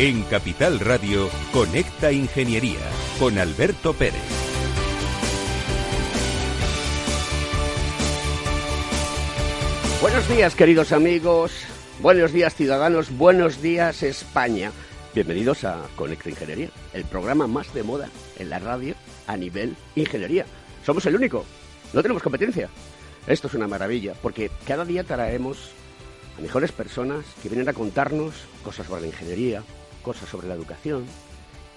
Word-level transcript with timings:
En 0.00 0.22
Capital 0.22 0.78
Radio, 0.78 1.28
Conecta 1.52 2.12
Ingeniería 2.12 2.78
con 3.18 3.36
Alberto 3.36 3.92
Pérez. 3.94 4.22
Buenos 10.00 10.28
días, 10.28 10.54
queridos 10.54 10.92
amigos. 10.92 11.50
Buenos 11.98 12.32
días, 12.32 12.54
ciudadanos. 12.54 13.10
Buenos 13.10 13.60
días, 13.60 14.04
España. 14.04 14.70
Bienvenidos 15.16 15.64
a 15.64 15.82
Conecta 15.96 16.30
Ingeniería, 16.30 16.70
el 16.92 17.04
programa 17.04 17.48
más 17.48 17.74
de 17.74 17.82
moda 17.82 18.08
en 18.38 18.50
la 18.50 18.60
radio 18.60 18.94
a 19.26 19.36
nivel 19.36 19.74
ingeniería. 19.96 20.46
Somos 20.86 21.04
el 21.06 21.16
único. 21.16 21.44
No 21.92 22.02
tenemos 22.02 22.22
competencia. 22.22 22.68
Esto 23.26 23.48
es 23.48 23.54
una 23.54 23.66
maravilla, 23.66 24.14
porque 24.22 24.48
cada 24.64 24.84
día 24.84 25.02
traemos 25.02 25.72
a 26.38 26.40
mejores 26.40 26.70
personas 26.70 27.24
que 27.42 27.48
vienen 27.48 27.68
a 27.68 27.72
contarnos 27.72 28.34
cosas 28.62 28.86
sobre 28.86 29.00
la 29.00 29.06
ingeniería, 29.08 29.64
cosas 30.08 30.26
sobre 30.30 30.48
la 30.48 30.54
educación 30.54 31.04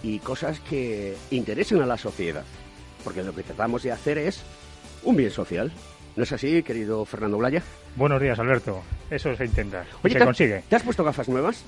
y 0.04 0.20
cosas 0.20 0.62
que 0.62 1.18
interesen 1.32 1.82
a 1.82 1.86
la 1.86 1.98
sociedad. 1.98 2.46
Porque 3.04 3.24
lo 3.24 3.36
que 3.36 3.44
tratamos 3.44 3.84
de 3.84 3.92
hacer 3.92 4.18
es 4.18 4.42
un 5.04 5.18
bien 5.18 5.32
social. 5.32 5.70
¿No 6.16 6.24
es 6.24 6.32
así, 6.32 6.64
querido 6.64 7.04
Fernando 7.04 7.38
Blaya? 7.38 7.62
Buenos 7.98 8.22
días, 8.22 8.40
Alberto. 8.40 8.84
Eso 9.10 9.36
se 9.36 9.44
intenta. 9.46 9.84
Oye, 10.02 10.14
se 10.14 10.20
¿te- 10.20 10.26
consigue. 10.26 10.64
¿Te 10.70 10.76
has 10.78 10.84
puesto 10.84 11.04
gafas 11.04 11.28
nuevas? 11.28 11.64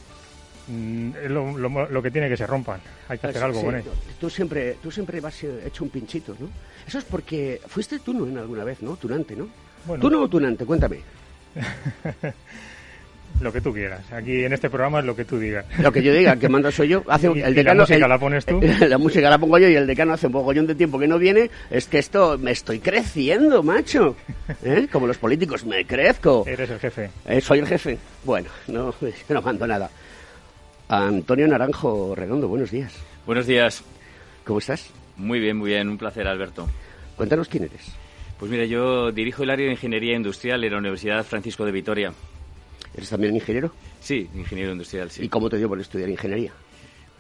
Mm, 0.70 1.10
lo, 1.28 1.58
lo- 1.58 1.90
lo 1.90 2.02
que 2.02 2.12
tiene 2.12 2.30
que 2.30 2.38
se 2.38 2.48
rompan. 2.48 2.80
Hay 3.10 3.18
que 3.18 3.28
hacer 3.28 3.42
Ah, 3.42 3.46
algo 3.48 3.60
sí, 3.60 3.66
con 3.66 3.76
ello. 3.76 3.92
Tú 4.22 4.30
siempre, 4.30 4.78
tú 4.82 4.90
siempre 4.90 5.20
vas 5.20 5.44
eh, 5.44 5.64
hecho 5.68 5.84
un 5.84 5.90
pinchito, 5.90 6.34
¿no? 6.40 6.48
Eso 6.88 6.98
es 7.00 7.04
porque 7.04 7.60
fuiste 7.68 8.00
tú, 8.00 8.14
¿no? 8.14 8.26
En 8.26 8.38
alguna 8.38 8.64
vez, 8.64 8.82
¿no? 8.82 8.96
Tunante, 8.96 9.36
¿no? 9.36 9.50
Bueno. 9.86 10.02
Tú 10.02 10.10
no 10.10 10.22
o 10.22 10.30
tunante, 10.30 10.66
cuéntame. 10.66 11.02
Lo 13.42 13.52
que 13.52 13.60
tú 13.62 13.74
quieras. 13.74 14.10
Aquí 14.14 14.46
en 14.46 14.54
este 14.54 14.70
programa 14.70 15.00
es 15.00 15.06
lo 15.06 15.16
que 15.16 15.26
tú 15.26 15.38
digas. 15.38 15.66
Lo 15.80 15.92
que 15.92 16.02
yo 16.02 16.14
diga, 16.14 16.36
que 16.38 16.48
mando 16.48 16.72
soy 16.72 16.88
yo. 16.90 17.04
Hace, 17.08 17.28
Y- 17.36 17.42
el 17.42 17.52
y 17.52 17.56
decano, 17.56 17.80
la 17.80 17.84
música 17.84 18.06
el- 18.06 18.10
la 18.10 18.20
pones 18.20 18.46
tú. 18.46 18.62
La 18.88 18.98
música 18.98 19.30
la 19.30 19.38
pongo 19.38 19.58
yo 19.58 19.68
y 19.68 19.76
el 19.76 19.86
decano 19.88 20.14
hace 20.14 20.28
un 20.28 20.34
mogollón 20.34 20.68
de 20.68 20.76
tiempo 20.76 20.98
que 21.00 21.08
no 21.08 21.18
viene. 21.20 21.50
Es 21.70 21.88
que 21.88 22.00
esto, 22.00 22.38
me 22.38 22.52
estoy 22.52 22.80
creciendo, 22.80 23.62
macho. 23.64 24.16
¿Eh? 24.64 24.88
Como 24.92 25.08
los 25.08 25.18
políticos, 25.18 25.66
me 25.66 25.86
crezco. 25.86 26.46
Eres 26.48 26.70
el 26.70 26.80
jefe. 26.80 27.10
Eh, 27.28 27.42
soy 27.42 27.60
el 27.60 27.68
jefe. 27.68 27.98
Bueno, 28.24 28.50
no, 28.68 28.94
no 29.30 29.42
mando 29.42 29.68
nada. 29.68 29.90
Antonio 30.88 31.48
Naranjo 31.48 32.14
Redondo, 32.16 32.48
buenos 32.48 32.72
días. 32.72 32.94
Buenos 33.26 33.48
días. 33.48 33.84
¿Cómo 34.46 34.60
estás? 34.60 34.90
Muy 35.18 35.40
bien, 35.40 35.58
muy 35.58 35.70
bien. 35.72 35.90
Un 35.90 35.98
placer, 35.98 36.28
Alberto. 36.28 36.68
Cuéntanos 37.16 37.48
quién 37.48 37.64
eres. 37.66 37.94
Pues 38.40 38.52
mira, 38.52 38.66
yo 38.66 39.12
dirijo 39.12 39.44
el 39.44 39.50
área 39.50 39.66
de 39.66 39.72
Ingeniería 39.74 40.16
Industrial 40.16 40.64
en 40.64 40.72
la 40.72 40.78
Universidad 40.80 41.24
Francisco 41.24 41.66
de 41.66 41.72
Vitoria. 41.72 42.12
¿Eres 42.96 43.10
también 43.10 43.36
ingeniero? 43.36 43.72
Sí, 44.00 44.30
ingeniero 44.36 44.72
industrial, 44.72 45.08
¿Y 45.08 45.12
sí. 45.12 45.30
cómo 45.30 45.50
te 45.50 45.58
dio 45.58 45.68
por 45.68 45.80
estudiar 45.80 46.10
ingeniería? 46.10 46.52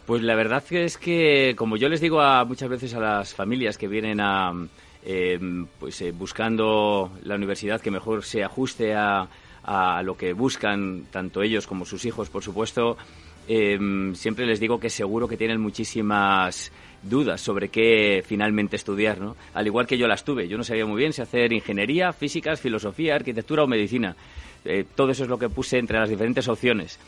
Pues 0.05 0.21
la 0.21 0.35
verdad 0.35 0.63
es 0.71 0.97
que, 0.97 1.55
como 1.57 1.77
yo 1.77 1.87
les 1.89 2.01
digo 2.01 2.21
a, 2.21 2.43
muchas 2.43 2.69
veces 2.69 2.93
a 2.93 2.99
las 2.99 3.33
familias 3.33 3.77
que 3.77 3.87
vienen 3.87 4.19
a, 4.19 4.51
eh, 5.05 5.39
pues, 5.79 6.01
eh, 6.01 6.11
buscando 6.11 7.11
la 7.23 7.35
universidad 7.35 7.81
que 7.81 7.89
mejor 7.89 8.23
se 8.23 8.43
ajuste 8.43 8.93
a, 8.93 9.27
a 9.63 10.03
lo 10.03 10.17
que 10.17 10.33
buscan, 10.33 11.05
tanto 11.09 11.41
ellos 11.41 11.67
como 11.67 11.85
sus 11.85 12.05
hijos, 12.05 12.29
por 12.29 12.43
supuesto, 12.43 12.97
eh, 13.47 13.77
siempre 14.13 14.45
les 14.45 14.59
digo 14.59 14.79
que 14.79 14.89
seguro 14.89 15.27
que 15.27 15.37
tienen 15.37 15.59
muchísimas 15.59 16.71
dudas 17.01 17.41
sobre 17.41 17.69
qué 17.69 18.23
finalmente 18.25 18.75
estudiar, 18.75 19.19
¿no? 19.19 19.35
Al 19.53 19.67
igual 19.67 19.85
que 19.85 19.97
yo 19.97 20.07
las 20.07 20.23
tuve. 20.23 20.47
Yo 20.47 20.57
no 20.57 20.63
sabía 20.63 20.85
muy 20.85 20.97
bien 20.97 21.11
si 21.11 21.21
hacer 21.21 21.51
ingeniería, 21.51 22.13
físicas, 22.13 22.61
filosofía, 22.61 23.15
arquitectura 23.15 23.63
o 23.63 23.67
medicina. 23.67 24.15
Eh, 24.65 24.85
todo 24.95 25.11
eso 25.11 25.23
es 25.23 25.29
lo 25.29 25.37
que 25.37 25.49
puse 25.49 25.77
entre 25.77 25.99
las 25.99 26.09
diferentes 26.09 26.47
opciones. 26.47 26.99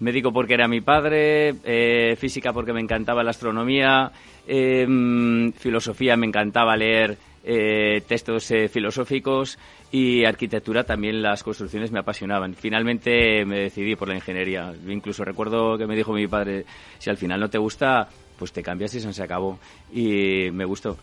Médico 0.00 0.32
porque 0.32 0.54
era 0.54 0.68
mi 0.68 0.80
padre, 0.80 1.54
eh, 1.64 2.16
física 2.18 2.52
porque 2.52 2.72
me 2.72 2.80
encantaba 2.80 3.22
la 3.22 3.30
astronomía, 3.30 4.12
mm, 4.46 5.50
filosofía 5.52 6.16
me 6.16 6.26
encantaba 6.26 6.76
leer 6.76 7.16
eh, 7.48 8.02
textos 8.08 8.50
eh, 8.50 8.66
filosóficos 8.68 9.56
y 9.92 10.24
arquitectura 10.24 10.82
también 10.82 11.22
las 11.22 11.44
construcciones 11.44 11.92
me 11.92 12.00
apasionaban. 12.00 12.54
Finalmente 12.54 13.44
me 13.44 13.60
decidí 13.60 13.94
por 13.94 14.08
la 14.08 14.16
ingeniería. 14.16 14.74
Incluso 14.88 15.24
recuerdo 15.24 15.78
que 15.78 15.86
me 15.86 15.94
dijo 15.94 16.12
mi 16.12 16.26
padre, 16.26 16.66
si 16.98 17.08
al 17.08 17.16
final 17.16 17.38
no 17.38 17.48
te 17.48 17.58
gusta, 17.58 18.08
pues 18.36 18.52
te 18.52 18.64
cambias 18.64 18.92
y 18.96 19.00
se 19.00 19.22
acabó. 19.22 19.60
Y 19.92 20.50
me 20.50 20.64
gustó. 20.64 20.98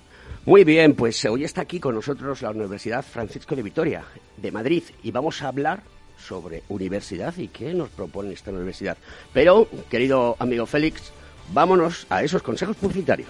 Muy 0.45 0.65
bien, 0.65 0.93
pues 0.93 1.23
hoy 1.23 1.45
está 1.45 1.61
aquí 1.61 1.79
con 1.79 1.95
nosotros 1.95 2.41
la 2.41 2.49
Universidad 2.49 3.01
Francisco 3.01 3.55
de 3.55 3.63
Vitoria, 3.63 4.03
de 4.35 4.51
Madrid, 4.51 4.83
y 5.01 5.09
vamos 5.09 5.41
a 5.41 5.47
hablar 5.47 5.83
sobre 6.17 6.63
universidad 6.67 7.33
y 7.37 7.47
qué 7.47 7.73
nos 7.73 7.87
propone 7.87 8.33
esta 8.33 8.51
universidad. 8.51 8.97
Pero, 9.31 9.69
querido 9.89 10.35
amigo 10.39 10.65
Félix, 10.65 11.13
vámonos 11.53 12.05
a 12.09 12.23
esos 12.23 12.43
consejos 12.43 12.75
publicitarios. 12.75 13.29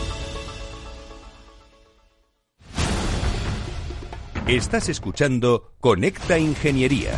Estás 4.47 4.89
escuchando 4.89 5.71
Conecta 5.79 6.37
Ingeniería. 6.37 7.11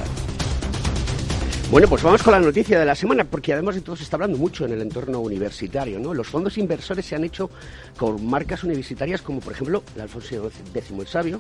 Bueno, 1.71 1.87
pues 1.87 2.03
vamos 2.03 2.21
con 2.21 2.33
la 2.33 2.39
noticia 2.39 2.77
de 2.77 2.85
la 2.85 2.93
semana, 2.95 3.23
porque 3.23 3.53
además 3.53 3.75
de 3.75 3.81
todo 3.81 3.95
se 3.95 4.03
está 4.03 4.17
hablando 4.17 4.37
mucho 4.37 4.65
en 4.65 4.73
el 4.73 4.81
entorno 4.81 5.19
universitario, 5.21 5.99
¿no? 5.99 6.13
Los 6.13 6.27
fondos 6.27 6.57
inversores 6.57 7.05
se 7.05 7.15
han 7.15 7.23
hecho 7.23 7.49
con 7.97 8.23
marcas 8.25 8.63
universitarias 8.65 9.21
como, 9.21 9.39
por 9.39 9.53
ejemplo, 9.53 9.83
el 9.95 10.01
Alfonso 10.01 10.51
X 10.75 10.91
el 10.91 11.07
Sabio, 11.07 11.39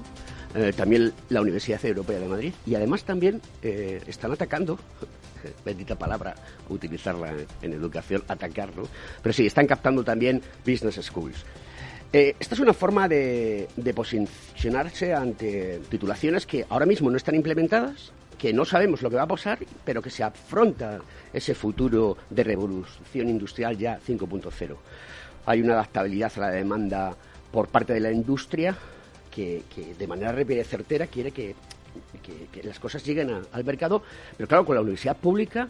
eh, 0.55 0.73
también 0.75 1.13
la 1.29 1.41
Universidad 1.41 1.85
Europea 1.85 2.17
de 2.17 2.27
Madrid, 2.27 2.53
y 2.65 2.75
además 2.75 3.03
también 3.03 3.41
eh, 3.61 4.01
están 4.07 4.31
atacando, 4.31 4.79
bendita 5.65 5.95
palabra, 5.95 6.33
utilizarla 6.69 7.33
en 7.61 7.73
educación, 7.73 8.23
atacar, 8.29 8.75
¿no? 8.75 8.83
Pero 9.21 9.33
sí, 9.33 9.45
están 9.45 9.67
captando 9.67 10.03
también 10.03 10.41
business 10.65 10.95
schools. 11.03 11.45
Eh, 12.15 12.35
esta 12.39 12.53
es 12.53 12.61
una 12.61 12.73
forma 12.73 13.07
de, 13.07 13.67
posicionarse 13.95 15.13
ante 15.15 15.79
titulaciones 15.89 16.45
que 16.45 16.63
ahora 16.69 16.85
mismo 16.85 17.09
no 17.09 17.17
están 17.17 17.33
implementadas, 17.33 18.11
que 18.37 18.53
no 18.53 18.65
sabemos 18.65 19.01
lo 19.01 19.09
que 19.09 19.15
va 19.15 19.23
a 19.23 19.27
pasar, 19.27 19.57
pero 19.83 20.01
que 20.01 20.11
se 20.11 20.23
afronta 20.23 20.99
ese 21.33 21.55
futuro 21.55 22.17
de 22.29 22.43
revolución 22.43 23.29
industrial 23.29 23.77
ya 23.77 23.99
5.0. 24.07 24.75
Hay 25.47 25.61
una 25.61 25.73
adaptabilidad 25.73 26.31
a 26.37 26.41
la 26.41 26.49
demanda 26.51 27.15
por 27.51 27.67
parte 27.69 27.93
de 27.93 27.99
la 27.99 28.11
industria 28.11 28.75
que, 29.31 29.63
de 29.97 30.07
manera 30.07 30.31
rápida 30.31 30.61
y 30.61 30.65
certera 30.65 31.07
quiere 31.07 31.31
que, 31.31 31.55
que- 32.21 32.47
que 32.51 32.63
las 32.67 32.79
cosas 32.79 33.03
lleguen 33.03 33.31
a- 33.31 33.41
al 33.51 33.63
mercado, 33.63 34.03
pero 34.37 34.47
claro, 34.47 34.65
con 34.65 34.75
la 34.75 34.81
universidad 34.81 35.17
pública 35.17 35.67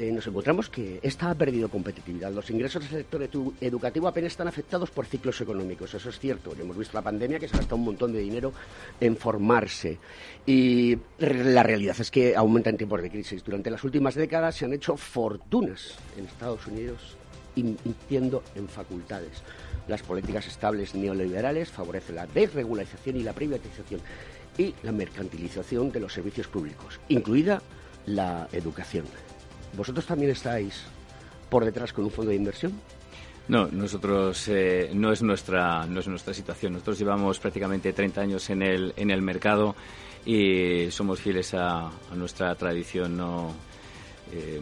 eh, 0.00 0.10
nos 0.10 0.26
encontramos 0.26 0.70
que 0.70 0.98
esta 1.02 1.30
ha 1.30 1.34
perdido 1.34 1.68
competitividad. 1.68 2.32
Los 2.32 2.48
ingresos 2.48 2.82
del 2.82 3.02
sector 3.02 3.28
educativo 3.60 4.08
apenas 4.08 4.32
están 4.32 4.48
afectados 4.48 4.90
por 4.90 5.04
ciclos 5.04 5.38
económicos, 5.42 5.92
eso 5.92 6.08
es 6.08 6.18
cierto. 6.18 6.54
Hemos 6.58 6.78
visto 6.78 6.96
la 6.96 7.02
pandemia 7.02 7.38
que 7.38 7.46
se 7.46 7.56
gasta 7.58 7.74
un 7.74 7.84
montón 7.84 8.10
de 8.10 8.20
dinero 8.20 8.50
en 8.98 9.14
formarse. 9.14 9.98
Y 10.46 10.96
la 11.18 11.62
realidad 11.62 11.96
es 12.00 12.10
que 12.10 12.34
aumenta 12.34 12.70
en 12.70 12.78
tiempos 12.78 13.02
de 13.02 13.10
crisis. 13.10 13.44
Durante 13.44 13.70
las 13.70 13.84
últimas 13.84 14.14
décadas 14.14 14.56
se 14.56 14.64
han 14.64 14.72
hecho 14.72 14.96
fortunas 14.96 15.98
en 16.16 16.24
Estados 16.24 16.66
Unidos 16.66 17.18
invirtiendo 17.56 18.42
en 18.54 18.68
facultades. 18.68 19.42
Las 19.86 20.02
políticas 20.02 20.46
estables 20.46 20.94
neoliberales 20.94 21.68
favorecen 21.68 22.16
la 22.16 22.26
desregularización 22.26 23.16
y 23.16 23.22
la 23.22 23.34
privatización 23.34 24.00
y 24.56 24.74
la 24.82 24.92
mercantilización 24.92 25.92
de 25.92 26.00
los 26.00 26.14
servicios 26.14 26.46
públicos, 26.46 26.98
incluida 27.10 27.60
la 28.06 28.48
educación. 28.52 29.04
¿Vosotros 29.76 30.06
también 30.06 30.30
estáis 30.30 30.84
por 31.48 31.64
detrás 31.64 31.92
con 31.92 32.04
un 32.04 32.10
fondo 32.10 32.30
de 32.30 32.36
inversión? 32.36 32.72
No, 33.48 33.66
nosotros 33.66 34.46
eh, 34.48 34.90
no 34.94 35.10
es 35.12 35.22
nuestra 35.22 35.84
no 35.86 36.00
es 36.00 36.06
nuestra 36.06 36.32
situación. 36.32 36.74
Nosotros 36.74 36.98
llevamos 36.98 37.38
prácticamente 37.40 37.92
30 37.92 38.20
años 38.20 38.48
en 38.50 38.62
el 38.62 38.94
en 38.96 39.10
el 39.10 39.22
mercado 39.22 39.74
y 40.24 40.88
somos 40.90 41.20
fieles 41.20 41.52
a, 41.54 41.90
nuestra 42.14 42.54
tradición. 42.54 43.16
No 43.16 43.52
eh, 44.32 44.60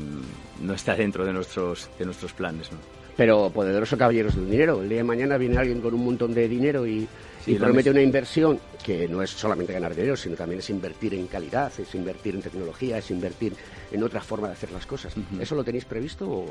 no 0.63 0.73
está 0.73 0.95
dentro 0.95 1.27
de 1.27 1.33
nuestros 1.33 1.91
de 1.99 2.05
nuestros 2.07 2.33
planes. 2.33 2.73
¿no? 2.73 2.79
Pero 3.15 3.51
poderoso 3.51 3.99
caballeros 3.99 4.37
del 4.37 4.51
dinero. 4.51 4.81
El 4.81 4.89
día 4.89 4.99
de 4.99 5.05
mañana 5.05 5.37
viene 5.37 5.59
alguien 5.59 5.81
con 5.81 5.93
un 5.93 6.05
montón 6.05 6.33
de 6.33 6.49
dinero 6.49 6.87
y 6.87 7.07
y 7.49 7.55
promete 7.55 7.91
una 7.91 8.03
inversión 8.03 8.61
que 8.85 9.09
no 9.09 9.23
es 9.23 9.31
solamente 9.31 9.73
ganar 9.73 9.95
dinero, 9.95 10.17
sino 10.17 10.37
también 10.37 10.61
es 10.61 10.71
invertir 10.71 11.15
en 11.15 11.27
calidad, 11.27 11.73
es 11.79 11.95
invertir 11.95 12.35
en 12.35 12.43
tecnología, 12.43 12.99
es 12.99 13.11
invertir 13.11 13.55
en 13.91 14.03
otra 14.03 14.21
forma 14.21 14.49
de 14.49 14.55
hacer 14.55 14.71
las 14.71 14.87
cosas. 14.87 15.15
¿Eso 15.41 15.55
lo 15.55 15.65
tenéis 15.65 15.85
previsto 15.85 16.47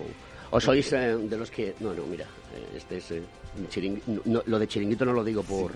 o, 0.51 0.59
sois 0.59 0.91
eh, 0.94 1.17
de 1.17 1.38
los 1.38 1.51
que... 1.51 1.75
No, 1.79 1.94
no, 1.94 2.05
mira, 2.05 2.25
eh, 2.25 2.77
este 2.77 2.97
es... 2.97 3.11
Eh, 3.11 3.21
lo 4.25 4.59
de 4.59 4.67
chiringuito 4.67 5.05
no 5.05 5.13
lo 5.13 5.23
digo 5.23 5.44
por... 5.44 5.71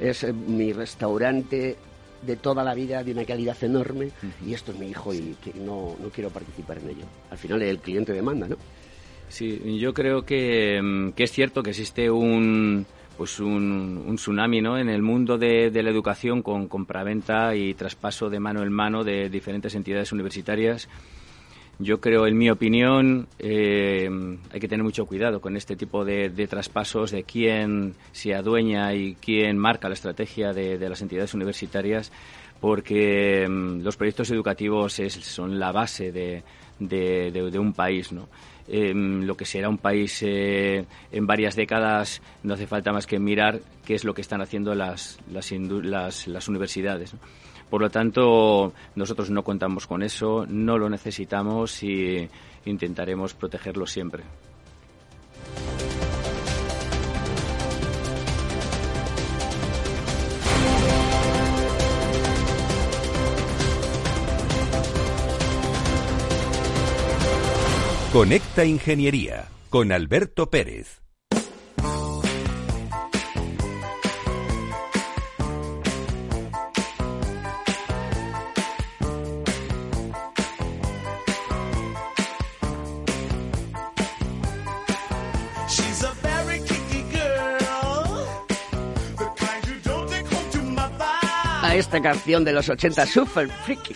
es 0.00 0.32
mi 0.34 0.72
restaurante 0.72 1.76
de 2.22 2.36
toda 2.36 2.62
la 2.62 2.74
vida 2.74 3.02
de 3.02 3.12
una 3.12 3.24
calidad 3.24 3.56
enorme 3.62 4.10
y 4.46 4.54
esto 4.54 4.72
es 4.72 4.78
mi 4.78 4.88
hijo 4.88 5.12
y 5.12 5.36
que 5.42 5.52
no, 5.54 5.96
no 6.00 6.08
quiero 6.10 6.30
participar 6.30 6.78
en 6.78 6.90
ello. 6.90 7.04
Al 7.30 7.38
final 7.38 7.62
el 7.62 7.78
cliente 7.78 8.12
demanda, 8.12 8.46
¿no? 8.46 8.56
Sí, 9.28 9.78
yo 9.78 9.94
creo 9.94 10.22
que, 10.26 10.80
mm, 10.80 11.12
que 11.12 11.24
es 11.24 11.32
cierto 11.32 11.62
que 11.62 11.70
existe 11.70 12.10
un 12.10 12.86
pues 13.16 13.40
un, 13.40 14.14
tsunami 14.16 14.60
¿no? 14.60 14.78
en 14.78 14.88
el 14.88 15.02
mundo 15.02 15.38
de, 15.38 15.70
la 15.72 15.90
educación 15.90 16.42
con 16.42 16.68
compraventa 16.68 17.54
y 17.54 17.74
traspaso 17.74 18.30
de 18.30 18.40
mano 18.40 18.62
en 18.62 18.72
mano 18.72 19.04
de 19.04 19.28
diferentes 19.28 19.74
entidades 19.74 20.12
universitarias. 20.12 20.88
Yo 21.78 22.00
creo, 22.00 22.26
en 22.26 22.36
mi 22.36 22.50
opinión, 22.50 23.26
eh, 23.38 24.08
hay 24.52 24.60
que 24.60 24.68
tener 24.68 24.84
mucho 24.84 25.06
cuidado 25.06 25.40
con 25.40 25.56
este 25.56 25.74
tipo 25.74 26.04
de, 26.04 26.30
traspasos, 26.48 27.10
de 27.10 27.24
quién 27.24 27.94
se 28.12 28.34
adueña 28.34 28.94
y 28.94 29.16
quién 29.16 29.58
marca 29.58 29.88
la 29.88 29.94
estrategia 29.94 30.52
de, 30.52 30.78
las 30.88 31.02
entidades 31.02 31.34
universitarias, 31.34 32.12
porque 32.60 33.48
mm, 33.48 33.80
los 33.82 33.96
proyectos 33.96 34.30
educativos 34.30 35.00
son 35.08 35.58
la 35.58 35.72
base 35.72 36.12
de, 36.12 36.42
de 36.78 37.58
un 37.58 37.72
país. 37.72 38.12
¿no? 38.12 38.28
Lo 38.68 39.36
que 39.36 39.44
será 39.44 39.68
un 39.68 39.78
país 39.78 40.22
eh, 40.22 40.84
en 41.10 41.26
varias 41.26 41.56
décadas, 41.56 42.22
no 42.42 42.54
hace 42.54 42.66
falta 42.66 42.92
más 42.92 43.06
que 43.06 43.18
mirar 43.18 43.60
qué 43.84 43.94
es 43.94 44.04
lo 44.04 44.14
que 44.14 44.20
están 44.20 44.40
haciendo 44.40 44.74
las, 44.74 45.18
las, 45.30 46.26
las, 46.28 46.48
universidades. 46.48 47.14
Por 47.68 47.80
lo 47.80 47.90
tanto, 47.90 48.72
nosotros 48.94 49.30
no 49.30 49.42
contamos 49.42 49.86
con 49.86 50.02
eso, 50.02 50.46
no 50.48 50.78
lo 50.78 50.88
necesitamos 50.88 51.82
y 51.82 52.28
intentaremos 52.64 53.34
protegerlo 53.34 53.86
siempre. 53.86 54.22
Conecta 68.12 68.62
Ingeniería 68.66 69.48
con 69.70 69.90
Alberto 69.90 70.50
Pérez. 70.50 71.00
A 91.62 91.74
esta 91.76 92.02
canción 92.02 92.44
de 92.44 92.52
los 92.52 92.68
80 92.68 93.06
Super 93.06 93.48
Freaky 93.48 93.94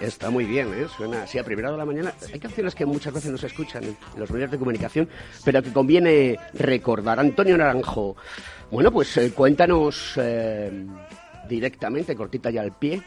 Está 0.00 0.30
muy 0.30 0.44
bien, 0.44 0.72
¿eh? 0.74 0.86
Suena 0.96 1.24
así 1.24 1.38
a 1.38 1.44
primera 1.44 1.70
de 1.70 1.76
la 1.76 1.84
mañana. 1.84 2.12
Hay 2.32 2.38
canciones 2.38 2.74
que 2.74 2.86
muchas 2.86 3.12
veces 3.12 3.30
no 3.30 3.38
se 3.38 3.48
escuchan 3.48 3.84
en 3.84 3.96
los 4.16 4.30
medios 4.30 4.50
de 4.50 4.58
comunicación, 4.58 5.08
pero 5.44 5.62
que 5.62 5.72
conviene 5.72 6.38
recordar. 6.54 7.18
Antonio 7.18 7.56
Naranjo, 7.56 8.16
bueno, 8.70 8.92
pues 8.92 9.16
eh, 9.16 9.32
cuéntanos 9.32 10.12
eh, 10.16 10.86
directamente, 11.48 12.14
cortita 12.14 12.50
ya 12.50 12.62
al 12.62 12.76
pie, 12.76 13.02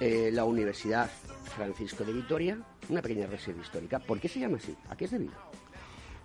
la 0.00 0.44
Universidad 0.44 1.08
Francisco 1.56 2.04
de 2.04 2.12
Vitoria, 2.12 2.58
una 2.88 3.00
pequeña 3.00 3.26
residencia 3.26 3.62
histórica. 3.62 3.98
¿Por 3.98 4.20
qué 4.20 4.28
se 4.28 4.40
llama 4.40 4.58
así? 4.58 4.76
¿A 4.90 4.96
qué 4.96 5.06
es 5.06 5.10
debido? 5.10 5.32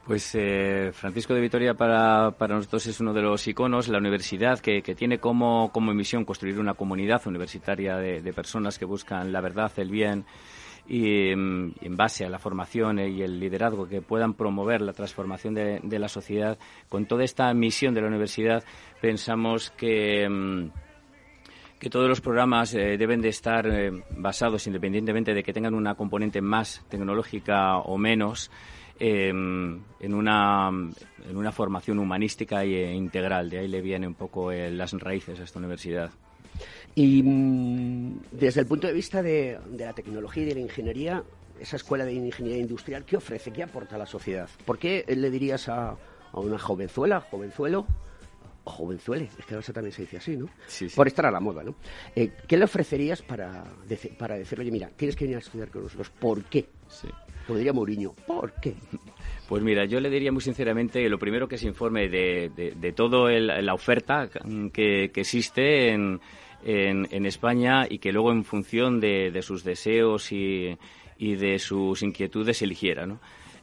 Pues 0.05 0.33
eh, 0.33 0.89
Francisco 0.93 1.35
de 1.35 1.41
Vitoria 1.41 1.75
para, 1.75 2.31
para, 2.31 2.55
nosotros 2.55 2.87
es 2.87 2.99
uno 2.99 3.13
de 3.13 3.21
los 3.21 3.47
iconos, 3.47 3.87
la 3.87 3.99
universidad 3.99 4.59
que, 4.59 4.81
que 4.81 4.95
tiene 4.95 5.19
como, 5.19 5.71
como, 5.71 5.93
misión 5.93 6.25
construir 6.25 6.59
una 6.59 6.73
comunidad 6.73 7.21
universitaria 7.27 7.97
de, 7.97 8.33
personas 8.33 8.79
que 8.79 8.85
buscan 8.85 9.31
la 9.31 9.41
verdad, 9.41 9.71
el 9.77 9.91
bien 9.91 10.25
y 10.87 11.35
mm, 11.35 11.73
en 11.81 11.95
base 11.95 12.25
a 12.25 12.29
la 12.29 12.39
formación 12.39 12.97
y 12.97 13.21
el 13.21 13.39
liderazgo 13.39 13.87
que 13.87 14.01
puedan 14.01 14.33
promover 14.33 14.81
la 14.81 14.93
transformación 14.93 15.53
de, 15.53 15.99
la 15.99 16.07
sociedad. 16.07 16.57
Con 16.89 17.05
toda 17.05 17.23
esta 17.23 17.53
misión 17.53 17.93
de 17.93 18.01
la 18.01 18.07
universidad 18.07 18.63
pensamos 18.99 19.69
que 19.69 20.27
mm, 20.27 20.69
que 21.79 21.89
todos 21.89 22.07
los 22.07 22.21
programas 22.21 22.75
eh, 22.75 22.95
deben 22.95 23.21
de 23.21 23.29
estar 23.29 23.65
eh, 23.67 23.91
basados, 24.15 24.67
independientemente 24.67 25.33
de 25.33 25.41
que 25.41 25.51
tengan 25.51 25.73
una 25.73 25.95
componente 25.95 26.39
más 26.39 26.85
tecnológica 26.89 27.77
o 27.79 27.97
menos, 27.97 28.51
Em, 29.03 29.81
en, 29.99 30.13
una, 30.13 30.69
en 30.69 31.35
una 31.35 31.51
formación 31.51 31.97
humanística 31.97 32.63
e 32.63 32.93
integral. 32.93 33.49
De 33.49 33.57
ahí 33.57 33.67
le 33.67 33.81
viene 33.81 34.05
un 34.05 34.13
poco 34.13 34.51
eh, 34.51 34.69
las 34.69 34.93
raíces 34.93 35.39
a 35.39 35.43
esta 35.43 35.57
universidad. 35.57 36.11
Y 36.93 37.23
mm, 37.23 38.19
desde 38.31 38.61
el 38.61 38.67
punto 38.67 38.85
de 38.85 38.93
vista 38.93 39.23
de, 39.23 39.57
la 39.75 39.93
tecnología 39.93 40.43
y 40.43 40.45
de 40.45 40.53
la 40.53 40.59
ingeniería, 40.59 41.23
esa 41.59 41.77
escuela 41.77 42.05
de 42.05 42.13
ingeniería 42.13 42.61
industrial, 42.61 43.03
¿qué 43.03 43.17
ofrece? 43.17 43.51
¿Qué 43.51 43.63
aporta 43.63 43.95
a 43.95 43.97
la 43.97 44.05
sociedad? 44.05 44.47
¿Por 44.65 44.77
qué 44.77 45.03
le 45.07 45.31
dirías 45.31 45.67
a, 45.67 45.97
una 46.33 46.59
jovenzuela, 46.59 47.21
jovenzuelo, 47.21 47.87
o 48.65 48.69
jovenzuele, 48.69 49.31
es 49.39 49.45
que 49.47 49.55
ahora 49.55 49.65
también 49.73 49.93
se 49.93 50.03
dice 50.03 50.17
así, 50.17 50.37
¿no? 50.37 50.47
Por 50.95 51.07
estar 51.07 51.25
a 51.25 51.31
la 51.31 51.39
moda, 51.39 51.63
¿no? 51.63 51.73
Eh, 52.15 52.33
¿Qué 52.47 52.55
le 52.55 52.65
ofrecerías 52.65 53.23
para, 53.23 53.63
para 54.19 54.35
decirle, 54.35 54.61
oye, 54.61 54.71
mira, 54.71 54.91
tienes 54.95 55.15
que 55.15 55.25
venir 55.25 55.37
a 55.37 55.39
estudiar 55.39 55.69
con 55.69 55.81
nosotros? 55.81 56.11
¿Por 56.11 56.43
qué? 56.43 56.69
Sí. 56.87 57.07
Diría 57.55 57.73
Mourinho, 57.73 58.13
¿por 58.27 58.53
qué? 58.61 58.75
Pues 59.47 59.61
mira, 59.63 59.83
yo 59.85 59.99
le 59.99 60.09
diría 60.09 60.31
muy 60.31 60.41
sinceramente 60.41 61.07
lo 61.09 61.19
primero 61.19 61.47
que 61.47 61.57
se 61.57 61.67
informe 61.67 62.07
de, 62.07 62.49
de, 62.55 62.91
toda 62.93 63.31
la 63.37 63.73
oferta 63.73 64.29
que, 64.71 65.11
existe 65.13 65.89
en, 65.89 66.21
en, 66.63 67.25
España 67.25 67.85
y 67.89 67.99
que 67.99 68.13
luego 68.13 68.31
en 68.31 68.45
función 68.45 69.01
de, 69.01 69.37
sus 69.41 69.65
deseos 69.65 70.31
y, 70.31 70.77
y, 71.17 71.35
de 71.35 71.59
sus 71.59 72.01
inquietudes 72.01 72.61
eligiera. 72.61 73.05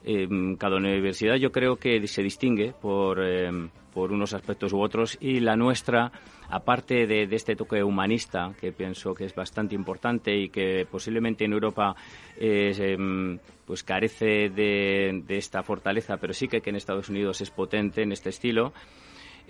Em, 0.05 0.57
cada 0.57 0.77
universidad 0.77 1.37
yo 1.37 1.51
creo 1.51 1.77
que 1.77 2.07
se 2.07 2.23
distingue 2.23 2.73
por, 2.73 3.25
em, 3.25 3.71
por 3.93 4.13
unos 4.13 4.35
aspectos 4.35 4.73
u 4.73 4.81
otros 4.81 5.17
y 5.21 5.41
la 5.41 5.57
nuestra 5.57 6.13
aparte 6.49 7.07
de, 7.07 7.29
este 7.31 7.57
toque 7.57 7.83
humanista, 7.83 8.53
que 8.61 8.73
pienso 8.73 9.15
que 9.15 9.25
es 9.25 9.35
bastante 9.35 9.75
importante 9.75 10.35
y 10.35 10.49
que 10.49 10.87
posiblemente 10.91 11.45
en 11.45 11.53
Europa 11.53 11.95
em, 12.37 13.39
pues 13.67 13.83
carece 13.83 14.49
de, 14.49 15.23
esta 15.29 15.63
fortaleza, 15.63 16.17
pero 16.17 16.33
sí 16.33 16.49
que, 16.49 16.63
en 16.65 16.77
Estados 16.77 17.09
Unidos 17.09 17.41
es 17.41 17.51
potente 17.51 18.03
en 18.03 18.13
este 18.13 18.31
estilo. 18.31 18.73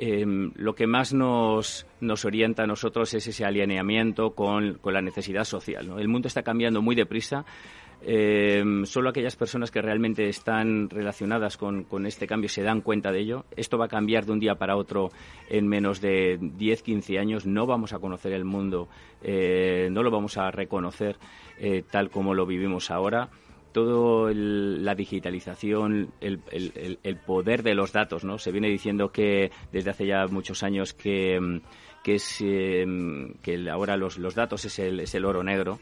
Em, 0.01 0.53
lo 0.55 0.77
que 0.77 0.87
más 0.87 1.13
nos, 1.13 1.85
nos, 2.01 2.25
orienta 2.25 2.63
a 2.63 2.67
nosotros 2.69 3.13
es 3.15 3.27
ese 3.27 3.45
alineamiento 3.45 4.31
con, 4.31 4.79
la 4.85 5.03
necesidad 5.03 5.43
social. 5.43 5.93
El 5.99 6.07
mundo 6.07 6.29
está 6.29 6.43
cambiando 6.43 6.81
muy 6.81 6.95
deprisa 6.95 7.45
eh, 8.01 8.63
solo 8.85 9.11
aquellas 9.11 9.35
personas 9.35 9.73
que 9.73 9.83
realmente 9.83 10.29
están 10.29 10.89
relacionadas 10.89 11.57
con, 11.57 11.85
este 12.07 12.29
cambio 12.29 12.49
se 12.49 12.63
dan 12.63 12.81
cuenta 12.81 13.11
de 13.11 13.21
ello. 13.21 13.45
Esto 13.57 13.77
va 13.77 13.87
a 13.87 13.89
cambiar 13.89 14.25
de 14.25 14.33
un 14.33 14.39
día 14.39 14.55
para 14.55 14.77
otro 14.77 15.11
en 15.49 15.67
menos 15.67 16.01
de 16.01 16.39
10, 16.41 16.83
15 16.83 17.19
años. 17.19 17.47
No 17.47 17.67
vamos 17.67 17.93
a 17.93 17.99
conocer 17.99 18.33
el 18.33 18.45
mundo, 18.45 18.89
eh, 19.23 19.89
no 19.91 20.03
lo 20.03 20.11
vamos 20.11 20.37
a 20.39 20.51
reconocer 20.51 21.17
eh, 21.59 21.83
tal 21.91 22.11
como 22.11 22.35
lo 22.35 22.47
vivimos 22.47 22.93
ahora. 22.93 23.31
Todo 23.73 24.31
la 24.33 24.95
digitalización, 24.95 26.13
el, 26.21 26.41
poder 27.27 27.63
de 27.63 27.75
los 27.75 27.93
datos, 27.93 28.25
¿no? 28.25 28.39
Se 28.39 28.53
viene 28.53 28.69
diciendo 28.69 29.11
que 29.11 29.51
desde 29.73 29.91
hace 29.91 30.07
ya 30.07 30.27
muchos 30.27 30.63
años 30.63 30.95
que, 30.95 31.61
que, 32.03 32.15
es, 32.17 32.41
em, 32.41 33.35
que 33.43 33.69
ahora 33.71 33.97
los, 33.97 34.19
los 34.19 34.35
datos 34.35 34.65
es 34.65 34.79
el, 34.79 35.01
es 35.01 35.15
el 35.15 35.25
oro 35.25 35.43
negro 35.43 35.79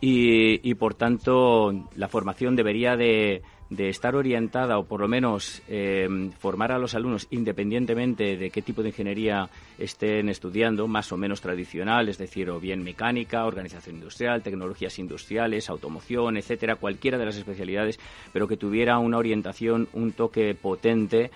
y, 0.00 0.68
y 0.68 0.74
por 0.74 0.94
tanto 0.94 1.72
la 1.94 2.08
formación 2.08 2.56
debería 2.56 2.96
de, 2.96 3.42
de 3.70 3.88
estar 3.88 4.14
orientada 4.14 4.78
o 4.78 4.84
por 4.84 5.00
lo 5.00 5.08
menos 5.08 5.62
eh, 5.68 6.08
formar 6.38 6.72
a 6.72 6.78
los 6.78 6.94
alumnos 6.94 7.26
independientemente 7.30 8.36
de 8.36 8.50
qué 8.50 8.62
tipo 8.62 8.82
de 8.82 8.90
ingeniería 8.90 9.48
estén 9.78 10.28
estudiando, 10.28 10.86
más 10.86 11.10
o 11.12 11.16
menos 11.16 11.40
tradicional, 11.40 12.08
es 12.08 12.18
decir, 12.18 12.48
o 12.50 12.60
bien 12.60 12.82
mecánica, 12.82 13.44
organización 13.44 13.96
industrial, 13.96 14.42
tecnologías 14.42 14.98
industriales, 14.98 15.68
automoción, 15.68 16.36
etcétera, 16.36 16.76
cualquiera 16.76 17.18
de 17.18 17.26
las 17.26 17.36
especialidades, 17.36 17.98
pero 18.32 18.46
que 18.46 18.56
tuviera 18.56 18.98
una 18.98 19.18
orientación, 19.18 19.88
un 19.92 20.12
toque 20.12 20.54
potente 20.54 21.30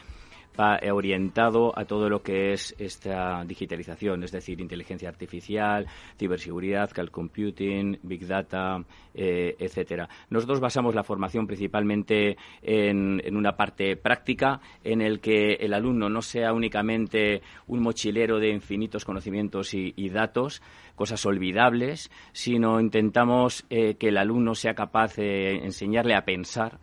orientado 0.92 1.72
a 1.76 1.84
todo 1.84 2.08
lo 2.08 2.22
que 2.22 2.52
es 2.52 2.74
esta 2.78 3.44
digitalización, 3.44 4.22
es 4.24 4.32
decir, 4.32 4.60
inteligencia 4.60 5.08
artificial, 5.08 5.86
ciberseguridad, 6.18 6.90
cloud 6.90 7.08
computing, 7.08 7.98
big 8.02 8.26
data, 8.26 8.82
eh, 9.14 9.56
etcétera. 9.58 10.08
Nosotros 10.28 10.60
basamos 10.60 10.94
la 10.94 11.02
formación 11.02 11.46
principalmente 11.46 12.36
en, 12.62 13.20
una 13.34 13.56
parte 13.56 13.96
práctica, 13.96 14.60
en 14.84 15.00
el 15.00 15.20
que 15.20 15.54
el 15.54 15.72
alumno 15.72 16.08
no 16.08 16.22
sea 16.22 16.52
únicamente 16.52 17.42
un 17.66 17.80
mochilero 17.80 18.38
de 18.38 18.50
infinitos 18.50 19.04
conocimientos 19.04 19.72
y, 19.74 20.08
datos, 20.10 20.60
cosas 20.94 21.24
olvidables, 21.24 22.10
sino 22.32 22.80
intentamos 22.80 23.64
eh, 23.70 23.94
que 23.94 24.08
el 24.08 24.18
alumno 24.18 24.54
sea 24.54 24.74
capaz 24.74 25.16
de 25.16 25.64
enseñarle 25.64 26.14
a 26.14 26.24
pensar. 26.24 26.78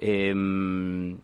Em, 0.00 1.18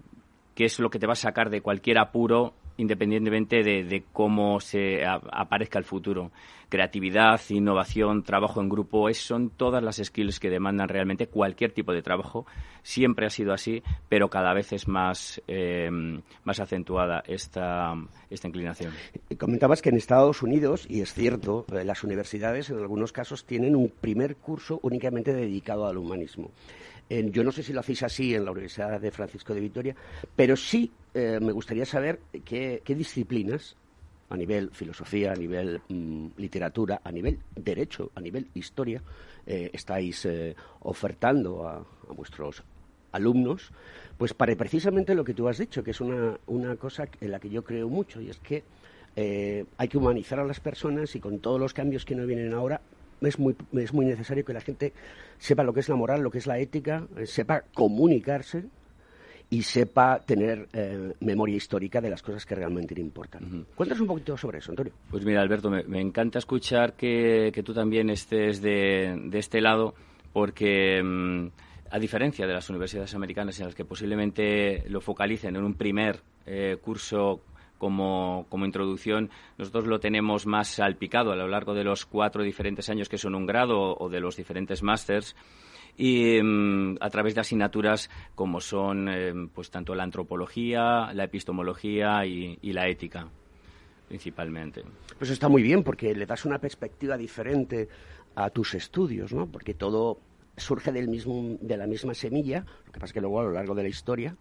que 0.61 0.67
es 0.67 0.79
lo 0.79 0.91
que 0.91 0.99
te 0.99 1.07
va 1.07 1.15
a 1.15 1.17
sacar 1.17 1.49
de 1.49 1.63
cualquier 1.63 1.97
apuro 1.97 2.53
independientemente 2.77 3.63
de, 3.63 4.05
cómo 4.13 4.61
se 4.61 5.07
aparezca 5.07 5.79
el 5.79 5.87
futuro. 5.87 6.33
Creatividad, 6.69 7.41
innovación, 7.49 8.25
trabajo 8.25 8.61
en 8.61 8.69
grupo, 8.69 9.09
es, 9.09 9.17
son 9.19 9.49
todas 9.49 9.83
las 9.83 9.97
skills 9.97 10.39
que 10.39 10.51
demandan 10.51 10.89
realmente 10.89 11.29
cualquier 11.29 11.73
tipo 11.73 11.95
de 11.95 12.03
trabajo. 12.03 12.45
Siempre 12.83 13.25
ha 13.25 13.31
sido 13.31 13.55
así, 13.55 13.83
pero 14.11 14.29
cada 14.29 14.53
vez 14.53 14.75
es 14.75 14.87
más, 14.87 15.41
eh, 15.49 15.89
más 16.45 16.61
acentuada 16.61 17.23
esta, 17.27 17.95
esta 18.29 18.49
inclinación. 18.49 18.93
Comentabas 19.39 19.81
que 19.81 19.89
en 19.89 19.97
Estados 19.97 20.43
Unidos, 20.43 20.87
y 20.91 21.01
es 21.01 21.15
cierto, 21.15 21.65
eh, 21.73 21.85
las 21.85 22.05
universidades 22.05 22.69
en 22.69 22.79
algunos 22.79 23.13
casos 23.13 23.47
tienen 23.47 23.77
un 23.77 23.89
primer 23.89 24.37
curso 24.37 24.79
únicamente 24.83 25.33
dedicado 25.33 25.87
al 25.87 25.97
humanismo 25.97 26.51
yo 27.11 27.43
no 27.43 27.51
sé 27.51 27.63
si 27.65 27.73
lo 27.73 27.81
hacéis 27.81 28.05
así 28.05 28.35
en 28.35 28.45
la 28.45 28.53
Universidad 28.53 29.01
de 29.01 29.11
Francisco 29.11 29.53
de 29.53 29.61
Vitoria, 29.61 29.97
pero 30.37 30.57
sí 30.57 30.93
eh, 31.13 31.41
me 31.41 31.51
gustaría 31.51 31.85
saber 31.85 32.21
qué, 32.45 32.83
disciplinas, 32.87 33.77
a 34.29 34.37
nivel 34.37 34.71
filosofía, 34.71 35.33
a 35.33 35.35
nivel 35.35 35.81
mm, 35.89 36.29
literatura, 36.37 37.01
a 37.03 37.11
nivel 37.11 37.41
derecho, 37.57 38.13
a 38.15 38.21
nivel 38.21 38.47
historia, 38.55 39.03
eh, 39.45 39.71
estáis 39.73 40.25
eh, 40.25 40.55
ofertando 40.83 41.69
a, 41.69 41.85
vuestros 42.15 42.63
alumnos, 43.11 43.73
pues 44.17 44.33
para 44.33 44.55
precisamente 44.55 45.17
lo 45.17 45.25
que 45.25 45.35
tú 45.35 45.49
has 45.49 45.59
dicho, 45.59 45.83
que 45.83 45.91
es 45.91 46.01
una, 46.01 46.39
una 46.47 46.77
cosa 46.77 47.09
en 47.21 47.33
la 47.33 47.41
que 47.41 47.51
yo 47.51 47.65
creo 47.65 47.89
mucho, 47.89 48.21
y 48.21 48.31
es 48.31 48.39
que 48.39 48.63
hay 49.17 49.89
que 49.89 49.99
humanizar 49.99 50.39
a 50.41 50.45
las 50.45 50.61
personas 50.61 51.15
y 51.15 51.21
con 51.21 51.41
todos 51.41 51.61
los 51.61 51.75
cambios 51.75 52.07
que 52.07 52.15
no 52.15 52.25
vienen 52.25 52.55
ahora, 52.55 52.81
es 53.21 53.39
muy, 53.39 53.57
es 53.73 53.93
muy 53.93 54.07
necesario 54.07 54.45
que 54.45 54.53
la 54.53 54.61
gente 54.61 54.93
sepa 55.39 55.63
lo 55.63 55.73
que 55.73 55.81
es 55.81 55.89
la 55.89 55.97
moral, 55.97 56.23
lo 56.23 56.31
que 56.31 56.39
es 56.39 56.47
la 56.47 56.59
ética, 56.59 57.07
eh, 57.17 57.27
sepa 57.27 57.63
comunicarse 57.75 58.65
y 59.51 59.63
sepa 59.63 60.21
tener 60.21 60.69
eh, 60.73 61.13
memoria 61.21 61.57
histórica 61.57 62.01
de 62.01 62.09
las 62.09 62.23
cosas 62.23 62.47
que 62.47 62.55
realmente 62.55 62.95
le 62.95 63.01
importan. 63.01 63.67
Cuéntanos 63.75 64.01
un 64.01 64.07
poquito 64.07 64.37
sobre 64.37 64.59
eso, 64.59 64.71
Antonio. 64.71 64.93
Pues 65.11 65.25
mira, 65.25 65.43
Alberto, 65.43 65.71
me, 65.71 66.01
encanta 66.01 66.39
escuchar 66.39 66.95
que, 66.95 67.53
tú 67.65 67.75
también 67.75 68.11
estés 68.11 68.63
de, 68.63 69.29
este 69.33 69.61
lado, 69.61 69.95
porque 70.33 71.03
mm, 71.03 71.49
a 71.91 71.99
diferencia 71.99 72.47
de 72.47 72.55
las 72.55 72.71
universidades 72.71 73.13
americanas 73.15 73.59
en 73.59 73.67
las 73.67 73.75
que 73.75 73.85
posiblemente 73.85 74.85
lo 74.89 75.01
focalicen 75.01 75.57
en 75.57 75.65
un 75.65 75.75
primer 75.75 76.21
eh, 76.47 76.77
curso 76.81 77.43
como, 77.81 78.47
como 78.51 78.67
introducción, 78.67 79.31
nosotros 79.57 79.87
lo 79.87 79.99
tenemos 79.99 80.47
más 80.47 80.69
salpicado 80.69 81.33
a 81.33 81.37
lo 81.37 81.49
largo 81.49 81.73
de 81.75 81.83
los 81.83 82.05
cuatro 82.05 82.45
diferentes 82.45 82.91
años 82.91 83.09
que 83.09 83.17
son 83.17 83.35
un 83.35 83.47
grado 83.47 83.97
o 83.97 84.09
de 84.11 84.21
los 84.21 84.37
diferentes 84.37 84.83
másters 84.83 85.35
y 85.97 86.41
mm, 86.43 86.99
a 87.01 87.09
través 87.09 87.35
de 87.35 87.41
asignaturas 87.41 88.11
como 88.35 88.61
son 88.61 89.09
eh, 89.09 89.33
pues 89.53 89.71
tanto 89.71 89.95
la 89.95 90.05
antropología, 90.05 91.11
la 91.15 91.25
epistemología 91.25 92.25
y, 92.27 92.73
la 92.73 92.87
ética 92.87 93.27
principalmente. 94.07 94.83
Pues 95.19 95.31
está 95.31 95.49
muy 95.49 95.63
bien 95.63 95.83
porque 95.83 96.15
le 96.15 96.27
das 96.27 96.45
una 96.45 96.59
perspectiva 96.59 97.17
diferente 97.17 97.89
a 98.35 98.51
tus 98.51 98.75
estudios, 98.75 99.33
¿no? 99.33 99.47
Porque 99.47 99.73
todo 99.73 100.19
surge 100.57 100.93
del 100.93 101.09
mismo, 101.09 101.57
de 101.61 101.77
la 101.77 101.87
misma 101.87 102.13
semilla, 102.13 102.67
lo 102.87 102.93
que 102.93 103.01
pasa 103.01 103.07
es 103.07 103.13
que 103.15 103.21
luego 103.21 103.41
a 103.41 103.45
lo 103.45 103.53
largo 103.53 103.75
de 103.75 103.85
la 103.85 103.89
historia 103.89 104.37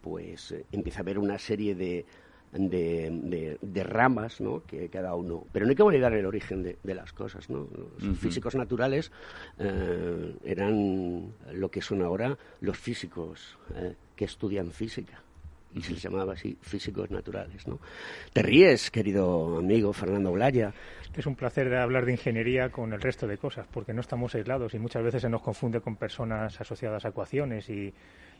pues 0.00 0.52
eh, 0.52 0.66
empieza 0.70 1.00
a 1.00 1.02
haber 1.02 1.18
una 1.18 1.38
serie 1.38 1.74
de, 1.74 2.04
de, 2.54 3.58
de, 3.60 3.84
ramas 3.84 4.40
¿no? 4.40 4.62
que 4.64 4.88
cada 4.88 5.14
uno. 5.14 5.44
Pero 5.52 5.66
no 5.66 5.70
hay 5.70 5.76
que 5.76 5.82
olvidar 5.82 6.12
el 6.14 6.26
origen 6.26 6.62
de, 6.62 6.94
las 6.94 7.12
cosas. 7.12 7.50
¿no? 7.50 7.68
Los 7.98 8.18
físicos 8.18 8.54
naturales 8.54 9.10
eh, 9.58 10.36
eran 10.44 11.32
lo 11.52 11.70
que 11.70 11.82
son 11.82 12.02
ahora 12.02 12.36
los 12.60 12.78
físicos 12.78 13.58
eh, 13.74 13.94
que 14.14 14.24
estudian 14.24 14.70
física. 14.70 15.20
Y 15.74 15.82
se 15.82 15.92
les 15.92 16.02
llamaba 16.02 16.34
así 16.34 16.56
físicos 16.60 17.10
naturales. 17.10 17.66
¿no? 17.66 17.80
Te 18.32 18.42
ríes, 18.42 18.90
querido 18.90 19.58
amigo 19.58 19.92
Fernando 19.92 20.30
Blaya. 20.32 20.72
Es 21.16 21.26
un 21.26 21.36
placer 21.36 21.70
de 21.70 21.78
hablar 21.78 22.06
de 22.06 22.12
ingeniería 22.12 22.70
con 22.70 22.92
el 22.92 23.00
resto 23.00 23.26
de 23.26 23.38
cosas, 23.38 23.66
porque 23.70 23.92
no 23.92 24.00
estamos 24.00 24.34
aislados 24.34 24.74
y 24.74 24.78
muchas 24.78 25.02
veces 25.02 25.22
se 25.22 25.28
nos 25.28 25.42
confunde 25.42 25.80
con 25.80 25.96
personas 25.96 26.60
asociadas 26.60 27.04
a 27.04 27.08
ecuaciones 27.08 27.70
y 27.70 27.94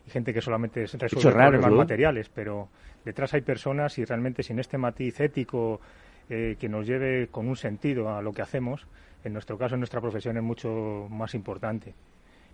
y 0.06 0.10
gente 0.10 0.34
que 0.34 0.40
solamente 0.40 0.86
resuelve 0.86 1.32
problemas 1.32 1.72
materiales, 1.72 2.28
pero 2.28 2.68
detrás 3.04 3.34
hay 3.34 3.40
personas 3.40 3.98
y 3.98 4.04
realmente 4.04 4.42
sin 4.42 4.58
este 4.58 4.76
matiz 4.76 5.20
ético 5.20 5.80
eh, 6.28 6.56
que 6.58 6.68
nos 6.68 6.86
lleve 6.86 7.28
con 7.28 7.48
un 7.48 7.56
sentido 7.56 8.14
a 8.14 8.22
lo 8.22 8.32
que 8.32 8.42
hacemos, 8.42 8.86
en 9.24 9.32
nuestro 9.32 9.56
caso, 9.56 9.74
en 9.74 9.80
nuestra 9.80 10.00
profesión 10.00 10.36
es 10.36 10.42
mucho 10.42 11.06
más 11.10 11.34
importante. 11.34 11.94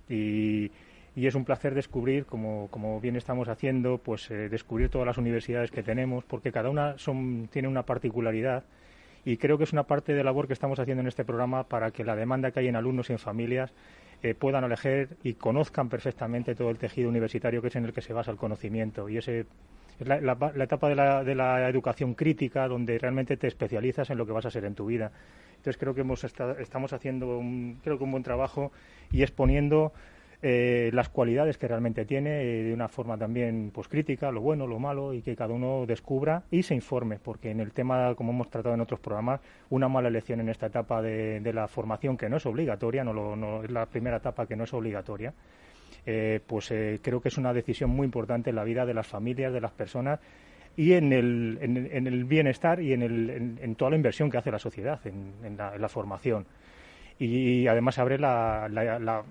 Y, 0.09 0.71
es 1.17 1.35
un 1.35 1.45
placer 1.45 1.75
descubrir, 1.75 2.25
como, 2.25 2.69
como 2.71 2.99
bien 2.99 3.15
estamos 3.15 3.49
haciendo, 3.49 3.99
pues 3.99 4.31
eh, 4.31 4.49
descubrir 4.49 4.89
todas 4.89 5.07
las 5.07 5.19
universidades 5.19 5.71
que 5.71 5.83
tenemos, 5.83 6.25
porque 6.25 6.51
cada 6.51 6.71
una 6.71 6.97
son, 6.97 7.49
tiene 7.53 7.69
una 7.69 7.83
particularidad 7.83 8.65
y 9.25 9.37
creo 9.37 9.59
que 9.59 9.65
es 9.65 9.73
una 9.73 9.85
parte 9.85 10.15
de 10.15 10.25
labor 10.25 10.47
que 10.47 10.53
estamos 10.53 10.79
haciendo 10.79 11.03
en 11.03 11.09
este 11.09 11.25
programa 11.25 11.65
para 11.65 11.91
que 11.91 12.05
la 12.05 12.17
demanda 12.17 12.51
que 12.51 12.61
hay 12.61 12.69
en 12.69 12.77
alumnos 12.77 13.11
y 13.11 13.13
en 13.13 13.19
familias 13.19 13.73
eh, 14.23 14.35
puedan 14.35 14.65
elegir 14.65 15.17
y 15.23 15.35
conozcan 15.35 15.89
perfectamente 15.89 16.55
todo 16.55 16.71
el 16.71 16.79
tejido 16.79 17.09
universitario 17.09 17.63
que 17.63 17.69
es 17.69 17.77
en 17.77 17.85
el 17.85 17.93
que 17.93 18.03
se 18.03 18.13
basa 18.13 18.31
el 18.31 18.37
conocimiento. 18.37 19.09
Y 19.09 19.19
ese 19.19 19.47
es 19.99 20.07
la, 20.07 20.17
etapa 20.63 20.89
de 20.89 20.95
la, 20.95 21.25
de 21.25 21.35
la, 21.35 21.69
educación 21.69 22.15
crítica 22.15 22.69
donde 22.69 22.99
realmente 22.99 23.37
te 23.37 23.47
especializas 23.47 24.11
en 24.11 24.19
lo 24.19 24.27
que 24.27 24.33
vas 24.33 24.47
a 24.47 24.51
ser 24.51 24.65
en 24.65 24.75
tu 24.75 24.87
vida. 24.87 25.13
Entonces 25.57 25.77
creo 25.79 25.95
que 25.95 26.01
hemos 26.01 26.25
estamos 26.25 26.93
haciendo 26.93 27.39
un, 27.39 27.79
creo 27.83 27.99
que 27.99 28.05
un 28.05 28.11
buen 28.11 28.23
trabajo 28.23 28.73
y 29.11 29.23
exponiendo 29.23 29.93
eh, 30.43 30.91
las 30.95 31.11
cualidades 31.11 31.59
que 31.59 31.69
realmente 31.69 32.07
tiene 32.07 32.41
eh, 32.41 32.63
de 32.63 32.73
una 32.73 32.89
forma 32.89 33.19
también 33.19 33.71
pues 33.75 33.89
crítica, 33.89 34.31
lo 34.31 34.41
bueno, 34.41 34.67
lo 34.67 34.79
malo 34.79 35.13
y 35.13 35.21
que 35.21 35.37
cada 35.37 35.53
uno 35.53 35.85
descubra 35.87 36.45
y 36.51 36.63
se 36.63 36.75
informe, 36.75 37.19
porque 37.19 37.51
en 37.51 37.61
el 37.61 37.73
tema, 37.73 38.15
como 38.15 38.33
hemos 38.33 38.49
tratado 38.49 38.75
en 38.75 38.81
otros 38.81 39.01
programas, 39.01 39.41
una 39.69 39.89
mala 39.89 40.09
elección 40.09 40.41
en 40.41 40.49
esta 40.49 40.67
etapa 40.67 41.03
de, 41.03 41.53
la 41.53 41.69
formación 41.69 42.17
que 42.17 42.31
no 42.31 42.39
es 42.39 42.47
obligatoria, 42.47 43.05
no, 43.05 43.63
es 43.63 43.71
la 43.71 43.85
primera 43.85 44.17
etapa 44.17 44.47
que 44.47 44.57
no 44.57 44.65
es 44.65 44.73
obligatoria, 44.73 45.35
eh, 46.07 46.41
pues 46.47 46.69
creo 47.03 47.21
que 47.21 47.29
es 47.29 47.37
una 47.37 47.53
decisión 47.53 47.91
muy 47.91 48.07
importante 48.07 48.49
en 48.49 48.57
la 48.57 48.65
vida 48.65 48.87
de 48.87 48.95
las 48.95 49.07
familias, 49.07 49.53
de 49.53 49.61
las 49.61 49.73
personas 49.73 50.21
y 50.75 50.95
en 50.95 51.13
el, 51.13 51.59
en, 51.61 52.07
el 52.07 52.25
bienestar 52.25 52.81
y 52.81 52.95
en, 52.95 53.03
el, 53.03 53.59
en, 53.61 53.75
toda 53.75 53.91
la 53.91 53.97
inversión 53.97 54.31
que 54.31 54.39
hace 54.39 54.51
la 54.51 54.59
sociedad 54.59 55.01
en, 55.05 55.59
la, 55.59 55.89
formación. 55.91 56.47
Y, 57.19 57.67
además 57.67 57.99
abre 57.99 58.19
la, 58.19 58.69
la 58.71 59.23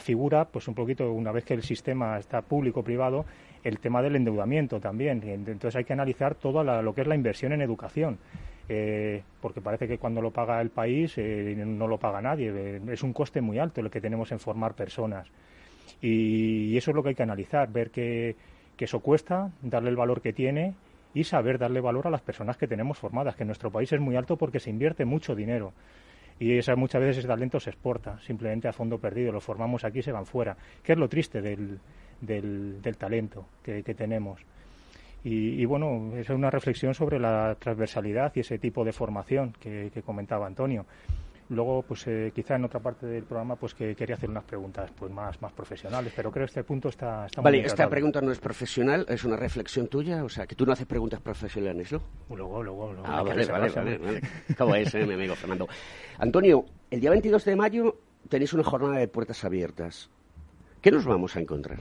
figura, 0.00 0.46
pues 0.46 0.68
un 0.68 0.74
poquito, 0.74 1.12
una 1.12 1.32
vez 1.32 1.44
que 1.44 1.54
el 1.54 1.62
sistema 1.62 2.18
está 2.18 2.42
público-privado, 2.42 3.24
el 3.64 3.78
tema 3.78 4.02
del 4.02 4.16
endeudamiento 4.16 4.80
también. 4.80 5.22
Entonces 5.24 5.76
hay 5.76 5.84
que 5.84 5.92
analizar 5.92 6.34
todo 6.34 6.62
lo 6.64 6.94
que 6.94 7.02
es 7.02 7.06
la 7.06 7.14
inversión 7.14 7.52
en 7.52 7.62
educación. 7.62 8.18
Eh, 8.70 9.22
porque 9.40 9.62
parece 9.62 9.88
que 9.88 9.96
cuando 9.96 10.20
lo 10.20 10.30
paga 10.30 10.60
el 10.60 10.68
país 10.68 11.14
eh, 11.16 11.54
no 11.56 11.86
lo 11.86 11.98
paga 11.98 12.20
nadie. 12.20 12.52
Eh, 12.54 12.80
es 12.88 13.02
un 13.02 13.12
coste 13.12 13.40
muy 13.40 13.58
alto 13.58 13.80
lo 13.80 13.90
que 13.90 14.00
tenemos 14.00 14.30
en 14.32 14.38
formar 14.38 14.74
personas. 14.74 15.28
Y, 16.00 16.76
eso 16.76 16.90
es 16.90 16.94
lo 16.94 17.02
que 17.02 17.10
hay 17.10 17.14
que 17.14 17.22
analizar, 17.22 17.72
ver 17.72 17.90
que, 17.90 18.36
que 18.76 18.84
eso 18.84 19.00
cuesta, 19.00 19.50
darle 19.62 19.90
el 19.90 19.96
valor 19.96 20.20
que 20.20 20.32
tiene 20.32 20.74
y 21.14 21.24
saber 21.24 21.58
darle 21.58 21.80
valor 21.80 22.06
a 22.06 22.10
las 22.10 22.20
personas 22.20 22.56
que 22.56 22.68
tenemos 22.68 22.98
formadas, 22.98 23.34
que 23.34 23.42
en 23.42 23.48
nuestro 23.48 23.70
país 23.70 23.92
es 23.92 24.00
muy 24.00 24.14
alto 24.14 24.36
porque 24.36 24.60
se 24.60 24.70
invierte 24.70 25.04
mucho 25.04 25.34
dinero. 25.34 25.72
Y 26.38 26.56
esa, 26.56 26.76
muchas 26.76 27.00
veces 27.00 27.18
ese 27.18 27.28
talento 27.28 27.58
se 27.58 27.70
exporta 27.70 28.18
simplemente 28.20 28.68
a 28.68 28.72
fondo 28.72 28.98
perdido, 28.98 29.32
lo 29.32 29.40
formamos 29.40 29.84
aquí 29.84 29.98
y 30.00 30.02
se 30.02 30.12
van 30.12 30.26
fuera, 30.26 30.56
que 30.82 30.92
es 30.92 30.98
lo 30.98 31.08
triste 31.08 31.40
del, 31.40 31.78
del, 32.20 32.96
talento 32.96 33.46
que, 33.62 33.82
tenemos. 33.82 34.40
Y, 35.24 35.64
bueno, 35.64 36.16
es 36.16 36.30
una 36.30 36.50
reflexión 36.50 36.94
sobre 36.94 37.18
la 37.18 37.56
transversalidad 37.58 38.32
y 38.36 38.40
ese 38.40 38.58
tipo 38.58 38.84
de 38.84 38.92
formación 38.92 39.52
que 39.60 40.02
comentaba 40.04 40.46
Antonio. 40.46 40.86
Luego, 41.50 41.82
pues 41.82 42.06
eh, 42.06 42.30
quizá 42.34 42.56
en 42.56 42.64
otra 42.64 42.80
parte 42.80 43.06
del 43.06 43.24
programa, 43.24 43.56
pues 43.56 43.74
que 43.74 43.94
quería 43.94 44.16
hacer 44.16 44.28
unas 44.28 44.44
preguntas 44.44 44.90
pues 44.98 45.10
más, 45.10 45.40
más 45.40 45.52
profesionales, 45.52 46.12
pero 46.14 46.30
creo 46.30 46.44
que 46.44 46.50
este 46.50 46.64
punto 46.64 46.90
está, 46.90 47.24
está 47.24 47.40
Vale, 47.40 47.60
esta 47.64 47.88
pregunta 47.88 48.20
no 48.20 48.30
es 48.30 48.38
profesional, 48.38 49.06
es 49.08 49.24
una 49.24 49.36
reflexión 49.36 49.88
tuya, 49.88 50.24
o 50.24 50.28
sea, 50.28 50.46
que 50.46 50.54
tú 50.54 50.66
no 50.66 50.72
haces 50.72 50.86
preguntas 50.86 51.20
profesionales, 51.20 51.90
¿no? 51.90 52.02
Luego, 52.28 52.62
luego, 52.62 52.92
luego. 52.92 53.06
Ah, 53.06 53.22
vale, 53.22 53.46
vale, 53.46 53.70
vale, 53.70 54.20
¿Cómo 54.58 54.74
es, 54.74 54.94
eh, 54.94 55.06
mi 55.06 55.14
amigo 55.14 55.34
Fernando? 55.34 55.66
Antonio, 56.18 56.66
el 56.90 57.00
día 57.00 57.10
22 57.10 57.44
de 57.46 57.56
mayo 57.56 57.96
tenéis 58.28 58.52
una 58.52 58.64
jornada 58.64 58.98
de 58.98 59.08
puertas 59.08 59.42
abiertas. 59.44 60.10
¿Qué 60.82 60.90
nos 60.90 61.06
vamos 61.06 61.34
a 61.34 61.40
encontrar? 61.40 61.78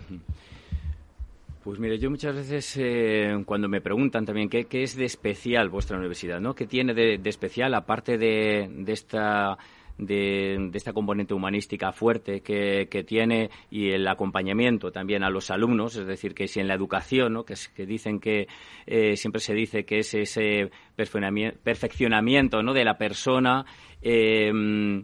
Pues 1.68 1.82
mire, 1.82 2.00
yo 2.00 2.10
muchas 2.10 2.34
veces 2.34 2.78
eh, 2.80 3.44
cuando 3.46 3.68
me 3.68 3.82
preguntan 3.82 4.26
también 4.26 4.48
qué, 4.48 4.66
es 4.72 4.96
de 4.96 5.04
especial 5.04 5.68
vuestra 5.68 5.98
universidad, 5.98 6.40
¿no? 6.40 6.56
¿Qué 6.56 6.66
tiene 6.66 6.94
de, 6.94 7.20
especial 7.26 7.74
aparte 7.74 8.18
de, 8.18 8.70
esta 8.88 9.58
de, 9.98 10.72
esta 10.74 10.94
componente 10.94 11.34
humanística 11.34 11.92
fuerte 11.92 12.40
que, 12.40 13.04
tiene 13.06 13.50
y 13.70 13.90
el 13.90 14.08
acompañamiento 14.08 14.94
también 14.94 15.26
a 15.26 15.30
los 15.30 15.52
alumnos, 15.52 15.98
es 15.98 16.08
decir, 16.08 16.34
que 16.34 16.48
si 16.48 16.62
en 16.62 16.70
la 16.70 16.74
educación, 16.74 17.34
¿no? 17.34 17.44
que, 17.44 17.56
que 17.76 17.86
dicen 17.86 18.22
que 18.22 18.48
eh, 18.86 19.18
siempre 19.18 19.42
se 19.42 19.54
dice 19.54 19.84
que 19.84 20.00
es 20.00 20.14
ese 20.14 20.72
perfeccionamiento 20.96 22.64
¿no? 22.64 22.72
de 22.74 22.86
la 22.86 22.98
persona 22.98 23.66
eh, 24.02 25.04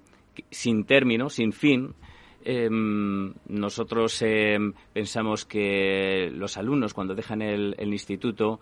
sin 0.49 0.85
término, 0.85 1.29
sin 1.29 1.51
fin, 1.51 1.93
Em, 2.45 3.33
nosotros 3.47 4.21
em, 4.21 4.73
pensamos 4.93 5.45
que 5.45 6.31
los 6.33 6.57
alumnos 6.57 6.93
cuando 6.93 7.15
dejan 7.15 7.41
el, 7.41 7.75
el 7.77 7.93
instituto 7.93 8.59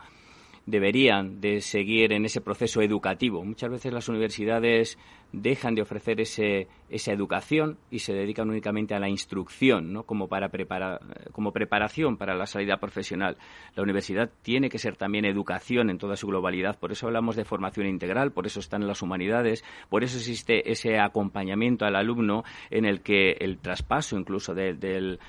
deberían 0.66 1.42
de 1.42 1.62
seguir 1.62 2.14
en 2.14 2.26
ese 2.26 2.42
proceso 2.42 2.82
educativo. 2.82 3.44
Muchas 3.44 3.72
veces 3.72 3.94
las 3.94 4.10
universidades 4.10 4.98
dejan 5.34 5.76
de 5.76 5.82
ofrecer 5.82 6.20
ese, 6.20 6.68
esa 6.90 7.14
educación 7.14 7.78
y 7.90 8.00
se 8.00 8.14
dedican 8.14 8.50
únicamente 8.50 8.94
a 8.94 9.00
la 9.00 9.10
instrucción, 9.10 9.94
¿no? 9.94 10.04
como, 10.04 10.28
para 10.28 10.50
preparar, 10.50 11.00
como 11.32 11.52
preparación 11.52 12.18
para 12.18 12.36
la 12.36 12.46
salida 12.46 12.78
profesional. 12.78 13.38
La 13.76 13.84
universidad 13.84 14.30
tiene 14.42 14.70
que 14.70 14.78
ser 14.78 14.98
también 14.98 15.26
educación 15.26 15.90
en 15.90 15.98
toda 15.98 16.16
su 16.16 16.28
globalidad, 16.28 16.78
por 16.80 16.92
eso 16.92 17.08
hablamos 17.08 17.36
de 17.36 17.46
formación 17.46 17.88
integral, 17.88 18.32
por 18.32 18.46
eso 18.46 18.60
están 18.60 18.86
las 18.88 19.02
humanidades, 19.02 19.64
por 19.90 20.04
eso 20.04 20.18
existe 20.18 20.70
ese 20.70 21.00
acompañamiento 21.00 21.86
al 21.86 21.96
alumno 21.96 22.44
en 22.70 22.86
el 22.86 23.02
que 23.02 23.32
el 23.40 23.58
traspaso 23.60 24.18
incluso 24.18 24.54
del 24.54 25.20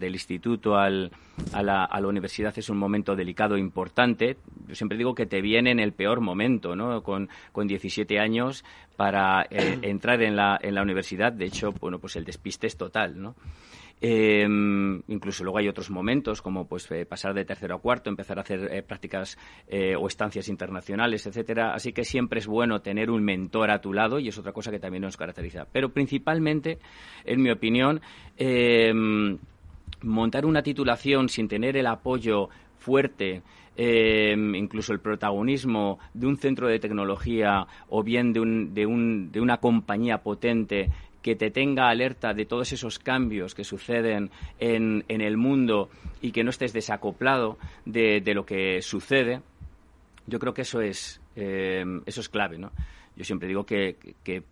instituto 0.00 0.76
al, 0.76 1.12
a, 1.52 1.62
la, 1.62 1.84
a 1.84 2.00
la 2.00 2.08
universidad 2.08 2.52
es 2.56 2.68
un 2.68 2.78
momento 2.78 3.16
delicado 3.16 3.56
e 3.56 3.60
importante. 3.60 4.36
Yo 4.66 4.74
siempre 4.74 4.98
digo 4.98 5.14
que 5.14 5.26
te 5.26 5.40
viene 5.40 5.70
en 5.70 5.80
el 5.80 5.92
peor 5.92 6.20
momento, 6.20 6.76
¿no? 6.76 7.02
con, 7.02 7.28
con 7.52 7.66
17 7.66 8.17
años 8.18 8.64
para 8.96 9.46
eh, 9.50 9.78
entrar 9.82 10.22
en 10.22 10.36
la, 10.36 10.58
en 10.60 10.74
la 10.74 10.82
universidad. 10.82 11.32
De 11.32 11.46
hecho, 11.46 11.72
bueno, 11.72 11.98
pues 11.98 12.16
el 12.16 12.24
despiste 12.24 12.66
es 12.66 12.76
total, 12.76 13.20
¿no? 13.20 13.36
Em, 14.00 15.02
incluso 15.08 15.42
luego 15.42 15.58
hay 15.58 15.66
otros 15.66 15.90
momentos 15.90 16.40
como 16.40 16.68
pues 16.68 16.88
eh, 16.92 17.04
pasar 17.04 17.34
de 17.34 17.44
tercero 17.44 17.74
a 17.74 17.78
cuarto, 17.80 18.08
empezar 18.08 18.38
a 18.38 18.42
hacer 18.42 18.72
eh, 18.72 18.82
prácticas 18.82 19.36
o 19.98 20.06
estancias 20.06 20.48
internacionales, 20.48 21.26
etcétera. 21.26 21.74
Así 21.74 21.92
que 21.92 22.04
siempre 22.04 22.38
es 22.38 22.46
bueno 22.46 22.80
tener 22.80 23.10
un 23.10 23.24
mentor 23.24 23.70
a 23.70 23.80
tu 23.80 23.92
lado 23.92 24.20
y 24.20 24.28
es 24.28 24.38
otra 24.38 24.52
cosa 24.52 24.70
que 24.70 24.78
también 24.78 25.02
nos 25.02 25.16
caracteriza. 25.16 25.66
Pero 25.72 25.90
principalmente, 25.90 26.78
en 27.24 27.42
mi 27.42 27.50
opinión, 27.50 28.00
em, 28.36 29.38
montar 30.02 30.46
una 30.46 30.62
titulación 30.62 31.28
sin 31.28 31.48
tener 31.48 31.76
el 31.76 31.86
apoyo 31.86 32.48
fuerte 32.78 33.42
Em, 33.80 34.56
incluso 34.56 34.92
el 34.92 34.98
protagonismo 34.98 36.00
de 36.12 36.26
un 36.26 36.36
centro 36.36 36.66
de 36.66 36.80
tecnología 36.80 37.64
o 37.88 38.02
bien 38.02 38.32
de, 38.32 38.40
un, 38.40 38.74
de, 38.74 38.86
un, 38.86 39.30
de 39.30 39.40
una 39.40 39.58
compañía 39.58 40.18
potente 40.18 40.90
que 41.22 41.36
te 41.36 41.52
tenga 41.52 41.88
alerta 41.88 42.34
de 42.34 42.44
todos 42.44 42.72
esos 42.72 42.98
cambios 42.98 43.54
que 43.54 43.62
suceden 43.62 44.32
en, 44.58 45.04
en 45.06 45.20
el 45.20 45.36
mundo 45.36 45.90
y 46.20 46.32
que 46.32 46.42
no 46.42 46.50
estés 46.50 46.72
desacoplado 46.72 47.56
de, 47.84 48.20
de, 48.20 48.34
lo 48.34 48.44
que 48.44 48.82
sucede, 48.82 49.42
yo 50.26 50.40
creo 50.40 50.54
que 50.54 50.62
eso 50.62 50.80
es, 50.80 51.20
em, 51.36 52.02
eso 52.04 52.20
es 52.20 52.28
clave, 52.28 52.58
¿no? 52.58 52.72
Yo 53.18 53.24
siempre 53.24 53.48
digo 53.48 53.66
que, 53.66 53.96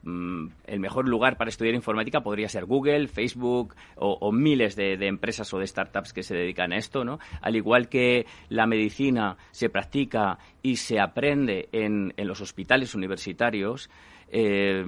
mm, 0.03 0.49
el 0.67 0.81
mejor 0.81 1.09
lugar 1.09 1.37
para 1.37 1.51
estudiar 1.51 1.77
informática 1.77 2.25
podría 2.25 2.49
ser 2.49 2.65
Google, 2.65 3.07
Facebook 3.07 3.77
o, 3.95 4.33
miles 4.33 4.75
de, 4.75 4.95
empresas 5.07 5.55
o 5.55 5.61
de 5.61 5.69
startups 5.69 6.13
que 6.13 6.25
se 6.25 6.35
dedican 6.35 6.73
a 6.73 6.77
esto, 6.77 7.05
¿no? 7.05 7.21
Al 7.43 7.55
igual 7.55 7.89
que 7.89 8.27
la 8.49 8.67
medicina 8.67 9.37
se 9.53 9.69
practica 9.69 10.39
y 10.63 10.79
se 10.79 10.99
aprende 10.99 11.69
en, 11.71 12.13
los 12.17 12.41
hospitales 12.41 12.97
universitarios, 12.97 13.89
eh, 14.33 14.85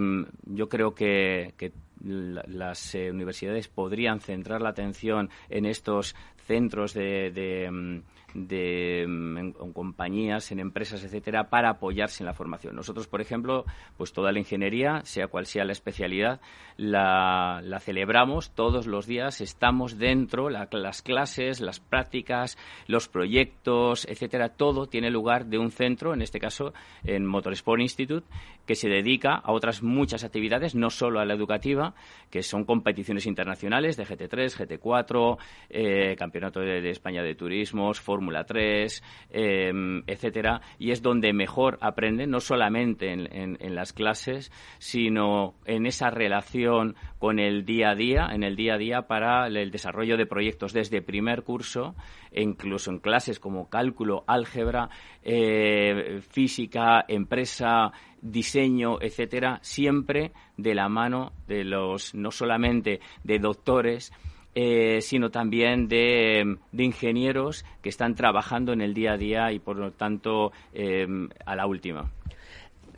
yo 0.46 0.68
creo 0.68 0.92
que, 0.92 1.54
las 2.00 2.94
eh, 2.96 3.12
universidades 3.12 3.68
podrían 3.68 4.18
centrar 4.18 4.60
la 4.60 4.70
atención 4.70 5.30
en 5.50 5.66
estos 5.66 6.16
centros 6.48 6.94
de, 6.94 7.68
mm, 7.70 7.98
de, 8.34 9.06
mm, 9.08 9.38
en, 9.38 9.52
compañías, 9.72 10.52
en 10.52 10.60
empresas, 10.60 11.02
etcétera, 11.04 11.48
para 11.50 11.70
apoyarse 11.70 12.22
en 12.22 12.26
la 12.26 12.34
formación. 12.34 12.76
Nosotros, 12.76 13.06
por 13.06 13.20
ejemplo, 13.20 13.64
pues 13.96 14.12
toda 14.12 14.32
la 14.32 14.38
ingeniería, 14.38 15.00
sea 15.04 15.28
cual 15.28 15.46
sea 15.46 15.64
la 15.64 15.72
especialidad, 15.72 16.40
la, 16.76 17.62
celebramos 17.80 18.50
todos 18.54 18.86
los 18.86 19.06
días, 19.06 19.40
estamos 19.40 19.98
dentro, 19.98 20.50
las 20.50 21.02
clases, 21.02 21.60
las 21.60 21.80
prácticas, 21.80 22.58
los 22.86 23.08
proyectos, 23.08 24.06
etcétera, 24.08 24.50
todo 24.50 24.86
tiene 24.86 25.10
lugar 25.10 25.46
de 25.46 25.58
un 25.58 25.70
centro, 25.70 26.14
en 26.14 26.22
este 26.22 26.38
caso 26.38 26.72
en 27.04 27.26
Motorsport 27.26 27.80
Institute, 27.80 28.26
que 28.66 28.74
se 28.74 28.88
dedica 28.88 29.34
a 29.34 29.52
otras 29.52 29.82
muchas 29.82 30.24
actividades, 30.24 30.74
no 30.74 30.90
solo 30.90 31.20
a 31.20 31.24
la 31.24 31.34
educativa, 31.34 31.94
que 32.30 32.42
son 32.42 32.64
competiciones 32.64 33.26
internacionales 33.26 33.96
de 33.96 34.04
GT3, 34.04 34.56
GT4, 34.56 35.38
eh, 35.70 36.16
Campeonato 36.16 36.60
de, 36.60 36.90
España 36.90 37.22
de 37.22 37.34
Turismos, 37.34 38.00
Fórmula 38.18 38.42
3, 38.42 39.00
em, 39.30 40.02
etcétera, 40.08 40.60
y 40.76 40.90
es 40.90 41.02
donde 41.02 41.32
mejor 41.32 41.78
aprenden, 41.80 42.30
no 42.30 42.40
solamente 42.40 43.12
en, 43.12 43.56
las 43.76 43.92
clases, 43.92 44.50
sino 44.78 45.54
en 45.66 45.86
esa 45.86 46.10
relación 46.10 46.96
con 47.20 47.38
el 47.38 47.64
día 47.64 47.90
a 47.90 47.94
día, 47.94 48.28
en 48.32 48.42
el 48.42 48.56
día 48.56 48.74
a 48.74 48.78
día 48.78 49.02
para 49.02 49.46
el 49.46 49.70
desarrollo 49.70 50.16
de 50.16 50.26
proyectos 50.26 50.72
desde 50.72 51.00
primer 51.00 51.44
curso, 51.44 51.94
e 52.32 52.42
incluso 52.42 52.90
en 52.90 52.98
clases 52.98 53.38
como 53.38 53.70
cálculo, 53.70 54.24
álgebra, 54.26 54.88
eh, 55.22 56.20
física, 56.28 57.04
empresa, 57.06 57.92
diseño, 58.20 58.98
etcétera, 59.00 59.60
siempre 59.62 60.32
de 60.56 60.74
la 60.74 60.88
mano 60.88 61.34
de 61.46 61.62
los, 61.62 62.16
no 62.16 62.32
solamente 62.32 62.98
de 63.22 63.38
doctores, 63.38 64.12
eh, 64.60 65.00
sino 65.02 65.30
también 65.30 65.86
de, 65.86 66.58
ingenieros 66.72 67.64
que 67.80 67.90
están 67.90 68.16
trabajando 68.16 68.72
en 68.72 68.80
el 68.80 68.92
día 68.92 69.12
a 69.12 69.16
día 69.16 69.52
y, 69.52 69.60
por 69.60 69.76
lo 69.76 69.92
tanto, 69.92 70.50
em, 70.72 71.28
a 71.46 71.54
la 71.54 71.64
última. 71.68 72.10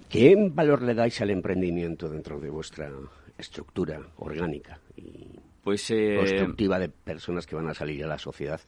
¿Qué 0.08 0.34
valor 0.38 0.80
le 0.80 0.94
dais 0.94 1.20
al 1.20 1.28
emprendimiento 1.28 2.08
dentro 2.08 2.40
de 2.40 2.48
vuestra 2.48 2.90
estructura 3.36 4.00
orgánica 4.16 4.80
y 4.96 5.38
pues, 5.62 5.90
eh, 5.90 6.16
constructiva 6.16 6.78
de 6.78 6.88
personas 6.88 7.46
que 7.46 7.56
van 7.56 7.68
a 7.68 7.74
salir 7.74 8.04
a 8.04 8.08
la 8.08 8.16
sociedad 8.16 8.58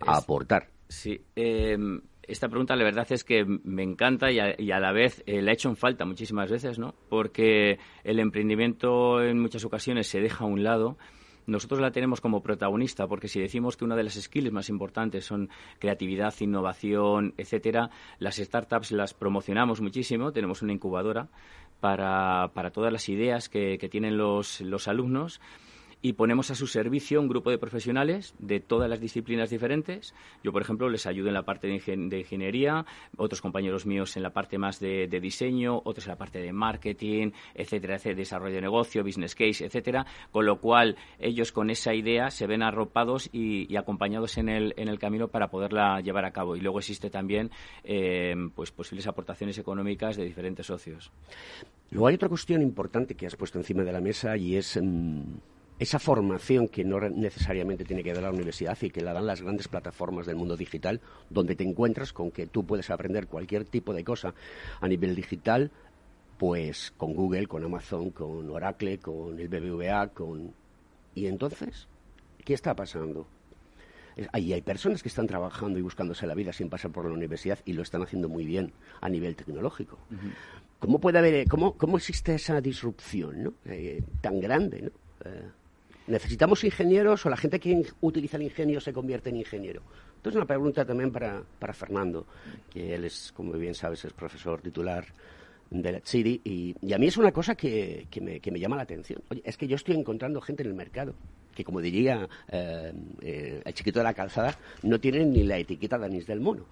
a 0.00 0.18
aportar? 0.18 0.68
Sí. 0.86 1.18
Em, 1.34 1.98
esta 2.24 2.50
pregunta 2.50 2.76
la 2.76 2.84
verdad 2.84 3.06
es 3.08 3.24
que 3.24 3.46
me 3.46 3.82
encanta 3.82 4.30
y 4.30 4.38
a, 4.38 4.80
la 4.80 4.92
vez 4.92 5.22
eh, 5.24 5.40
la 5.40 5.52
he 5.52 5.54
hecho 5.54 5.70
en 5.70 5.76
falta 5.76 6.04
muchísimas 6.04 6.50
veces, 6.50 6.78
¿no? 6.78 6.94
Porque 7.08 7.78
el 8.02 8.18
emprendimiento 8.18 9.22
en 9.22 9.40
muchas 9.40 9.64
ocasiones 9.64 10.08
se 10.08 10.20
deja 10.20 10.44
a 10.44 10.46
un 10.46 10.62
lado 10.62 10.98
nosotros 11.46 11.80
la 11.80 11.90
tenemos 11.90 12.20
como 12.20 12.42
protagonista, 12.42 13.06
porque 13.06 13.28
si 13.28 13.40
decimos 13.40 13.76
que 13.76 13.84
una 13.84 13.96
de 13.96 14.04
las 14.04 14.14
skills 14.14 14.52
más 14.52 14.68
importantes 14.68 15.24
son 15.24 15.50
creatividad, 15.78 16.34
innovación, 16.40 17.34
etcétera, 17.36 17.90
las 18.18 18.36
startups 18.36 18.92
las 18.92 19.14
promocionamos 19.14 19.80
muchísimo, 19.80 20.32
tenemos 20.32 20.62
una 20.62 20.72
incubadora 20.72 21.28
para, 21.80 22.50
para 22.54 22.70
todas 22.70 22.92
las 22.92 23.08
ideas 23.08 23.48
que, 23.48 23.78
tienen 23.90 24.16
los, 24.16 24.60
los 24.62 24.88
alumnos 24.88 25.40
y 26.04 26.12
ponemos 26.12 26.50
a 26.50 26.54
su 26.54 26.66
servicio 26.66 27.18
un 27.18 27.28
grupo 27.28 27.48
de 27.48 27.56
profesionales 27.56 28.34
de 28.38 28.60
todas 28.60 28.90
las 28.90 29.00
disciplinas 29.00 29.48
diferentes. 29.48 30.14
Yo, 30.42 30.52
por 30.52 30.60
ejemplo, 30.60 30.90
les 30.90 31.06
ayudo 31.06 31.28
en 31.28 31.34
la 31.34 31.44
parte 31.44 31.66
de, 31.66 32.18
ingeniería, 32.18 32.84
otros 33.16 33.40
compañeros 33.40 33.86
míos 33.86 34.14
en 34.18 34.22
la 34.22 34.28
parte 34.28 34.58
más 34.58 34.80
de, 34.80 35.06
diseño, 35.08 35.80
otros 35.82 36.04
en 36.04 36.10
la 36.10 36.18
parte 36.18 36.40
de 36.40 36.52
marketing, 36.52 37.30
etcétera, 37.54 37.96
desarrollo 37.96 38.54
de 38.54 38.60
negocio, 38.60 39.02
business 39.02 39.34
case, 39.34 39.64
etcétera, 39.64 40.04
con 40.30 40.44
lo 40.44 40.60
cual 40.60 40.94
ellos 41.18 41.52
con 41.52 41.70
esa 41.70 41.94
idea 41.94 42.30
se 42.30 42.46
ven 42.46 42.62
arropados 42.62 43.30
y, 43.32 43.74
acompañados 43.74 44.36
en 44.36 44.50
el, 44.50 44.74
en 44.76 44.88
el 44.88 44.98
camino 44.98 45.28
para 45.28 45.48
poderla 45.48 46.02
llevar 46.02 46.26
a 46.26 46.32
cabo. 46.32 46.54
Y 46.54 46.60
luego 46.60 46.80
existe 46.80 47.08
también 47.08 47.50
eh, 47.82 48.34
pues 48.54 48.72
posibles 48.72 49.06
aportaciones 49.06 49.56
económicas 49.56 50.18
de 50.18 50.24
diferentes 50.24 50.66
socios. 50.66 51.10
Luego 51.90 52.08
hay 52.08 52.16
otra 52.16 52.28
cuestión 52.28 52.60
importante 52.60 53.14
que 53.14 53.26
has 53.26 53.36
puesto 53.36 53.58
encima 53.58 53.84
de 53.84 53.92
la 53.92 54.02
mesa 54.02 54.36
y 54.36 54.56
es 54.56 54.78
mm, 54.82 55.22
esa 55.78 55.98
formación 55.98 56.68
que 56.68 56.84
no 56.84 57.00
necesariamente 57.00 57.84
tiene 57.84 58.04
que 58.04 58.12
dar 58.12 58.22
la 58.22 58.30
universidad 58.30 58.78
y 58.80 58.90
que 58.90 59.00
la 59.00 59.12
dan 59.12 59.26
las 59.26 59.42
grandes 59.42 59.68
plataformas 59.68 60.26
del 60.26 60.36
mundo 60.36 60.56
digital, 60.56 61.00
donde 61.30 61.56
te 61.56 61.64
encuentras 61.64 62.12
con 62.12 62.30
que 62.30 62.46
tú 62.46 62.64
puedes 62.64 62.90
aprender 62.90 63.26
cualquier 63.26 63.64
tipo 63.64 63.92
de 63.92 64.04
cosa 64.04 64.34
a 64.80 64.86
nivel 64.86 65.16
digital, 65.16 65.72
pues 66.38 66.92
con 66.96 67.14
Google, 67.14 67.46
con 67.46 67.64
Amazon, 67.64 68.10
con 68.10 68.48
Oracle, 68.50 68.98
con 68.98 69.38
el 69.38 69.48
BBVA, 69.48 70.08
con... 70.08 70.52
¿Y 71.14 71.26
entonces? 71.26 71.88
¿Qué 72.44 72.54
está 72.54 72.74
pasando? 72.74 73.26
Ahí 74.32 74.52
hay 74.52 74.62
personas 74.62 75.02
que 75.02 75.08
están 75.08 75.26
trabajando 75.26 75.78
y 75.78 75.82
buscándose 75.82 76.26
la 76.26 76.34
vida 76.34 76.52
sin 76.52 76.68
pasar 76.68 76.92
por 76.92 77.06
la 77.06 77.14
universidad 77.14 77.58
y 77.64 77.72
lo 77.72 77.82
están 77.82 78.02
haciendo 78.02 78.28
muy 78.28 78.44
bien 78.44 78.72
a 79.00 79.08
nivel 79.08 79.34
tecnológico. 79.34 79.98
¿Cómo 80.78 81.00
puede 81.00 81.18
haber, 81.18 81.48
cómo, 81.48 81.76
cómo 81.76 81.96
existe 81.96 82.34
esa 82.34 82.60
disrupción 82.60 83.42
¿no? 83.42 83.54
Eh, 83.64 84.02
tan 84.20 84.38
grande? 84.38 84.82
¿no? 84.82 84.90
Eh, 85.24 85.50
¿Necesitamos 86.06 86.62
ingenieros 86.64 87.24
o 87.24 87.30
la 87.30 87.36
gente 87.36 87.58
que 87.58 87.86
utiliza 88.02 88.36
el 88.36 88.42
ingenio 88.42 88.80
se 88.80 88.92
convierte 88.92 89.30
en 89.30 89.36
ingeniero? 89.36 89.82
Entonces, 90.16 90.36
una 90.36 90.46
pregunta 90.46 90.84
también 90.84 91.10
para, 91.10 91.72
Fernando, 91.72 92.26
que 92.70 92.94
él 92.94 93.04
es, 93.04 93.32
como 93.34 93.52
bien 93.52 93.74
sabes, 93.74 94.04
es 94.04 94.12
profesor 94.12 94.60
titular 94.60 95.06
de 95.70 95.92
la 95.92 96.00
y, 96.12 96.92
a 96.92 96.98
mí 96.98 97.06
es 97.06 97.16
una 97.16 97.32
cosa 97.32 97.54
que, 97.54 98.06
me, 98.20 98.60
llama 98.60 98.76
la 98.76 98.82
atención. 98.82 99.22
Es 99.44 99.56
que 99.56 99.66
yo 99.66 99.76
estoy 99.76 99.96
encontrando 99.96 100.40
gente 100.40 100.62
en 100.62 100.68
el 100.68 100.74
mercado 100.74 101.14
que, 101.54 101.64
como 101.64 101.80
diría 101.80 102.28
eh, 102.50 102.92
eh, 103.22 103.62
el 103.64 103.74
chiquito 103.74 104.00
de 104.00 104.04
la 104.04 104.14
calzada, 104.14 104.58
no 104.82 104.98
tienen 104.98 105.32
ni 105.32 105.44
la 105.44 105.56
etiqueta 105.56 105.98
de 105.98 106.06
anís 106.06 106.26
del 106.26 106.40
mono. 106.40 106.64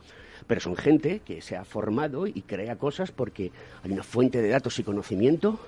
Pero 0.47 0.61
son 0.61 0.77
gente 0.77 1.21
que 1.25 1.41
se 1.41 1.57
ha 1.57 1.65
formado 1.65 2.27
y 2.27 2.43
crea 2.43 2.77
cosas 2.77 3.13
porque 3.13 3.53
hay 3.85 3.93
una 3.93 4.03
fuente 4.03 4.43
de 4.43 4.49
datos 4.49 4.79
y 4.79 4.83
conocimiento 4.83 5.61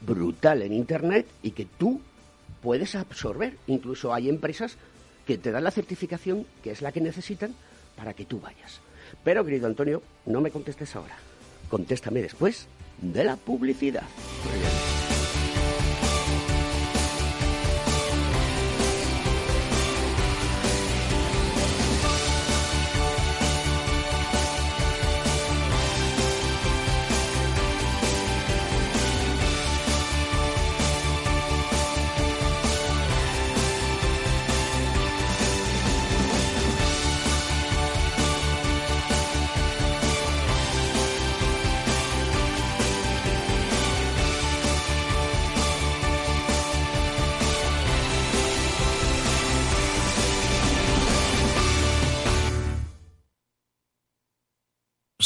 brutal 0.00 0.62
en 0.62 0.72
Internet 0.72 1.26
y 1.42 1.52
que 1.52 1.66
tú 1.78 2.00
puedes 2.62 2.94
absorber. 2.94 3.56
Incluso 3.66 4.12
hay 4.12 4.28
empresas 4.28 4.76
que 5.26 5.38
te 5.38 5.50
dan 5.50 5.64
la 5.64 5.70
certificación 5.70 6.46
que 6.62 6.70
es 6.70 6.82
la 6.82 6.92
que 6.92 7.00
necesitan 7.00 7.54
para 7.96 8.14
que 8.14 8.24
tú 8.24 8.40
vayas. 8.40 8.80
Pero, 9.24 9.44
querido 9.44 9.66
Antonio, 9.66 10.02
no 10.26 10.40
me 10.40 10.50
contestes 10.50 10.94
ahora. 10.96 11.16
Contéstame 11.68 12.22
después 12.22 12.66
de 13.00 13.24
la 13.24 13.36
publicidad. 13.36 14.04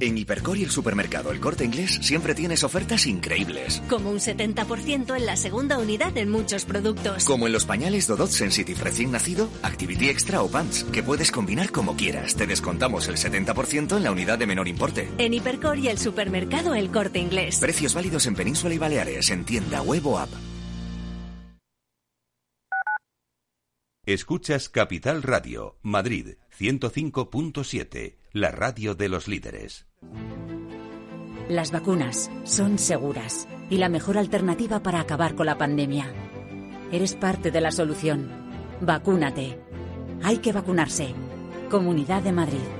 En 0.00 0.16
Hipercor 0.16 0.56
y 0.56 0.64
el 0.64 0.70
supermercado 0.70 1.30
El 1.30 1.40
Corte 1.40 1.64
Inglés 1.64 1.98
siempre 2.00 2.34
tienes 2.34 2.64
ofertas 2.64 3.06
increíbles. 3.06 3.82
Como 3.88 4.10
un 4.10 4.18
70% 4.18 5.14
en 5.14 5.26
la 5.26 5.36
segunda 5.36 5.78
unidad 5.78 6.16
en 6.16 6.30
muchos 6.30 6.64
productos. 6.64 7.24
Como 7.24 7.46
en 7.46 7.52
los 7.52 7.66
pañales 7.66 8.06
Dodot 8.06 8.30
Sensitive 8.30 8.80
recién 8.82 9.12
nacido, 9.12 9.50
Activity 9.62 10.08
Extra 10.08 10.42
o 10.42 10.48
Pants, 10.48 10.84
que 10.84 11.02
puedes 11.02 11.30
combinar 11.30 11.70
como 11.70 11.96
quieras. 11.96 12.34
Te 12.34 12.46
descontamos 12.46 13.08
el 13.08 13.16
70% 13.16 13.98
en 13.98 14.02
la 14.02 14.10
unidad 14.10 14.38
de 14.38 14.46
menor 14.46 14.68
importe. 14.68 15.10
En 15.18 15.34
Hipercor 15.34 15.78
y 15.78 15.88
el 15.88 15.98
supermercado 15.98 16.74
El 16.74 16.90
Corte 16.90 17.18
Inglés. 17.18 17.58
Precios 17.58 17.92
válidos 17.92 18.26
en 18.26 18.34
Península 18.34 18.74
y 18.74 18.78
Baleares, 18.78 19.28
en 19.30 19.44
tienda 19.44 19.82
web 19.82 20.06
o 20.06 20.18
app. 20.18 20.30
Escuchas 24.06 24.70
Capital 24.70 25.22
Radio, 25.22 25.78
Madrid 25.82 26.36
105.7 26.58 28.19
la 28.32 28.50
radio 28.52 28.94
de 28.94 29.08
los 29.08 29.26
líderes. 29.26 29.86
Las 31.48 31.72
vacunas 31.72 32.30
son 32.44 32.78
seguras 32.78 33.48
y 33.68 33.78
la 33.78 33.88
mejor 33.88 34.18
alternativa 34.18 34.82
para 34.82 35.00
acabar 35.00 35.34
con 35.34 35.46
la 35.46 35.58
pandemia. 35.58 36.12
Eres 36.92 37.14
parte 37.14 37.50
de 37.50 37.60
la 37.60 37.72
solución. 37.72 38.30
Vacúnate. 38.80 39.60
Hay 40.22 40.38
que 40.38 40.52
vacunarse. 40.52 41.12
Comunidad 41.70 42.22
de 42.22 42.32
Madrid. 42.32 42.79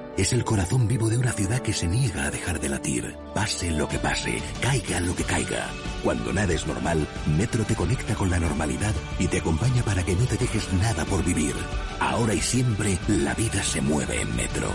es 0.17 0.33
el 0.33 0.43
corazón 0.43 0.87
vivo 0.87 1.09
de 1.09 1.17
una 1.17 1.31
ciudad 1.31 1.59
que 1.59 1.73
se 1.73 1.87
niega 1.87 2.25
a 2.25 2.31
dejar 2.31 2.59
de 2.59 2.69
latir. 2.69 3.15
Pase 3.33 3.71
lo 3.71 3.87
que 3.87 3.99
pase, 3.99 4.41
caiga 4.61 4.99
lo 4.99 5.15
que 5.15 5.23
caiga. 5.23 5.69
Cuando 6.03 6.33
nada 6.33 6.53
es 6.53 6.67
normal, 6.67 7.07
Metro 7.37 7.63
te 7.63 7.75
conecta 7.75 8.15
con 8.15 8.29
la 8.29 8.39
normalidad 8.39 8.93
y 9.19 9.27
te 9.27 9.39
acompaña 9.39 9.83
para 9.83 10.03
que 10.03 10.15
no 10.15 10.25
te 10.25 10.37
dejes 10.37 10.71
nada 10.73 11.05
por 11.05 11.23
vivir. 11.23 11.53
Ahora 11.99 12.33
y 12.33 12.41
siempre, 12.41 12.97
la 13.07 13.33
vida 13.33 13.63
se 13.63 13.81
mueve 13.81 14.21
en 14.21 14.35
Metro. 14.35 14.67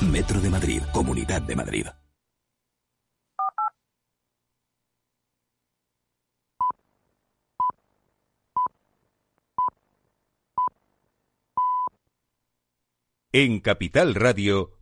Metro 0.00 0.40
de 0.40 0.50
Madrid, 0.50 0.82
Comunidad 0.92 1.42
de 1.42 1.56
Madrid. 1.56 1.86
En 13.34 13.60
Capital 13.60 14.14
Radio, 14.14 14.81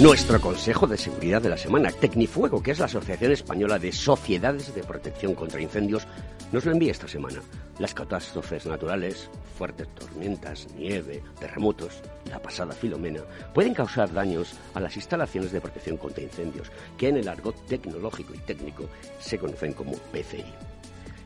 Nuestro 0.00 0.40
Consejo 0.40 0.86
de 0.86 0.96
Seguridad 0.96 1.42
de 1.42 1.48
la 1.48 1.56
Semana, 1.56 1.90
Tecnifuego, 1.90 2.62
que 2.62 2.70
es 2.70 2.78
la 2.78 2.84
Asociación 2.84 3.32
Española 3.32 3.80
de 3.80 3.90
Sociedades 3.90 4.72
de 4.72 4.84
Protección 4.84 5.34
contra 5.34 5.60
Incendios, 5.60 6.06
nos 6.52 6.64
lo 6.64 6.70
envía 6.70 6.92
esta 6.92 7.08
semana. 7.08 7.40
Las 7.80 7.94
catástrofes 7.94 8.64
naturales, 8.66 9.28
fuertes 9.58 9.92
tormentas, 9.96 10.68
nieve, 10.76 11.20
terremotos, 11.40 12.00
la 12.30 12.40
pasada 12.40 12.74
filomena, 12.74 13.22
pueden 13.52 13.74
causar 13.74 14.12
daños 14.12 14.54
a 14.72 14.78
las 14.78 14.94
instalaciones 14.94 15.50
de 15.50 15.60
protección 15.60 15.96
contra 15.96 16.22
incendios, 16.22 16.70
que 16.96 17.08
en 17.08 17.16
el 17.16 17.26
argot 17.26 17.66
tecnológico 17.66 18.34
y 18.34 18.38
técnico 18.38 18.88
se 19.18 19.36
conocen 19.36 19.72
como 19.72 19.94
PCI. 19.94 20.44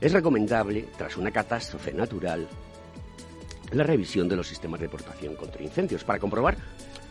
Es 0.01 0.13
recomendable, 0.15 0.89
tras 0.97 1.19
una 1.19 1.31
catástrofe 1.31 1.93
natural, 1.93 2.49
la 3.71 3.85
revisión 3.85 4.31
de 4.31 4.37
los 4.37 4.49
sistemas 4.49 4.81
de 4.81 4.89
protección 4.89 5.37
contra 5.37 5.63
incendios 5.63 6.05
para 6.05 6.19
comprobar 6.19 6.57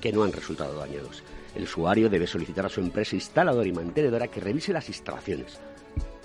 que 0.01 0.11
no 0.11 0.23
han 0.23 0.33
resultado 0.33 0.79
dañados. 0.79 1.21
El 1.55 1.63
usuario 1.63 2.09
debe 2.09 2.27
solicitar 2.27 2.65
a 2.65 2.69
su 2.69 2.79
empresa 2.79 3.15
instaladora 3.15 3.67
y 3.67 3.73
mantenedora 3.73 4.27
que 4.27 4.39
revise 4.39 4.71
las 4.71 4.87
instalaciones, 4.87 5.59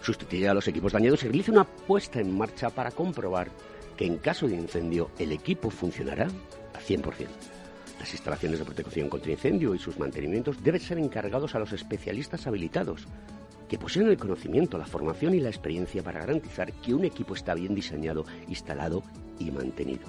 sustituya 0.00 0.52
a 0.52 0.54
los 0.54 0.68
equipos 0.68 0.92
dañados 0.92 1.22
y 1.24 1.28
realice 1.28 1.50
una 1.50 1.64
puesta 1.64 2.20
en 2.20 2.36
marcha 2.36 2.70
para 2.70 2.92
comprobar 2.92 3.48
que 3.96 4.06
en 4.06 4.18
caso 4.18 4.46
de 4.46 4.54
incendio 4.54 5.10
el 5.18 5.32
equipo 5.32 5.70
funcionará 5.70 6.26
a 6.26 6.80
100%. 6.80 7.26
Las 7.98 8.12
instalaciones 8.12 8.58
de 8.58 8.64
protección 8.64 9.08
contra 9.08 9.32
incendio 9.32 9.74
y 9.74 9.78
sus 9.78 9.98
mantenimientos 9.98 10.62
deben 10.62 10.80
ser 10.80 10.98
encargados 10.98 11.54
a 11.54 11.58
los 11.58 11.72
especialistas 11.72 12.46
habilitados, 12.46 13.06
que 13.68 13.78
poseen 13.78 14.08
el 14.08 14.18
conocimiento, 14.18 14.78
la 14.78 14.86
formación 14.86 15.34
y 15.34 15.40
la 15.40 15.48
experiencia 15.48 16.02
para 16.02 16.20
garantizar 16.20 16.72
que 16.72 16.94
un 16.94 17.04
equipo 17.04 17.34
está 17.34 17.54
bien 17.54 17.74
diseñado, 17.74 18.24
instalado 18.48 19.02
y 19.38 19.50
mantenido. 19.50 20.06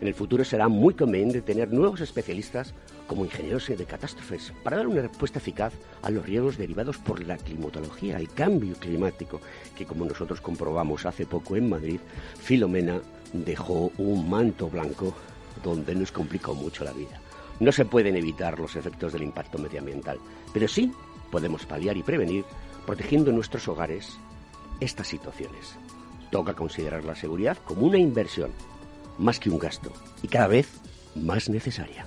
En 0.00 0.06
el 0.06 0.14
futuro 0.14 0.44
será 0.44 0.68
muy 0.68 0.94
conveniente 0.94 1.42
tener 1.42 1.72
nuevos 1.72 2.00
especialistas 2.00 2.72
como 3.08 3.24
ingenieros 3.24 3.66
de 3.66 3.84
catástrofes 3.84 4.52
para 4.62 4.76
dar 4.76 4.86
una 4.86 5.02
respuesta 5.02 5.40
eficaz 5.40 5.72
a 6.02 6.10
los 6.10 6.24
riesgos 6.24 6.56
derivados 6.56 6.98
por 6.98 7.24
la 7.24 7.36
climatología, 7.36 8.16
el 8.16 8.28
cambio 8.28 8.74
climático, 8.74 9.40
que 9.76 9.86
como 9.86 10.04
nosotros 10.04 10.40
comprobamos 10.40 11.04
hace 11.04 11.26
poco 11.26 11.56
en 11.56 11.68
Madrid, 11.68 11.98
Filomena 12.38 13.00
dejó 13.32 13.90
un 13.98 14.30
manto 14.30 14.70
blanco 14.70 15.14
donde 15.64 15.96
nos 15.96 16.12
complicó 16.12 16.54
mucho 16.54 16.84
la 16.84 16.92
vida. 16.92 17.20
No 17.58 17.72
se 17.72 17.84
pueden 17.84 18.16
evitar 18.16 18.60
los 18.60 18.76
efectos 18.76 19.12
del 19.12 19.24
impacto 19.24 19.58
medioambiental, 19.58 20.18
pero 20.52 20.68
sí 20.68 20.92
podemos 21.32 21.66
paliar 21.66 21.96
y 21.96 22.04
prevenir 22.04 22.44
protegiendo 22.86 23.32
nuestros 23.32 23.66
hogares 23.66 24.16
estas 24.78 25.08
situaciones. 25.08 25.74
Toca 26.30 26.54
considerar 26.54 27.04
la 27.04 27.16
seguridad 27.16 27.58
como 27.64 27.86
una 27.86 27.98
inversión 27.98 28.52
más 29.18 29.38
que 29.40 29.50
un 29.50 29.58
gasto 29.58 29.92
y 30.22 30.28
cada 30.28 30.46
vez 30.46 30.68
más 31.14 31.48
necesaria. 31.48 32.06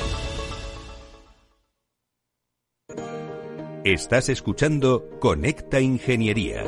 Estás 3.83 4.29
escuchando 4.29 5.09
Conecta 5.17 5.79
Ingeniería. 5.79 6.63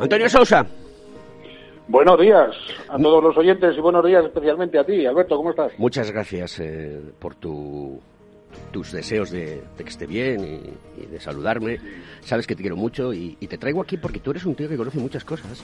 Antonio 0.00 0.26
Sousa. 0.30 0.66
Buenos 1.86 2.18
días 2.18 2.56
a 2.88 2.96
todos 2.96 3.22
los 3.22 3.36
oyentes 3.36 3.76
y 3.76 3.80
buenos 3.82 4.02
días 4.06 4.24
especialmente 4.24 4.78
a 4.78 4.84
ti, 4.84 5.04
Alberto, 5.04 5.36
¿cómo 5.36 5.50
estás? 5.50 5.78
Muchas 5.78 6.10
gracias 6.10 6.60
eh, 6.60 6.98
por 7.18 7.34
tu, 7.34 8.00
tus 8.72 8.90
deseos 8.90 9.30
de, 9.30 9.62
que 9.76 9.84
esté 9.84 10.06
bien 10.06 10.74
y, 10.96 11.04
de 11.04 11.20
saludarme. 11.20 11.78
Sabes 12.22 12.46
que 12.46 12.56
te 12.56 12.62
quiero 12.62 12.76
mucho 12.76 13.12
y, 13.12 13.36
te 13.36 13.58
traigo 13.58 13.82
aquí 13.82 13.98
porque 13.98 14.20
tú 14.20 14.30
eres 14.30 14.46
un 14.46 14.54
tío 14.54 14.66
que 14.66 14.78
conoce 14.78 14.98
muchas 14.98 15.26
cosas. 15.26 15.62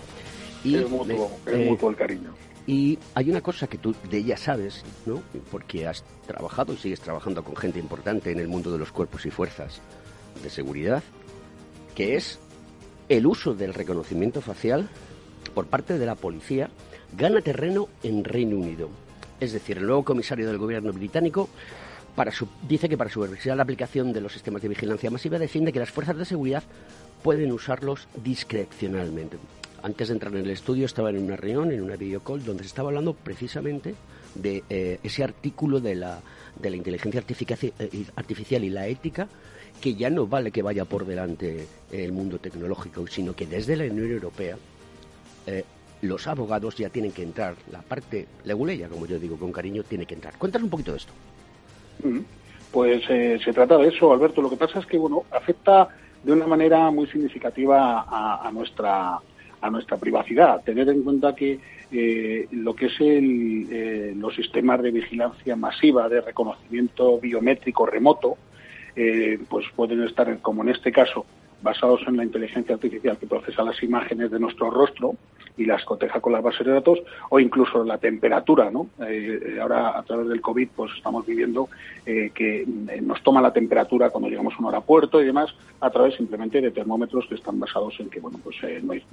Y 0.62 0.74
es 0.74 0.90
mutuo, 0.90 1.30
es 1.46 1.54
eh, 1.54 1.66
mutuo 1.70 1.88
el 1.88 1.96
cariño. 1.96 2.34
Y 2.70 3.00
hay 3.16 3.28
una 3.28 3.40
cosa 3.40 3.66
que 3.66 3.78
tú 3.78 3.96
de 4.08 4.18
ella 4.18 4.36
sabes, 4.36 4.84
¿no? 5.04 5.20
Porque 5.50 5.88
has 5.88 6.04
trabajado 6.24 6.72
y 6.72 6.76
sigues 6.76 7.00
trabajando 7.00 7.42
con 7.42 7.56
gente 7.56 7.80
importante 7.80 8.30
en 8.30 8.38
el 8.38 8.46
mundo 8.46 8.70
de 8.70 8.78
los 8.78 8.92
cuerpos 8.92 9.26
y 9.26 9.30
fuerzas 9.32 9.80
de 10.40 10.50
seguridad, 10.50 11.02
que 11.96 12.14
es 12.14 12.38
el 13.08 13.26
uso 13.26 13.54
del 13.54 13.74
reconocimiento 13.74 14.40
facial 14.40 14.88
por 15.52 15.66
parte 15.66 15.98
de 15.98 16.06
la 16.06 16.14
policía 16.14 16.70
gana 17.18 17.40
terreno 17.40 17.88
en 18.04 18.22
Reino 18.22 18.56
Unido. 18.56 18.88
Es 19.40 19.52
decir, 19.52 19.78
el 19.78 19.86
nuevo 19.86 20.04
comisario 20.04 20.46
del 20.46 20.58
gobierno 20.58 20.92
británico 20.92 21.48
dice 22.68 22.88
que 22.88 22.96
para 22.96 23.10
supervisar 23.10 23.56
la 23.56 23.64
aplicación 23.64 24.12
de 24.12 24.20
los 24.20 24.32
sistemas 24.32 24.62
de 24.62 24.68
vigilancia 24.68 25.10
masiva 25.10 25.40
defiende 25.40 25.72
que 25.72 25.80
las 25.80 25.90
fuerzas 25.90 26.18
de 26.18 26.24
seguridad 26.24 26.62
pueden 27.24 27.50
usarlos 27.50 28.06
discrecionalmente 28.22 29.38
antes 29.82 30.08
de 30.08 30.14
entrar 30.14 30.34
en 30.34 30.44
el 30.44 30.50
estudio 30.50 30.86
estaba 30.86 31.10
en 31.10 31.18
una 31.18 31.36
reunión, 31.36 31.72
en 31.72 31.82
una 31.82 31.96
videocall, 31.96 32.44
donde 32.44 32.62
se 32.62 32.68
estaba 32.68 32.88
hablando 32.88 33.14
precisamente 33.14 33.94
de 34.34 34.62
eh, 34.68 34.98
ese 35.02 35.24
artículo 35.24 35.80
de 35.80 35.94
la, 35.94 36.20
de 36.60 36.70
la 36.70 36.76
inteligencia 36.76 37.20
eh, 37.20 38.04
artificial 38.16 38.64
y 38.64 38.70
la 38.70 38.86
ética, 38.86 39.28
que 39.80 39.94
ya 39.94 40.10
no 40.10 40.26
vale 40.26 40.50
que 40.50 40.62
vaya 40.62 40.84
por 40.84 41.06
delante 41.06 41.66
el 41.90 42.12
mundo 42.12 42.38
tecnológico, 42.38 43.06
sino 43.06 43.34
que 43.34 43.46
desde 43.46 43.76
la 43.76 43.84
Unión 43.84 44.10
Europea 44.10 44.56
eh, 45.46 45.64
los 46.02 46.26
abogados 46.26 46.76
ya 46.76 46.88
tienen 46.88 47.12
que 47.12 47.22
entrar, 47.22 47.54
la 47.70 47.82
parte 47.82 48.26
leguleya, 48.44 48.88
como 48.88 49.06
yo 49.06 49.18
digo 49.18 49.36
con 49.36 49.52
cariño, 49.52 49.82
tiene 49.82 50.06
que 50.06 50.14
entrar. 50.14 50.36
Cuéntanos 50.36 50.64
un 50.64 50.70
poquito 50.70 50.92
de 50.92 50.98
esto. 50.98 51.12
Mm, 52.04 52.20
pues 52.72 53.04
se 53.04 53.52
trata 53.52 53.76
de 53.78 53.88
eso, 53.88 54.12
Alberto. 54.12 54.40
Lo 54.40 54.48
que 54.48 54.56
pasa 54.56 54.78
es 54.78 54.86
que, 54.86 54.96
bueno, 54.96 55.24
afecta 55.30 55.88
de 56.22 56.32
una 56.32 56.46
manera 56.46 56.90
muy 56.90 57.06
significativa 57.06 58.06
a 58.08 58.50
nuestra 58.52 59.20
a 59.60 59.70
nuestra 59.70 59.96
privacidad. 59.96 60.62
Tener 60.62 60.88
en 60.88 61.02
cuenta 61.02 61.34
que 61.34 61.58
eh, 61.92 62.46
lo 62.52 62.74
que 62.74 62.86
es 62.86 62.94
eh, 63.00 64.14
los 64.16 64.34
sistemas 64.34 64.82
de 64.82 64.90
vigilancia 64.90 65.56
masiva 65.56 66.08
de 66.08 66.20
reconocimiento 66.20 67.18
biométrico 67.18 67.86
remoto, 67.86 68.36
eh, 68.96 69.38
pues 69.48 69.66
pueden 69.74 70.02
estar, 70.04 70.38
como 70.40 70.62
en 70.62 70.70
este 70.70 70.92
caso, 70.92 71.26
basados 71.62 72.00
en 72.06 72.16
la 72.16 72.24
inteligencia 72.24 72.74
artificial 72.74 73.18
que 73.18 73.26
procesa 73.26 73.62
las 73.62 73.82
imágenes 73.82 74.30
de 74.30 74.40
nuestro 74.40 74.70
rostro 74.70 75.16
y 75.60 75.66
las 75.66 75.84
coteja 75.84 76.20
con 76.20 76.32
las 76.32 76.42
bases 76.42 76.66
de 76.66 76.72
datos, 76.72 77.00
o 77.28 77.38
incluso 77.38 77.84
la 77.84 77.98
temperatura, 77.98 78.70
¿no? 78.70 78.88
Eh, 79.06 79.58
ahora, 79.60 79.98
a 79.98 80.02
través 80.02 80.26
del 80.28 80.40
COVID, 80.40 80.68
pues 80.74 80.90
estamos 80.96 81.26
viviendo 81.26 81.68
eh, 82.06 82.30
que 82.34 82.62
eh, 82.62 82.66
nos 83.02 83.22
toma 83.22 83.42
la 83.42 83.52
temperatura 83.52 84.08
cuando 84.08 84.30
llegamos 84.30 84.54
a 84.54 84.58
un 84.58 84.66
aeropuerto 84.66 85.20
y 85.20 85.26
demás, 85.26 85.54
a 85.80 85.90
través 85.90 86.14
simplemente 86.14 86.62
de 86.62 86.70
termómetros 86.70 87.26
que 87.28 87.34
están 87.34 87.60
basados 87.60 87.94
en 88.00 88.08
que, 88.08 88.20
bueno, 88.20 88.38
pues 88.42 88.56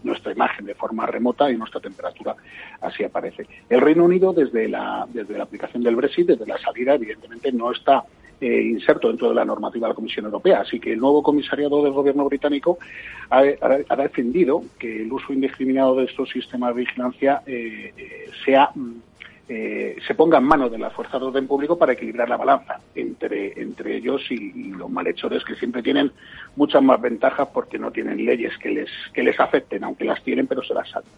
nuestra 0.03 0.31
imagen 0.31 0.65
de 0.65 0.73
forma 0.73 1.05
remota 1.05 1.51
y 1.51 1.57
nuestra 1.57 1.81
temperatura 1.81 2.35
así 2.79 3.03
aparece. 3.03 3.45
El 3.69 3.81
Reino 3.81 4.05
Unido, 4.05 4.31
desde 4.31 4.69
la, 4.69 5.05
desde 5.13 5.37
la 5.37 5.43
aplicación 5.43 5.83
del 5.83 5.97
Brexit, 5.97 6.27
desde 6.27 6.47
la 6.47 6.57
salida, 6.59 6.95
evidentemente 6.95 7.51
no 7.51 7.71
está 7.73 8.05
eh, 8.39 8.61
inserto 8.61 9.07
dentro 9.07 9.29
de 9.29 9.35
la 9.35 9.45
normativa 9.45 9.87
de 9.87 9.91
la 9.91 9.95
Comisión 9.95 10.25
Europea. 10.25 10.61
Así 10.61 10.79
que 10.79 10.93
el 10.93 10.99
nuevo 10.99 11.23
comisariado 11.23 11.83
del 11.83 11.93
gobierno 11.93 12.25
británico 12.25 12.77
ha, 13.29 13.43
defendido 13.97 14.63
que 14.77 15.01
el 15.01 15.11
uso 15.11 15.33
indiscriminado 15.33 15.95
de 15.95 16.05
estos 16.05 16.29
sistemas 16.29 16.75
de 16.75 16.81
vigilancia 16.81 17.41
eh, 17.45 17.93
eh, 17.97 18.29
sea 18.45 18.71
se 19.49 20.13
ponga 20.13 20.39
en 20.39 20.43
manos 20.43 20.69
de 20.69 20.77
las 20.77 20.91
fuerzas 20.91 21.21
de 21.21 21.27
orden 21.27 21.47
público 21.47 21.77
para 21.77 21.93
equilibrar 21.93 22.27
la 22.27 22.35
balanza 22.35 22.81
entre, 22.93 23.53
entre 23.61 23.95
ellos 23.95 24.21
y, 24.29 24.73
los 24.73 24.89
malhechores 24.89 25.45
que 25.45 25.55
siempre 25.55 25.81
tienen 25.81 26.11
muchas 26.57 26.83
más 26.83 26.99
ventajas 26.99 27.47
porque 27.53 27.79
no 27.79 27.89
tienen 27.89 28.25
leyes 28.25 28.57
que 28.57 28.69
les, 28.69 28.89
que 29.13 29.23
les 29.23 29.39
afecten, 29.39 29.85
aunque 29.85 30.03
las 30.03 30.21
tienen, 30.21 30.47
pero 30.47 30.61
se 30.63 30.73
las 30.73 30.89
saltan. 30.89 31.13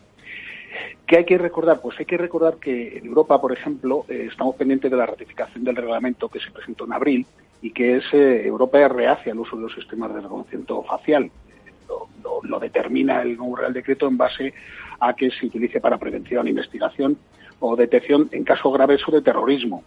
¿Qué 1.05 1.17
hay 1.17 1.25
que 1.25 1.37
recordar? 1.37 1.81
Pues 1.81 1.99
hay 1.99 2.05
que 2.05 2.17
recordar 2.17 2.57
que 2.57 2.97
en 2.97 3.05
Europa, 3.05 3.41
por 3.41 3.51
ejemplo, 3.51 4.05
eh, 4.07 4.27
estamos 4.31 4.55
pendientes 4.55 4.91
de 4.91 4.97
la 4.97 5.05
ratificación 5.05 5.63
del 5.63 5.75
reglamento 5.75 6.29
que 6.29 6.39
se 6.39 6.51
presentó 6.51 6.85
en 6.85 6.93
abril 6.93 7.25
y 7.61 7.71
que 7.71 7.97
es 7.97 8.03
eh, 8.13 8.45
Europa 8.45 8.87
reacia 8.87 9.31
al 9.31 9.39
uso 9.39 9.55
de 9.55 9.63
los 9.63 9.73
sistemas 9.73 10.13
de 10.13 10.21
reconocimiento 10.21 10.83
facial. 10.83 11.31
Lo, 12.43 12.59
determina 12.59 13.21
el 13.21 13.37
nuevo 13.37 13.55
Real 13.55 13.73
Decreto 13.73 14.07
en 14.07 14.17
base 14.17 14.53
a 14.99 15.13
que 15.13 15.31
se 15.31 15.47
utilice 15.47 15.79
para 15.79 15.97
prevención, 15.97 16.47
investigación 16.47 17.17
o 17.59 17.75
detección 17.75 18.29
en 18.31 18.43
casos 18.43 18.71
graves 18.73 19.01
o 19.07 19.11
de 19.11 19.21
terrorismo 19.21 19.83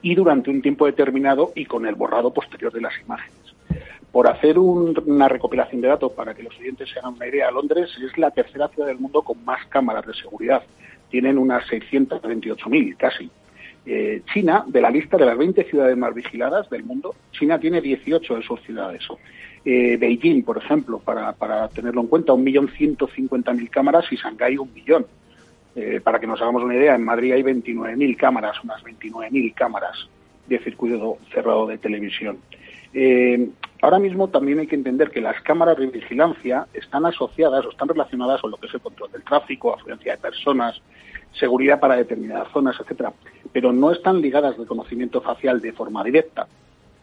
y 0.00 0.14
durante 0.14 0.50
un 0.50 0.62
tiempo 0.62 0.86
determinado 0.86 1.52
y 1.54 1.66
con 1.66 1.86
el 1.86 1.94
borrado 1.94 2.32
posterior 2.32 2.72
de 2.72 2.80
las 2.80 2.92
imágenes. 3.00 3.41
Por 4.12 4.28
hacer 4.28 4.58
una 4.58 5.26
recopilación 5.26 5.80
de 5.80 5.88
datos 5.88 6.12
para 6.12 6.34
que 6.34 6.42
los 6.42 6.56
oyentes 6.58 6.90
se 6.90 6.98
hagan 6.98 7.14
una 7.14 7.26
idea, 7.26 7.50
Londres 7.50 7.90
es 8.04 8.16
la 8.18 8.30
tercera 8.30 8.68
ciudad 8.68 8.86
del 8.86 8.98
mundo 8.98 9.22
con 9.22 9.42
más 9.44 9.64
cámaras 9.66 10.06
de 10.06 10.12
seguridad. 10.12 10.62
Tienen 11.10 11.38
unas 11.38 11.64
628.000 11.64 12.96
casi. 12.98 13.30
Eh, 13.84 14.22
China, 14.32 14.64
de 14.66 14.80
la 14.80 14.90
lista 14.90 15.16
de 15.16 15.26
las 15.26 15.36
20 15.36 15.64
ciudades 15.64 15.96
más 15.96 16.14
vigiladas 16.14 16.70
del 16.70 16.84
mundo, 16.84 17.14
China 17.32 17.58
tiene 17.58 17.80
18 17.80 18.36
de 18.36 18.42
sus 18.42 18.60
ciudades. 18.60 19.02
Eh, 19.64 19.96
Beijing, 19.96 20.42
por 20.42 20.58
ejemplo, 20.58 20.98
para, 20.98 21.68
tenerlo 21.68 22.02
en 22.02 22.06
cuenta, 22.06 22.32
1.150.000 22.32 23.70
cámaras 23.70 24.04
y 24.10 24.16
Shanghái 24.16 24.58
un 24.58 24.72
millón. 24.72 25.06
Eh, 25.74 26.00
para 26.02 26.20
que 26.20 26.26
nos 26.26 26.40
hagamos 26.40 26.62
una 26.62 26.74
idea, 26.74 26.94
en 26.94 27.04
Madrid 27.04 27.32
hay 27.32 27.42
29.000 27.42 28.16
cámaras, 28.16 28.62
unas 28.62 28.82
29.000 28.84 29.54
cámaras 29.54 30.08
de 30.46 30.58
circuito 30.58 31.18
cerrado 31.32 31.66
de 31.66 31.78
televisión. 31.78 32.38
Eh, 32.94 33.48
ahora 33.80 33.98
mismo 33.98 34.28
también 34.28 34.58
hay 34.58 34.66
que 34.66 34.74
entender 34.74 35.10
que 35.10 35.20
las 35.20 35.40
cámaras 35.42 35.78
de 35.78 35.86
vigilancia 35.86 36.66
están 36.74 37.06
asociadas 37.06 37.64
o 37.64 37.70
están 37.70 37.88
relacionadas 37.88 38.40
con 38.40 38.50
lo 38.50 38.56
que 38.56 38.66
es 38.66 38.74
el 38.74 38.80
control 38.80 39.10
del 39.12 39.24
tráfico, 39.24 39.74
afluencia 39.74 40.12
de 40.12 40.18
personas, 40.18 40.80
seguridad 41.32 41.80
para 41.80 41.96
determinadas 41.96 42.48
zonas, 42.52 42.76
etcétera, 42.78 43.12
pero 43.52 43.72
no 43.72 43.90
están 43.90 44.20
ligadas 44.20 44.58
al 44.58 44.66
conocimiento 44.66 45.20
facial 45.20 45.60
de 45.60 45.72
forma 45.72 46.04
directa. 46.04 46.46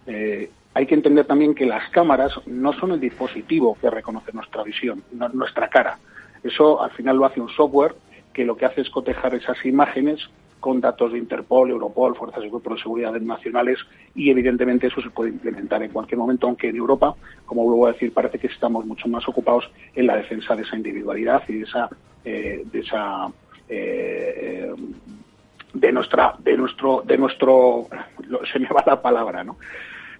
Eh, 0.05 0.49
hay 0.73 0.85
que 0.85 0.95
entender 0.95 1.25
también 1.25 1.55
que 1.55 1.65
las 1.65 1.89
cámaras 1.89 2.33
no 2.45 2.73
son 2.73 2.91
el 2.91 2.99
dispositivo 2.99 3.77
que 3.81 3.89
reconoce 3.89 4.31
nuestra 4.33 4.63
visión, 4.63 5.03
nuestra 5.33 5.67
cara. 5.67 5.97
Eso 6.43 6.81
al 6.81 6.91
final 6.91 7.17
lo 7.17 7.25
hace 7.25 7.41
un 7.41 7.49
software 7.49 7.95
que 8.33 8.45
lo 8.45 8.55
que 8.55 8.65
hace 8.65 8.81
es 8.81 8.89
cotejar 8.89 9.33
esas 9.35 9.65
imágenes 9.65 10.29
con 10.59 10.81
datos 10.81 11.13
de 11.13 11.19
Interpol, 11.19 11.69
Europol, 11.69 12.15
Fuerzas 12.15 12.43
y 12.43 12.49
Cuerpos 12.49 12.75
de 12.75 12.81
Seguridad 12.81 13.13
nacionales 13.13 13.79
y 14.15 14.29
evidentemente 14.29 14.87
eso 14.87 15.01
se 15.01 15.09
puede 15.09 15.29
implementar 15.29 15.81
en 15.83 15.91
cualquier 15.91 16.17
momento, 16.17 16.47
aunque 16.47 16.69
en 16.69 16.75
Europa, 16.75 17.15
como 17.45 17.63
vuelvo 17.63 17.87
a 17.87 17.93
decir, 17.93 18.13
parece 18.13 18.39
que 18.39 18.47
estamos 18.47 18.85
mucho 18.85 19.07
más 19.07 19.27
ocupados 19.27 19.69
en 19.95 20.07
la 20.07 20.17
defensa 20.17 20.55
de 20.55 20.63
esa 20.63 20.75
individualidad 20.75 21.43
y 21.47 21.53
de 21.53 21.63
esa, 21.63 21.89
eh, 22.25 22.63
de 22.71 22.79
esa 22.79 23.31
eh, 23.67 24.73
de 25.73 25.91
nuestra, 25.91 26.35
de 26.39 26.57
nuestro, 26.57 27.03
de 27.05 27.17
nuestro, 27.17 27.87
se 28.51 28.59
me 28.59 28.67
va 28.67 28.83
la 28.85 29.01
palabra, 29.01 29.43
¿no? 29.43 29.57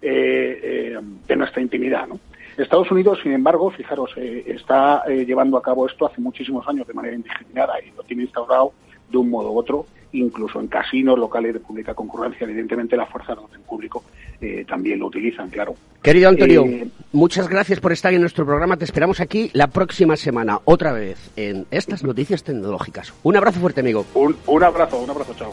Eh, 0.01 0.97
de 1.27 1.35
nuestra 1.35 1.61
intimidad, 1.61 2.07
¿no? 2.07 2.19
Estados 2.57 2.91
Unidos, 2.91 3.19
sin 3.23 3.31
embargo, 3.31 3.71
fijaros, 3.71 4.11
está 4.17 5.05
llevando 5.05 5.57
a 5.57 5.61
cabo 5.61 5.87
esto 5.87 6.05
hace 6.05 6.19
muchísimos 6.19 6.67
años 6.67 6.85
de 6.85 6.93
manera 6.93 7.15
indiscriminada 7.15 7.75
y 7.81 7.91
lo 7.95 8.03
tiene 8.03 8.23
instaurado 8.23 8.73
de 9.09 9.17
un 9.17 9.29
modo 9.29 9.51
u 9.51 9.57
otro 9.57 9.85
incluso 10.11 10.59
en 10.59 10.67
casinos 10.67 11.17
locales 11.17 11.53
de 11.53 11.59
pública 11.59 11.93
concurrencia. 11.93 12.45
Evidentemente, 12.45 12.97
las 12.97 13.09
fuerzas 13.09 13.37
de 13.37 13.43
orden 13.43 13.61
público 13.61 14.03
eh, 14.41 14.65
también 14.67 14.99
lo 14.99 15.07
utilizan, 15.07 15.49
claro. 15.49 15.75
Querido 16.01 16.29
Antonio, 16.29 16.65
eh, 16.65 16.87
muchas 17.11 17.47
gracias 17.47 17.79
por 17.79 17.91
estar 17.91 18.13
en 18.13 18.21
nuestro 18.21 18.45
programa. 18.45 18.77
Te 18.77 18.85
esperamos 18.85 19.19
aquí 19.19 19.49
la 19.53 19.67
próxima 19.67 20.15
semana, 20.15 20.59
otra 20.65 20.91
vez, 20.93 21.31
en 21.35 21.65
estas 21.71 22.03
noticias 22.03 22.43
tecnológicas. 22.43 23.13
Un 23.23 23.35
abrazo 23.35 23.59
fuerte, 23.59 23.81
amigo. 23.81 24.05
Un, 24.13 24.35
un 24.47 24.63
abrazo, 24.63 24.99
un 24.99 25.09
abrazo, 25.09 25.33
chao. 25.37 25.51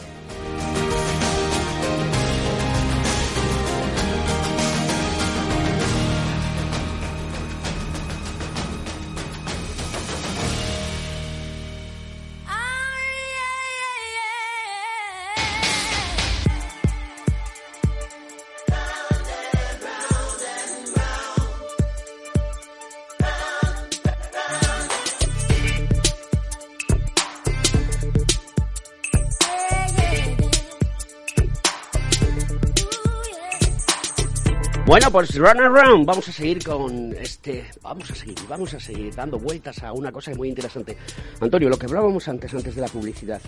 Pues 35.16 35.34
run 35.34 35.58
around, 35.58 36.04
vamos 36.04 36.28
a 36.28 36.32
seguir 36.32 36.62
con 36.62 37.14
este, 37.14 37.64
vamos 37.80 38.10
a 38.10 38.14
seguir, 38.14 38.36
vamos 38.46 38.74
a 38.74 38.78
seguir 38.78 39.14
dando 39.14 39.38
vueltas 39.38 39.82
a 39.82 39.94
una 39.94 40.12
cosa 40.12 40.30
muy 40.34 40.50
interesante. 40.50 40.94
Antonio, 41.40 41.70
lo 41.70 41.78
que 41.78 41.86
hablábamos 41.86 42.28
antes, 42.28 42.52
antes 42.52 42.74
de 42.74 42.82
la 42.82 42.88
publicidad, 42.88 43.40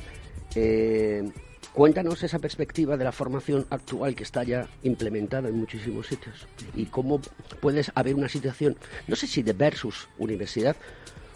eh, 0.55 1.31
cuéntanos 1.75 2.23
esa 2.23 2.39
perspectiva 2.39 2.97
de 2.97 3.05
la 3.05 3.13
formación 3.13 3.67
actual 3.69 4.15
que 4.15 4.23
está 4.23 4.45
ya 4.45 4.67
implementada 4.83 5.51
en 5.51 5.59
muchísimos 5.59 6.07
sitios 6.07 6.47
y 6.75 6.87
cómo 6.87 7.21
puedes 7.61 7.93
haber 7.95 8.15
una 8.15 8.31
situación, 8.31 8.75
no 9.07 9.15
sé 9.15 9.27
si 9.27 9.43
de 9.43 9.53
versus 9.53 10.09
universidad 10.17 10.75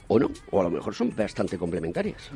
o 0.09 0.19
no, 0.19 0.31
o 0.51 0.61
a 0.63 0.65
lo 0.65 0.71
mejor 0.71 0.95
son 0.95 1.15
bastante 1.15 1.59
complementarias. 1.59 2.31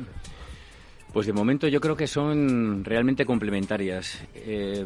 Pues 1.11 1.25
de 1.25 1.33
momento 1.33 1.67
yo 1.67 1.81
creo 1.81 1.97
que 1.97 2.05
son 2.05 2.85
realmente 2.85 3.25
complementarias. 3.25 4.19
Eh, 4.35 4.85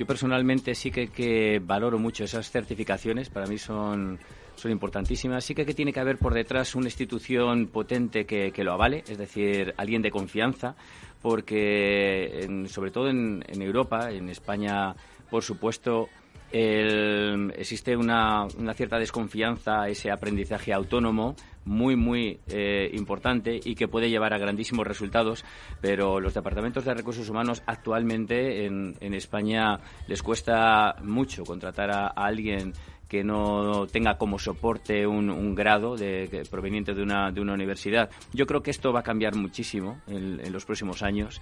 yo 0.00 0.06
personalmente 0.06 0.74
sí 0.74 0.90
que, 0.90 1.60
valoro 1.62 1.98
mucho 1.98 2.24
esas 2.24 2.50
certificaciones, 2.50 3.28
para 3.28 3.46
mí 3.46 3.58
son, 3.58 4.18
son 4.56 4.70
importantísimas. 4.70 5.44
Sí 5.44 5.54
que, 5.54 5.66
tiene 5.74 5.92
que 5.92 6.00
haber 6.00 6.16
por 6.16 6.32
detrás 6.32 6.74
una 6.74 6.86
institución 6.86 7.66
potente 7.66 8.24
que, 8.24 8.64
lo 8.64 8.72
avale, 8.72 9.04
es 9.06 9.18
decir, 9.18 9.74
alguien 9.76 10.00
de 10.00 10.10
confianza, 10.10 10.74
porque 11.20 12.64
sobre 12.70 12.90
todo 12.90 13.10
en, 13.10 13.44
en 13.46 13.60
Europa, 13.60 14.10
en 14.10 14.30
España, 14.30 14.94
por 15.28 15.42
supuesto, 15.42 16.08
existe 16.52 17.96
una, 17.96 18.48
cierta 18.74 18.98
desconfianza 18.98 19.82
a 19.82 19.88
ese 19.88 20.10
aprendizaje 20.10 20.72
autónomo 20.72 21.36
muy, 21.64 21.94
muy 21.94 22.40
eh, 22.48 22.90
importante 22.94 23.60
y 23.62 23.74
que 23.74 23.86
puede 23.86 24.10
llevar 24.10 24.34
a 24.34 24.38
grandísimos 24.38 24.86
resultados, 24.86 25.44
pero 25.80 26.18
los 26.18 26.34
departamentos 26.34 26.84
de 26.84 26.94
recursos 26.94 27.28
humanos 27.28 27.62
actualmente 27.66 28.64
en, 28.64 29.14
España 29.14 29.78
les 30.06 30.22
cuesta 30.22 30.96
mucho 31.02 31.44
contratar 31.44 31.90
a, 31.90 32.06
alguien 32.08 32.72
que 33.08 33.22
no 33.24 33.86
tenga 33.86 34.16
como 34.16 34.38
soporte 34.38 35.06
un, 35.06 35.54
grado 35.54 35.96
de, 35.96 36.46
proveniente 36.50 36.94
de 36.94 37.02
una, 37.02 37.30
de 37.30 37.40
una 37.40 37.54
universidad. 37.54 38.08
Yo 38.32 38.46
creo 38.46 38.62
que 38.62 38.70
esto 38.70 38.92
va 38.92 39.00
a 39.00 39.04
cambiar 39.04 39.34
muchísimo 39.34 40.00
en, 40.06 40.52
los 40.52 40.64
próximos 40.64 41.02
años. 41.02 41.40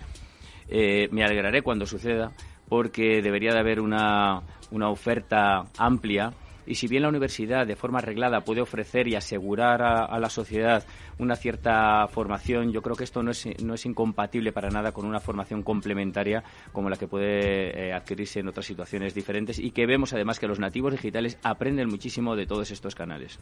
Eh, 0.69 1.09
me 1.13 1.25
alegraré 1.25 1.63
cuando 1.63 1.87
suceda 1.87 2.33
porque 2.69 3.23
debería 3.23 3.53
de 3.53 3.59
haber 3.59 3.81
una, 3.81 4.43
una 4.71 4.89
oferta 4.91 5.67
amplia 5.77 6.33
Y 6.69 6.75
si 6.75 6.87
bien 6.87 7.03
la 7.03 7.09
universidad, 7.09 7.67
de 7.67 7.77
forma 7.77 7.99
arreglada, 7.99 8.43
puede 8.43 8.61
ofrecer 8.61 9.09
y 9.09 9.15
asegurar 9.15 9.81
a, 9.81 10.19
la 10.19 10.29
sociedad 10.29 10.85
una 11.19 11.35
cierta 11.35 12.07
formación, 12.09 12.73
yo 12.73 12.83
creo 12.83 12.95
que 12.95 13.05
esto 13.05 13.23
no 13.23 13.31
es, 13.31 13.49
no 13.63 13.73
es 13.73 13.87
incompatible 13.87 14.53
para 14.53 14.69
nada 14.69 14.93
con 14.93 15.07
una 15.07 15.19
formación 15.19 15.63
complementaria 15.63 16.45
como 16.73 16.91
la 16.91 16.97
que 16.97 17.09
puede 17.09 17.89
eh, 17.89 17.93
adquirirse 17.95 18.41
en 18.41 18.49
otras 18.49 18.67
situaciones 18.67 19.15
diferentes 19.15 19.59
y 19.59 19.71
que 19.71 19.87
vemos 19.87 20.13
además 20.13 20.39
que 20.39 20.47
los 20.47 20.59
nativos 20.59 20.93
digitales 20.93 21.39
aprenden 21.43 21.89
muchísimo 21.89 22.37
de 22.37 22.47
todos 22.47 22.71
estos 22.71 22.95
canales. 22.95 23.39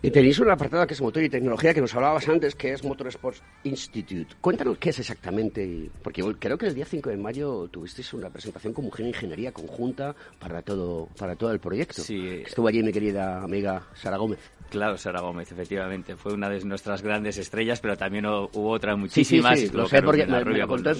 Y 0.00 0.10
tenéis 0.10 0.38
una 0.38 0.54
apartado 0.54 0.86
que 0.86 0.94
es 0.94 1.02
motor 1.02 1.22
y 1.22 1.28
tecnología 1.28 1.74
que 1.74 1.82
nos 1.82 1.94
hablabas 1.94 2.26
antes, 2.28 2.54
que 2.54 2.72
es 2.72 2.82
Motorsports 2.82 3.42
Institute. 3.64 4.36
Cuéntanos 4.40 4.78
qué 4.78 4.90
es 4.90 4.98
exactamente, 4.98 5.90
porque 6.02 6.22
creo 6.38 6.56
que 6.56 6.66
el 6.66 6.74
día 6.74 6.86
5 6.86 7.10
de 7.10 7.16
mayo 7.18 7.68
tuvisteis 7.68 8.14
una 8.14 8.30
presentación 8.30 8.72
con 8.72 8.86
Mujer 8.86 9.06
Ingeniería 9.06 9.52
conjunta 9.52 10.14
para 10.38 10.62
todo, 10.62 11.08
para 11.18 11.36
todo 11.36 11.52
el 11.52 11.60
proyecto. 11.60 12.00
Sí. 12.00 12.37
Estuvo 12.46 12.68
allí 12.68 12.82
mi 12.82 12.92
querida 12.92 13.42
amiga 13.42 13.82
Sara 13.94 14.16
Gómez. 14.16 14.38
Claro, 14.70 14.98
Sara 14.98 15.20
Gómez, 15.20 15.50
efectivamente. 15.50 16.16
Fue 16.16 16.34
una 16.34 16.48
de 16.50 16.62
nuestras 16.64 17.02
grandes 17.02 17.38
estrellas, 17.38 17.80
pero 17.80 17.96
también 17.96 18.26
hubo 18.26 18.70
otras 18.70 18.98
muchísimas. 18.98 19.58
Sí, 19.58 19.68
sí, 19.68 19.76
lo 19.76 19.86
sé 19.86 20.02
porque 20.02 20.26
me, 20.26 20.40
lo 20.42 20.68
contó, 20.68 20.90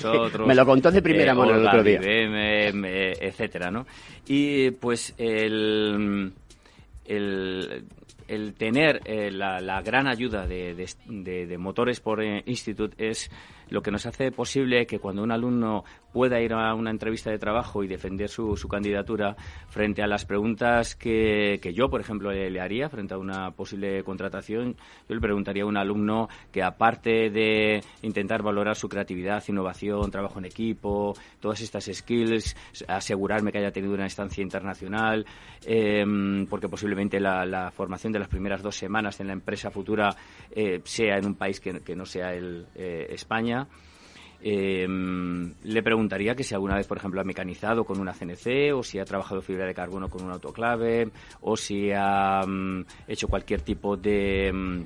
me, 0.47 0.55
lo 0.55 0.64
contó, 0.64 0.91
de 0.91 1.03
primera 1.03 1.32
eh, 1.32 1.34
mano 1.34 1.55
el 1.55 1.66
otro 1.66 1.82
día. 1.82 2.01
etcétera, 2.01 3.70
¿no? 3.70 3.86
Y 4.26 4.70
pues 4.70 5.14
el, 5.18 6.32
el 7.05 7.84
el 8.28 8.55
tener 8.55 9.01
eh, 9.07 9.30
la, 9.30 9.82
gran 9.82 10.07
ayuda 10.07 10.47
de, 10.47 10.74
de, 11.07 11.47
de, 11.47 11.59
Motores 11.59 12.01
por 12.01 12.22
eh, 12.22 12.43
Institute 12.47 12.95
es 12.99 13.30
lo 13.71 13.83
que 13.83 13.91
nos 13.91 14.07
hace 14.07 14.33
posible 14.33 14.87
que 14.87 14.99
cuando 14.99 15.23
un 15.23 15.33
alumno 15.33 15.85
pueda 16.12 16.41
ir 16.41 16.53
a 16.53 16.75
una 16.75 16.91
entrevista 16.91 17.31
de 17.31 17.39
trabajo 17.39 17.85
y 17.85 17.89
defender 17.89 18.29
su, 18.29 18.57
su 18.57 18.69
candidatura 18.69 19.37
frente 19.69 20.03
a 20.03 20.07
las 20.07 20.25
preguntas 20.25 20.97
que, 20.97 21.59
que 21.62 21.73
yo, 21.73 21.89
por 21.91 22.01
ejemplo, 22.01 22.33
le, 22.33 22.61
haría 22.61 22.89
frente 22.89 23.14
a 23.14 23.19
una 23.19 23.51
posible 23.53 24.03
contratación, 24.03 24.77
yo 25.09 25.14
le 25.14 25.21
preguntaría 25.21 25.62
a 25.62 25.66
un 25.66 25.77
alumno 25.77 26.29
que 26.51 26.62
aparte 26.62 27.31
de 27.31 27.83
intentar 28.03 28.43
valorar 28.43 28.77
su 28.77 28.89
creatividad, 28.89 29.45
innovación, 29.49 30.11
trabajo 30.11 30.39
en 30.39 30.47
equipo, 30.47 31.14
todas 31.41 31.61
estas 31.61 31.91
skills, 31.93 32.57
asegurarme 32.89 33.53
que 33.53 33.59
haya 33.59 33.71
tenido 33.71 33.95
una 33.95 34.07
estancia 34.07 34.43
internacional, 34.43 35.27
em, 35.66 36.47
porque 36.47 36.69
posiblemente 36.69 37.21
la, 37.21 37.71
formación 37.75 38.12
de 38.12 38.19
las 38.19 38.29
primeras 38.29 38.62
dos 38.62 38.77
semanas 38.77 39.21
en 39.21 39.27
la 39.27 39.33
empresa 39.33 39.71
futura 39.71 40.14
eh, 40.51 40.81
sea 40.85 41.19
en 41.19 41.27
un 41.27 41.35
país 41.35 41.61
que, 41.61 41.81
que 41.81 41.95
no 41.95 42.07
sea 42.07 42.33
el, 42.33 42.66
eh, 42.75 43.07
España, 43.11 43.58
Em, 44.41 45.53
le 45.65 45.83
preguntaría 45.83 46.37
que 46.37 46.45
si 46.45 46.55
alguna 46.55 46.77
vez, 46.77 46.87
por 46.87 46.97
ejemplo, 46.97 47.21
ha 47.21 47.25
mecanizado 47.25 47.85
con 47.85 47.99
una 47.99 48.13
CNC 48.13 48.73
o 48.73 48.83
si 48.85 48.99
ha 48.99 49.05
trabajado 49.05 49.43
fibra 49.43 49.67
de 49.67 49.75
carbono 49.75 50.09
con 50.09 50.25
un 50.25 50.31
autoclave 50.31 51.11
o 51.41 51.57
si 51.57 51.91
ha 51.93 52.43
mm, 52.47 52.85
hecho 53.09 53.27
cualquier 53.27 53.63
tipo 53.63 53.97
de 53.97 54.53
mm, 54.53 54.83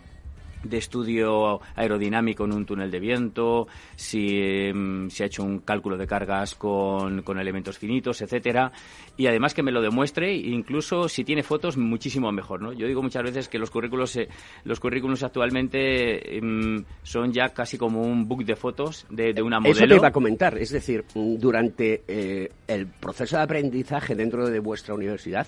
de 0.64 0.78
estudio 0.78 1.60
aerodinámico 1.74 2.44
en 2.44 2.52
un 2.52 2.66
túnel 2.66 2.90
de 2.90 3.00
viento, 3.00 3.66
si 3.96 4.72
mm, 4.72 5.08
se 5.08 5.24
ha 5.24 5.26
hecho 5.26 5.42
un 5.42 5.60
cálculo 5.60 5.96
de 5.96 6.06
cargas 6.06 6.54
con, 6.54 7.22
con, 7.22 7.38
elementos 7.38 7.78
finitos, 7.78 8.20
etcétera, 8.22 8.72
y 9.16 9.26
además 9.26 9.54
que 9.54 9.62
me 9.62 9.72
lo 9.72 9.82
demuestre, 9.82 10.34
incluso 10.34 11.08
si 11.08 11.24
tiene 11.24 11.42
fotos, 11.42 11.76
muchísimo 11.76 12.30
mejor, 12.32 12.62
¿no? 12.62 12.72
Yo 12.72 12.86
digo 12.86 13.02
muchas 13.02 13.22
veces 13.22 13.48
que 13.48 13.58
los 13.58 13.70
currículos, 13.70 14.16
eh, 14.16 14.28
los 14.64 14.80
currículos 14.80 15.22
actualmente 15.22 16.36
em, 16.36 16.84
son 17.02 17.32
ya 17.32 17.48
casi 17.50 17.78
como 17.78 18.02
un 18.02 18.28
book 18.28 18.44
de 18.44 18.56
fotos 18.56 19.06
de, 19.10 19.32
de 19.32 19.42
una 19.42 19.60
modelo. 19.60 19.76
Eso 19.76 19.86
te 19.86 19.94
iba 19.96 20.08
a 20.08 20.12
comentar, 20.12 20.58
es 20.58 20.70
decir, 20.70 21.04
durante 21.14 22.02
eh, 22.06 22.50
el 22.66 22.86
proceso 22.86 23.36
de 23.36 23.42
aprendizaje 23.42 24.14
dentro 24.14 24.48
de 24.48 24.58
vuestra 24.60 24.94
universidad, 24.94 25.46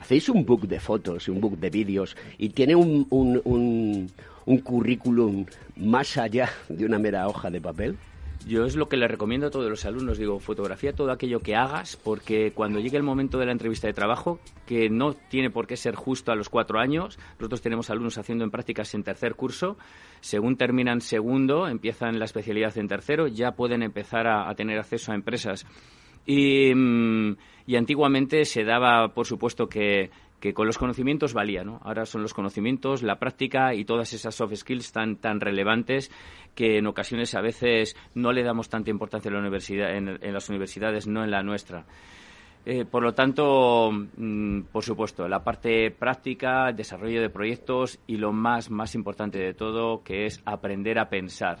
hacéis 0.00 0.28
un 0.28 0.44
book 0.44 0.66
de 0.66 0.80
fotos, 0.80 1.28
y 1.28 1.30
un 1.30 1.40
book 1.40 1.58
de 1.58 1.70
vídeos, 1.70 2.16
y 2.38 2.50
tiene 2.50 2.74
un, 2.74 3.06
un, 3.10 3.40
un 3.44 4.10
currículum 4.44 5.46
más 5.76 6.16
allá 6.16 6.50
de 6.68 6.84
una 6.84 6.98
mera 6.98 7.26
hoja 7.28 7.50
de 7.50 7.60
papel? 7.60 7.96
Yo 8.46 8.64
es 8.64 8.74
lo 8.74 8.88
que 8.88 8.96
le 8.96 9.06
recomiendo 9.06 9.48
a 9.48 9.50
todos 9.50 9.68
los 9.68 9.84
alumnos. 9.84 10.16
Digo, 10.16 10.40
fotografía 10.40 10.94
todo 10.94 11.12
aquello 11.12 11.40
que 11.40 11.56
hagas, 11.56 11.96
porque 11.96 12.52
cuando 12.52 12.80
llegue 12.80 12.96
el 12.96 13.02
momento 13.02 13.38
de 13.38 13.46
la 13.46 13.52
entrevista 13.52 13.86
de 13.86 13.92
trabajo, 13.92 14.40
que 14.66 14.88
no 14.88 15.12
tiene 15.12 15.50
por 15.50 15.66
qué 15.66 15.76
ser 15.76 15.94
justo 15.94 16.32
a 16.32 16.36
los 16.36 16.48
cuatro 16.48 16.78
años, 16.78 17.18
nosotros 17.38 17.60
tenemos 17.60 17.90
alumnos 17.90 18.16
haciendo 18.16 18.44
en 18.44 18.50
prácticas 18.50 18.94
en 18.94 19.02
tercer 19.02 19.34
curso, 19.34 19.76
según 20.20 20.56
terminan 20.56 21.02
segundo, 21.02 21.68
empiezan 21.68 22.18
la 22.18 22.24
especialidad 22.24 22.76
en 22.78 22.88
tercero, 22.88 23.26
ya 23.26 23.52
pueden 23.52 23.82
empezar 23.82 24.26
a, 24.26 24.54
tener 24.54 24.78
acceso 24.78 25.12
a 25.12 25.16
empresas. 25.16 25.66
Y, 26.24 26.74
mm, 26.74 27.36
y 27.66 27.76
antiguamente 27.76 28.44
se 28.46 28.64
daba, 28.64 29.12
por 29.12 29.26
supuesto, 29.26 29.68
que 29.68 30.10
que 30.40 30.54
con 30.54 30.66
los 30.66 30.78
conocimientos 30.78 31.34
valía, 31.34 31.62
¿no? 31.62 31.80
Ahora 31.84 32.06
son 32.06 32.22
los 32.22 32.34
conocimientos, 32.34 33.02
la 33.02 33.18
práctica 33.18 33.74
y 33.74 33.84
todas 33.84 34.12
esas 34.14 34.34
soft 34.34 34.54
skills 34.54 34.90
tan, 34.90 35.16
tan 35.16 35.38
relevantes 35.40 36.10
que 36.54 36.78
en 36.78 36.86
ocasiones 36.86 37.34
a 37.34 37.42
veces 37.42 37.94
no 38.14 38.32
le 38.32 38.42
damos 38.42 38.70
tanta 38.70 38.90
importancia 38.90 39.28
en, 39.28 39.34
la 39.34 39.40
universidad, 39.40 39.94
en, 39.94 40.32
las 40.32 40.48
universidades, 40.48 41.06
no 41.06 41.22
en 41.22 41.30
la 41.30 41.42
nuestra. 41.42 41.84
Eh, 42.64 42.84
por 42.84 43.02
lo 43.02 43.14
tanto, 43.14 43.90
mm, 43.92 44.62
por 44.72 44.82
supuesto, 44.82 45.28
la 45.28 45.44
parte 45.44 45.90
práctica, 45.90 46.72
desarrollo 46.72 47.20
de 47.20 47.30
proyectos 47.30 48.00
y 48.06 48.16
lo 48.16 48.32
más, 48.32 48.70
más 48.70 48.94
importante 48.94 49.38
de 49.38 49.54
todo, 49.54 50.02
que 50.02 50.26
es 50.26 50.42
aprender 50.44 50.98
a 50.98 51.08
pensar. 51.08 51.58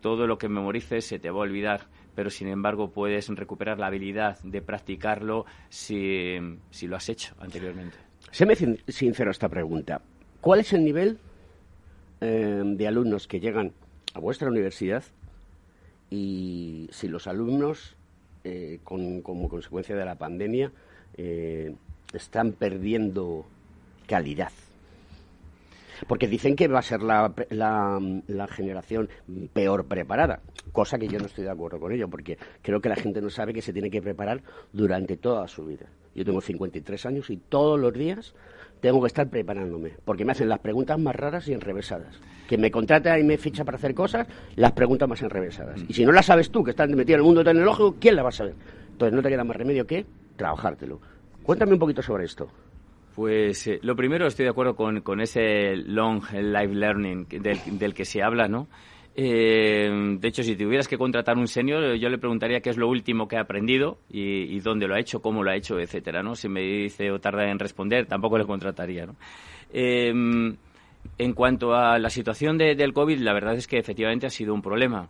Todo 0.00 0.26
lo 0.26 0.38
que 0.38 0.48
memorices 0.48 1.06
se 1.06 1.18
te 1.18 1.30
va 1.30 1.38
a 1.38 1.42
olvidar, 1.42 1.86
pero 2.14 2.30
sin 2.30 2.48
embargo 2.48 2.90
puedes 2.90 3.28
recuperar 3.28 3.78
la 3.78 3.86
habilidad 3.86 4.38
de 4.42 4.62
practicarlo 4.62 5.44
si, 5.68 6.36
si 6.70 6.88
lo 6.88 6.96
has 6.96 7.08
hecho 7.08 7.34
anteriormente. 7.38 8.11
Séme 8.32 8.56
sincero 8.56 9.30
esta 9.30 9.50
pregunta. 9.50 10.00
¿Cuál 10.40 10.60
es 10.60 10.72
el 10.72 10.82
nivel 10.82 11.18
eh, 12.22 12.62
de 12.64 12.88
alumnos 12.88 13.28
que 13.28 13.40
llegan 13.40 13.72
a 14.14 14.20
vuestra 14.20 14.48
universidad 14.48 15.04
y 16.08 16.88
si 16.92 17.08
los 17.08 17.26
alumnos, 17.26 17.94
eh, 18.44 18.78
como 18.82 19.50
consecuencia 19.50 19.94
de 19.94 20.06
la 20.06 20.14
pandemia, 20.14 20.72
eh, 21.18 21.74
están 22.14 22.52
perdiendo 22.52 23.44
calidad? 24.06 24.52
Porque 26.08 26.26
dicen 26.26 26.56
que 26.56 26.68
va 26.68 26.78
a 26.78 26.82
ser 26.82 27.02
la, 27.02 27.30
la, 27.50 28.48
generación 28.48 29.10
peor 29.52 29.84
preparada, 29.84 30.40
cosa 30.72 30.98
que 30.98 31.06
yo 31.06 31.18
no 31.18 31.26
estoy 31.26 31.44
de 31.44 31.50
acuerdo 31.50 31.78
con 31.78 31.92
ello, 31.92 32.08
porque 32.08 32.38
creo 32.62 32.80
que 32.80 32.88
la 32.88 32.96
gente 32.96 33.20
no 33.20 33.28
sabe 33.28 33.52
que 33.52 33.60
se 33.60 33.74
tiene 33.74 33.90
que 33.90 34.00
preparar 34.00 34.40
durante 34.72 35.18
toda 35.18 35.46
su 35.48 35.66
vida. 35.66 35.86
Yo 36.14 36.24
tengo 36.24 36.40
53 36.40 37.06
años 37.06 37.30
y 37.30 37.36
todos 37.36 37.78
los 37.78 37.92
días 37.92 38.34
tengo 38.80 39.00
que 39.00 39.06
estar 39.06 39.28
preparándome, 39.30 39.92
porque 40.04 40.24
me 40.24 40.32
hacen 40.32 40.48
las 40.48 40.58
preguntas 40.58 40.98
más 40.98 41.14
raras 41.14 41.46
y 41.46 41.52
enrevesadas. 41.52 42.20
Que 42.48 42.58
me 42.58 42.70
contrata 42.70 43.18
y 43.18 43.22
me 43.22 43.38
ficha 43.38 43.64
para 43.64 43.76
hacer 43.76 43.94
cosas, 43.94 44.26
las 44.56 44.72
preguntas 44.72 45.08
más 45.08 45.22
enrevesadas. 45.22 45.80
Y 45.88 45.92
si 45.92 46.04
no 46.04 46.10
las 46.10 46.26
sabes 46.26 46.50
tú, 46.50 46.64
que 46.64 46.70
estás 46.70 46.88
metido 46.88 47.14
en 47.14 47.20
el 47.20 47.26
mundo 47.26 47.44
tecnológico, 47.44 47.96
¿quién 48.00 48.16
la 48.16 48.24
va 48.24 48.30
a 48.30 48.32
saber? 48.32 48.54
Entonces 48.90 49.14
no 49.14 49.22
te 49.22 49.28
queda 49.28 49.44
más 49.44 49.56
remedio 49.56 49.86
que 49.86 50.04
trabajártelo. 50.36 51.00
Cuéntame 51.44 51.74
un 51.74 51.78
poquito 51.78 52.02
sobre 52.02 52.24
esto. 52.24 52.48
Pues 53.14 53.66
eh, 53.68 53.78
lo 53.82 53.94
primero 53.94 54.26
estoy 54.26 54.44
de 54.46 54.50
acuerdo 54.50 54.74
con, 54.74 55.00
con 55.02 55.20
ese 55.20 55.76
long 55.76 56.22
life 56.32 56.74
learning 56.74 57.28
del, 57.28 57.58
del 57.78 57.94
que 57.94 58.04
se 58.04 58.22
habla, 58.22 58.48
¿no? 58.48 58.68
Eh, 59.14 60.16
de 60.18 60.28
hecho, 60.28 60.42
si 60.42 60.56
tuvieras 60.56 60.88
que 60.88 60.96
contratar 60.96 61.36
un 61.36 61.46
senior, 61.46 61.94
yo 61.96 62.08
le 62.08 62.18
preguntaría 62.18 62.60
qué 62.60 62.70
es 62.70 62.78
lo 62.78 62.88
último 62.88 63.28
que 63.28 63.36
ha 63.36 63.42
aprendido 63.42 63.98
y, 64.08 64.58
dónde 64.60 64.88
lo 64.88 64.94
ha 64.94 65.00
hecho, 65.00 65.20
cómo 65.20 65.42
lo 65.42 65.50
ha 65.50 65.56
hecho, 65.56 65.78
etcétera, 65.78 66.22
¿no? 66.22 66.34
Si 66.34 66.48
me 66.48 66.60
dice 66.60 67.10
o 67.10 67.20
tarda 67.20 67.50
en 67.50 67.58
responder, 67.58 68.06
tampoco 68.06 68.38
le 68.38 68.46
contrataría, 68.46 69.06
¿no? 69.06 69.16
Eh, 69.72 70.12
en 71.18 71.32
cuanto 71.34 71.74
a 71.74 71.98
la 71.98 72.10
situación 72.10 72.58
del 72.58 72.92
COVID, 72.92 73.18
la 73.18 73.32
verdad 73.32 73.54
es 73.54 73.66
que 73.66 73.78
efectivamente 73.78 74.26
ha 74.26 74.30
sido 74.30 74.54
un 74.54 74.62
problema. 74.62 75.08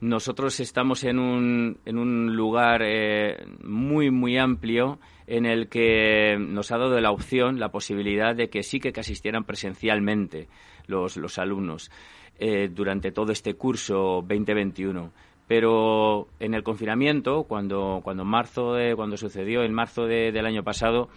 Nosotros 0.00 0.60
estamos 0.60 1.04
en 1.04 1.18
un, 1.18 1.78
en 1.84 1.98
un 1.98 2.36
lugar 2.36 2.82
eh, 2.84 3.46
muy, 3.64 4.10
muy 4.10 4.36
amplio 4.36 4.98
en 5.26 5.46
el 5.46 5.68
que 5.68 6.36
nos 6.38 6.70
ha 6.70 6.78
dado 6.78 7.00
la 7.00 7.10
opción, 7.10 7.58
la 7.58 7.70
posibilidad 7.70 8.34
de 8.34 8.48
que 8.48 8.62
sí 8.62 8.78
que 8.78 8.92
asistieran 8.98 9.44
presencialmente 9.44 10.48
los, 10.86 11.16
los 11.16 11.38
alumnos. 11.38 11.90
Eh, 12.38 12.68
durante 12.70 13.12
todo 13.12 13.32
este 13.32 13.54
curso 13.54 14.22
2021. 14.28 15.10
Pero 15.48 16.28
en 16.38 16.52
el 16.52 16.62
confinamiento, 16.62 17.44
cuando, 17.44 18.02
cuando, 18.04 18.26
marzo 18.26 18.74
cuando 18.94 19.16
sucedió 19.16 19.62
en 19.62 19.72
marzo 19.72 20.04
del 20.04 20.44
año 20.44 20.62
pasado, 20.62 21.08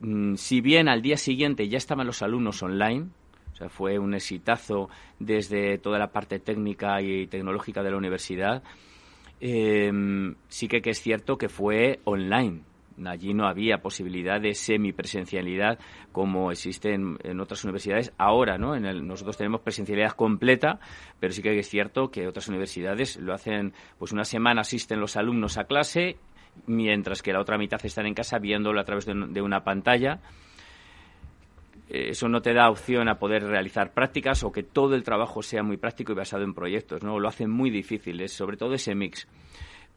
mm, 0.00 0.34
si 0.34 0.60
bien 0.60 0.88
al 0.88 1.02
día 1.02 1.16
siguiente 1.16 1.68
ya 1.68 1.78
estaban 1.78 2.08
los 2.08 2.22
alumnos 2.22 2.60
online, 2.64 3.06
o 3.52 3.56
sea, 3.56 3.68
fue 3.68 4.00
un 4.00 4.12
exitazo 4.12 4.88
desde 5.20 5.78
toda 5.78 6.00
la 6.00 6.10
parte 6.10 6.40
técnica 6.40 7.00
y 7.00 7.28
tecnológica 7.28 7.84
de 7.84 7.90
la 7.92 7.98
universidad, 7.98 8.64
eh, 9.40 9.92
sí 10.48 10.66
que, 10.66 10.82
que 10.82 10.90
es 10.90 11.00
cierto 11.00 11.38
que 11.38 11.48
fue 11.48 12.00
online. 12.04 12.62
Allí 13.06 13.34
no 13.34 13.46
había 13.46 13.78
posibilidad 13.78 14.40
de 14.40 14.54
semipresencialidad 14.54 15.78
como 16.12 16.50
existe 16.50 16.94
en, 16.94 17.40
otras 17.40 17.64
universidades 17.64 18.12
ahora, 18.18 18.58
¿no? 18.58 18.74
En 18.74 19.06
nosotros 19.06 19.36
tenemos 19.36 19.60
presencialidad 19.60 20.12
completa, 20.12 20.80
pero 21.18 21.32
sí 21.32 21.42
que 21.42 21.58
es 21.58 21.68
cierto 21.68 22.10
que 22.10 22.26
otras 22.26 22.48
universidades 22.48 23.16
lo 23.16 23.32
hacen, 23.32 23.72
pues 23.98 24.12
una 24.12 24.24
semana 24.24 24.62
asisten 24.62 25.00
los 25.00 25.16
alumnos 25.16 25.58
a 25.58 25.64
clase, 25.64 26.16
mientras 26.66 27.22
que 27.22 27.32
la 27.32 27.40
otra 27.40 27.58
mitad 27.58 27.84
están 27.84 28.06
en 28.06 28.14
casa 28.14 28.38
viéndolo 28.38 28.80
a 28.80 28.84
través 28.84 29.06
de, 29.06 29.40
una 29.40 29.64
pantalla. 29.64 30.20
eso 31.88 32.28
no 32.28 32.42
te 32.42 32.52
da 32.52 32.70
opción 32.70 33.08
a 33.08 33.18
poder 33.18 33.44
realizar 33.44 33.92
prácticas 33.92 34.42
o 34.44 34.52
que 34.52 34.62
todo 34.62 34.94
el 34.94 35.02
trabajo 35.02 35.42
sea 35.42 35.62
muy 35.62 35.76
práctico 35.76 36.12
y 36.12 36.16
basado 36.16 36.44
en 36.44 36.54
proyectos, 36.54 37.02
¿no? 37.02 37.18
Lo 37.18 37.28
hace 37.28 37.46
muy 37.46 37.70
difícil, 37.70 38.28
sobre 38.28 38.56
todo 38.56 38.74
ese 38.74 38.94
mix. 38.94 39.26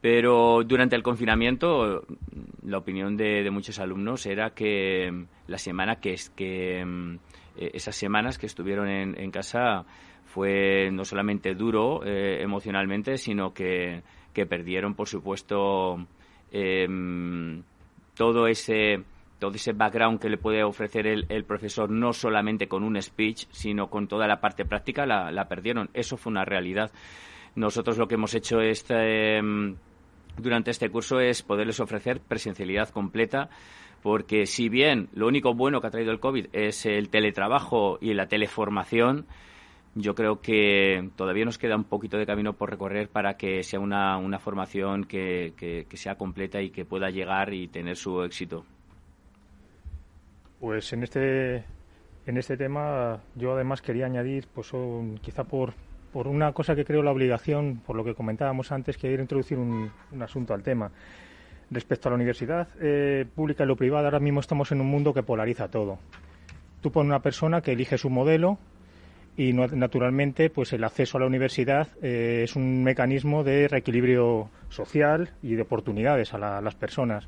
Pero 0.03 0.65
durante 0.65 0.97
el 0.97 1.01
confinamiento, 1.01 2.03
la 2.65 2.77
opinión 2.77 3.15
de, 3.15 3.49
muchos 3.49 3.79
alumnos 3.79 4.25
era 4.25 4.49
que 4.49 5.27
la 5.47 5.57
semana 5.57 6.01
que, 6.01 6.11
es, 6.11 6.29
que 6.29 6.83
mm, 6.83 7.15
esas 7.55 7.95
semanas 7.95 8.37
que 8.37 8.47
estuvieron 8.47 8.89
en, 8.89 9.31
casa 9.31 9.85
fue 10.25 10.89
no 10.91 11.05
solamente 11.05 11.55
duro 11.55 12.03
eh, 12.05 12.41
emocionalmente, 12.41 13.17
sino 13.17 13.53
que, 13.53 14.03
que, 14.33 14.45
perdieron, 14.45 14.93
por 14.93 15.07
supuesto, 15.07 16.05
em, 16.51 17.63
todo 18.13 18.47
ese 18.47 19.05
todo 19.39 19.55
ese 19.55 19.71
background 19.71 20.19
que 20.19 20.27
le 20.27 20.37
puede 20.37 20.65
ofrecer 20.65 21.07
el, 21.07 21.45
profesor, 21.45 21.89
no 21.89 22.11
solamente 22.11 22.67
con 22.67 22.83
un 22.83 23.01
speech, 23.01 23.45
sino 23.51 23.89
con 23.89 24.09
toda 24.09 24.27
la 24.27 24.41
parte 24.41 24.65
práctica, 24.65 25.05
la, 25.05 25.47
perdieron. 25.47 25.89
Eso 25.93 26.17
fue 26.17 26.31
una 26.31 26.43
realidad. 26.43 26.91
Nosotros 27.55 27.97
lo 27.97 28.07
que 28.07 28.15
hemos 28.15 28.33
hecho 28.35 28.59
este, 28.59 29.41
durante 30.37 30.71
este 30.71 30.89
curso 30.89 31.19
es 31.19 31.43
poderles 31.43 31.79
ofrecer 31.79 32.19
presencialidad 32.19 32.89
completa, 32.89 33.49
porque 34.01 34.45
si 34.45 34.69
bien 34.69 35.09
lo 35.13 35.27
único 35.27 35.53
bueno 35.53 35.79
que 35.79 35.87
ha 35.87 35.91
traído 35.91 36.11
el 36.11 36.19
COVID 36.19 36.47
es 36.53 36.85
el 36.85 37.09
teletrabajo 37.09 37.97
y 38.01 38.13
la 38.13 38.27
teleformación, 38.27 39.25
yo 39.95 40.15
creo 40.15 40.41
que 40.41 41.09
todavía 41.15 41.45
nos 41.45 41.57
queda 41.57 41.75
un 41.75 41.83
poquito 41.83 42.17
de 42.17 42.25
camino 42.25 42.53
por 42.53 42.69
recorrer 42.69 43.09
para 43.09 43.37
que 43.37 43.63
sea 43.63 43.79
una, 43.79 44.17
una 44.17 44.39
formación 44.39 45.05
que, 45.05 45.53
que 45.57 45.97
sea 45.97 46.15
completa 46.15 46.61
y 46.61 46.71
que 46.71 46.85
pueda 46.85 47.09
llegar 47.09 47.53
y 47.53 47.67
tener 47.67 47.95
su 47.95 48.23
éxito. 48.23 48.65
Pues 50.63 50.93
en 50.93 51.03
este, 51.03 51.65
en 52.25 52.37
este 52.37 52.55
tema 52.55 53.21
yo 53.35 53.51
además 53.51 53.81
quería 53.81 54.05
añadir, 54.05 54.47
pues 54.53 54.71
quizá 55.21 55.43
por, 55.43 55.73
por 56.13 56.27
una 56.27 56.53
cosa 56.53 56.75
que 56.75 56.85
creo 56.85 57.01
la 57.01 57.11
obligación, 57.11 57.81
por 57.85 57.95
lo 57.95 58.05
que 58.05 58.13
comentábamos 58.13 58.71
antes, 58.71 58.97
que 58.97 59.11
introducir 59.11 59.57
un, 59.57 59.91
asunto 60.21 60.53
al 60.53 60.61
tema. 60.61 60.91
Respecto 61.71 62.07
a 62.07 62.11
la 62.11 62.15
universidad 62.15 62.67
eh, 62.79 63.25
pública 63.35 63.63
y 63.63 63.67
lo 63.67 63.75
privado, 63.75 64.05
ahora 64.05 64.19
mismo 64.19 64.39
estamos 64.39 64.71
en 64.71 64.79
un 64.79 64.87
mundo 64.87 65.13
que 65.13 65.23
polariza 65.23 65.69
todo. 65.69 65.97
Tú 66.81 66.91
pones 66.91 67.09
una 67.09 67.21
persona 67.21 67.61
que 67.61 67.71
elige 67.71 67.97
su 67.97 68.11
modelo 68.11 68.59
y 69.35 69.53
naturalmente 69.53 70.51
pues 70.51 70.73
el 70.73 70.83
acceso 70.83 71.17
a 71.17 71.21
la 71.21 71.25
universidad 71.25 71.87
eh, 72.03 72.41
es 72.43 72.55
un 72.55 72.83
mecanismo 72.83 73.43
de 73.43 73.67
reequilibrio 73.67 74.49
social 74.69 75.31
y 75.41 75.55
de 75.55 75.63
oportunidades 75.63 76.35
a 76.35 76.61
las 76.61 76.75
personas. 76.75 77.27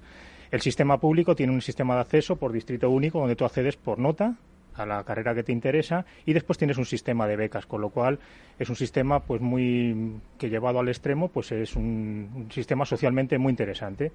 El 0.51 0.61
sistema 0.61 0.99
público 0.99 1.36
tiene 1.36 1.53
un 1.53 1.61
sistema 1.61 1.95
de 1.95 2.01
acceso 2.01 2.36
por 2.36 2.51
distrito 2.51 2.89
único 2.91 3.19
donde 3.19 3.36
tú 3.36 3.45
accedes 3.45 3.77
por 3.77 3.97
nota 3.97 4.36
a 4.76 4.86
la 4.86 5.03
carrera 5.03 5.34
que 5.34 5.43
te 5.43 5.51
interesa 5.51 6.05
y 6.26 6.34
después 6.34 6.57
tienes 6.57 6.78
un 6.78 6.86
sistema 6.86 7.28
de 7.28 7.36
becas, 7.36 7.65
con 7.65 7.82
lo 7.82 7.89
cual 7.89 8.19
es 8.59 8.69
un 8.69 8.76
sistema 8.76 9.21
pues 9.21 9.41
muy 9.41 10.19
que 10.38 10.49
llevado 10.49 10.80
al 10.80 10.88
extremo 10.88 11.30
pues 11.30 11.51
es 11.51 11.76
un, 11.76 12.47
sistema 12.51 12.86
socialmente 12.86 13.38
muy 13.38 13.51
interesante 13.51 14.11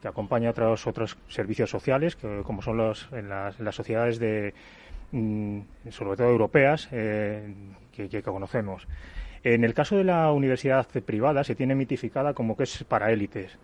que 0.00 0.08
acompaña 0.08 0.50
a 0.50 0.70
otros 0.86 1.16
servicios 1.28 1.70
sociales 1.70 2.16
que, 2.16 2.42
como 2.44 2.62
son 2.62 2.76
los 2.76 3.08
las, 3.12 3.74
sociedades 3.74 4.18
de 4.18 4.52
mm, 5.12 5.60
sobre 5.90 6.16
todo 6.16 6.28
europeas 6.28 6.88
eh, 6.90 7.54
que, 7.92 8.08
que 8.08 8.22
conocemos. 8.22 8.86
En 9.44 9.64
el 9.64 9.74
caso 9.74 9.96
de 9.96 10.04
la 10.04 10.30
universidad 10.32 10.86
privada 10.86 11.42
se 11.42 11.54
tiene 11.54 11.74
mitificada 11.74 12.32
como 12.32 12.56
que 12.56 12.62
es 12.64 12.84
para 12.84 13.10
élites. 13.12 13.58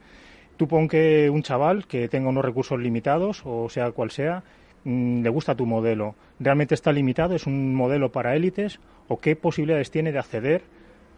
Tú 0.57 0.66
pon 0.66 0.89
que 0.89 1.30
un 1.30 1.43
chaval 1.43 1.86
que 1.86 2.09
tenga 2.09 2.30
unos 2.30 2.45
recursos 2.45 2.80
limitados, 2.80 3.43
o 3.45 3.68
sea 3.68 3.93
cual 3.93 4.11
sea, 4.11 4.43
le 4.85 5.29
gusta 5.29 5.55
tu 5.55 5.66
modelo. 5.66 6.14
¿Realmente 6.39 6.74
está 6.74 6.93
limitado? 6.93 7.35
¿Es 7.35 7.47
un 7.47 7.74
modelo 7.74 8.11
para 8.11 8.35
élites? 8.37 8.81
¿O 9.09 9.18
qué 9.18 9.37
posibilidades 9.37 9.91
tiene 9.91 10.12
de 10.12 10.18
acceder 10.18 10.62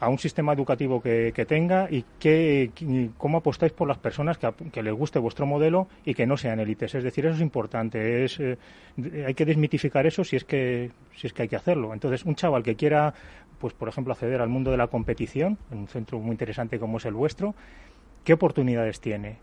a 0.01 0.09
un 0.09 0.19
sistema 0.19 0.55
educativo 0.55 1.03
que, 1.03 1.45
tenga 1.47 1.87
y 1.91 2.05
qué, 2.19 2.71
cómo 3.19 3.39
apostáis 3.39 3.73
por 3.73 3.87
las 3.87 3.99
personas 3.99 4.39
que, 4.39 4.83
les 4.83 4.95
guste 4.95 5.19
vuestro 5.19 5.45
modelo 5.45 5.89
y 6.07 6.15
que 6.15 6.27
no 6.27 6.39
sean 6.39 6.59
élites. 6.59 6.95
Es 6.95 7.05
decir, 7.05 7.27
eso 7.27 7.35
es 7.35 7.43
importante. 7.43 8.25
Es, 8.25 8.41
eh, 8.41 8.57
hay 9.27 9.35
que 9.35 9.45
desmitificar 9.45 10.07
eso 10.07 10.25
si 10.25 10.37
es 10.37 10.45
que 10.45 10.91
si 11.15 11.27
es 11.27 11.35
que 11.35 11.43
hay 11.43 11.49
que 11.49 11.57
hacerlo. 11.57 11.93
Entonces, 11.93 12.25
un 12.25 12.35
chaval 12.35 12.63
que 12.63 12.77
quiera, 12.77 13.13
pues 13.59 13.75
por 13.75 13.91
ejemplo, 13.91 14.15
acceder 14.15 14.41
al 14.41 14.49
mundo 14.49 14.71
de 14.71 14.79
la 14.79 14.87
competición, 14.87 15.59
en 15.71 15.81
un 15.81 15.89
centro 15.89 16.19
muy 16.19 16.31
interesante 16.31 16.79
como 16.79 16.97
es 16.97 17.05
el 17.05 17.13
vuestro, 17.13 17.55
¿Qué 18.25 18.35
oportunidades 18.35 19.01
tiene? 19.01 19.39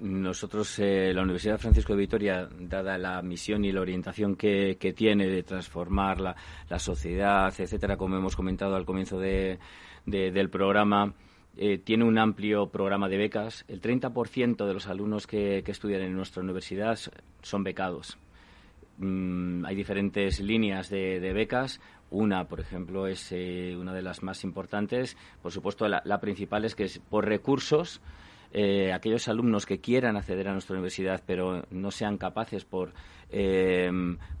Nosotros, 0.00 0.78
eh, 0.78 1.12
la 1.14 1.22
Universidad 1.22 1.58
Francisco 1.58 1.92
de 1.92 2.00
Vitoria, 2.00 2.48
dada 2.58 2.98
la 2.98 3.22
misión 3.22 3.64
y 3.64 3.72
la 3.72 3.80
orientación 3.80 4.36
que, 4.36 4.76
tiene 4.96 5.26
de 5.26 5.42
transformar 5.42 6.20
la, 6.20 6.34
sociedad, 6.78 7.52
etcétera, 7.56 7.96
como 7.96 8.16
hemos 8.16 8.36
comentado 8.36 8.74
al 8.74 8.84
comienzo 8.84 9.18
del 9.18 10.50
programa, 10.50 11.14
eh, 11.56 11.78
tiene 11.78 12.04
un 12.04 12.18
amplio 12.18 12.68
programa 12.68 13.08
de 13.08 13.16
becas. 13.16 13.64
El 13.66 13.80
30% 13.80 14.64
de 14.64 14.72
los 14.72 14.86
alumnos 14.86 15.26
que, 15.26 15.58
estudian 15.66 16.02
en 16.02 16.14
nuestra 16.14 16.42
universidad 16.42 16.96
son 17.42 17.64
becados. 17.64 18.16
Mm, 18.98 19.64
hay 19.64 19.74
diferentes 19.74 20.40
líneas 20.40 20.88
de, 20.88 21.32
becas. 21.32 21.80
Una, 22.10 22.46
por 22.46 22.60
ejemplo, 22.60 23.06
es 23.06 23.32
eh, 23.32 23.76
una 23.76 23.92
de 23.92 24.02
las 24.02 24.22
más 24.22 24.44
importantes. 24.44 25.16
Por 25.42 25.50
supuesto, 25.50 25.88
la, 25.88 26.20
principal 26.20 26.64
es 26.64 26.76
que 26.76 26.84
es 26.84 27.00
por 27.00 27.26
recursos. 27.26 28.00
Eh, 28.52 28.92
aquellos 28.92 29.28
alumnos 29.28 29.66
que 29.66 29.80
quieran 29.80 30.16
acceder 30.16 30.48
a 30.48 30.52
nuestra 30.52 30.74
universidad 30.74 31.22
pero 31.26 31.64
no 31.70 31.90
sean 31.90 32.16
capaces 32.16 32.64
por, 32.64 32.92
eh, 33.30 33.90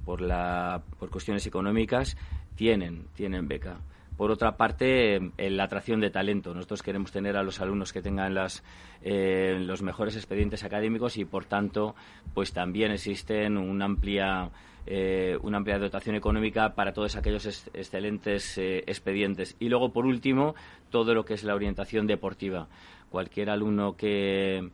por, 0.04 0.22
la, 0.22 0.82
por 0.98 1.10
cuestiones 1.10 1.46
económicas, 1.46 2.16
tienen, 2.54 3.06
tienen 3.14 3.48
beca. 3.48 3.78
Por 4.16 4.32
otra 4.32 4.56
parte, 4.56 5.30
la 5.38 5.64
atracción 5.64 6.00
de 6.00 6.10
talento. 6.10 6.52
Nosotros 6.52 6.82
queremos 6.82 7.12
tener 7.12 7.36
a 7.36 7.44
los 7.44 7.60
alumnos 7.60 7.92
que 7.92 8.02
tengan 8.02 8.34
las, 8.34 8.64
los 9.04 9.80
mejores 9.80 10.16
expedientes 10.16 10.64
académicos 10.64 11.18
y, 11.18 11.24
por 11.24 11.44
tanto, 11.44 11.94
pues 12.34 12.52
también 12.52 12.90
existen 12.90 13.56
una 13.56 13.84
amplia 13.84 14.50
eh, 14.90 15.36
una 15.42 15.58
amplia 15.58 15.78
dotación 15.78 16.16
económica 16.16 16.74
para 16.74 16.94
todos 16.94 17.14
aquellos 17.14 17.44
excelentes 17.74 18.56
eh, 18.56 18.84
expedientes. 18.86 19.54
Y 19.60 19.68
luego, 19.68 19.92
por 19.92 20.06
último, 20.06 20.54
todo 20.88 21.12
lo 21.12 21.26
que 21.26 21.34
es 21.34 21.44
la 21.44 21.54
orientación 21.54 22.06
deportiva. 22.06 22.68
Cualquier 23.10 23.50
alumno 23.50 23.96
que, 23.96 24.68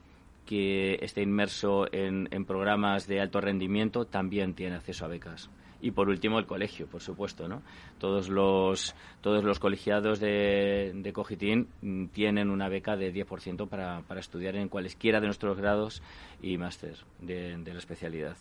que 0.46 0.98
esté 1.02 1.22
inmerso 1.22 1.86
en, 1.92 2.28
programas 2.46 3.06
de 3.06 3.20
alto 3.20 3.40
rendimiento 3.40 4.06
también 4.06 4.54
tiene 4.54 4.76
acceso 4.76 5.04
a 5.04 5.08
becas 5.08 5.50
y 5.80 5.90
por 5.90 6.08
último 6.08 6.38
el 6.38 6.46
colegio, 6.46 6.86
por 6.86 7.02
supuesto, 7.02 7.46
¿no? 7.46 7.60
Todos 7.98 8.30
los 8.30 8.94
todos 9.20 9.44
los 9.44 9.58
colegiados 9.58 10.18
de, 10.18 10.92
de 10.94 11.12
Cogitín 11.12 11.68
tienen 12.12 12.48
una 12.48 12.70
beca 12.70 12.96
de 12.96 13.12
10% 13.12 13.68
para, 13.68 14.00
para 14.08 14.20
estudiar 14.20 14.56
en 14.56 14.70
cualesquiera 14.70 15.20
de 15.20 15.26
nuestros 15.26 15.58
grados 15.58 16.02
y 16.40 16.56
máster 16.56 16.96
de 17.20 17.58
la 17.66 17.78
especialidad. 17.78 18.36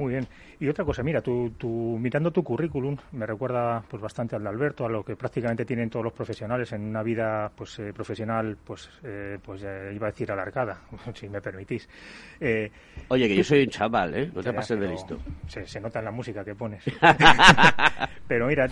Muy 0.00 0.12
bien. 0.12 0.26
Y 0.58 0.66
otra 0.66 0.82
cosa, 0.82 1.02
mira, 1.02 1.20
tú, 1.20 1.98
mirando 2.00 2.30
tu 2.30 2.42
currículum, 2.42 2.96
me 3.12 3.26
recuerda 3.26 3.82
pues 3.86 4.00
bastante 4.00 4.34
al 4.34 4.42
de 4.42 4.48
Alberto, 4.48 4.86
a 4.86 4.88
lo 4.88 5.04
que 5.04 5.14
prácticamente 5.14 5.66
tienen 5.66 5.90
todos 5.90 6.02
los 6.02 6.14
profesionales 6.14 6.72
en 6.72 6.86
una 6.86 7.02
vida 7.02 7.52
pues 7.54 7.78
eh, 7.80 7.92
profesional, 7.92 8.56
pues 8.64 8.88
eh, 9.02 9.38
pues 9.44 9.60
iba 9.60 10.06
a 10.06 10.10
decir 10.10 10.32
alargada, 10.32 10.80
si 11.14 11.28
me 11.28 11.42
permitís. 11.42 11.86
Eh, 12.40 12.70
Oye, 13.08 13.28
que 13.28 13.36
yo 13.36 13.44
soy 13.44 13.64
un 13.64 13.68
chaval, 13.68 14.14
¿eh? 14.14 14.30
No 14.34 14.42
te 14.42 14.54
pases 14.54 14.80
de 14.80 14.88
listo. 14.88 15.18
Se, 15.46 15.66
se, 15.66 15.80
nota 15.80 15.98
en 15.98 16.06
la 16.06 16.12
música 16.12 16.42
que 16.42 16.54
pones. 16.54 16.82
pero 18.26 18.46
mira, 18.46 18.68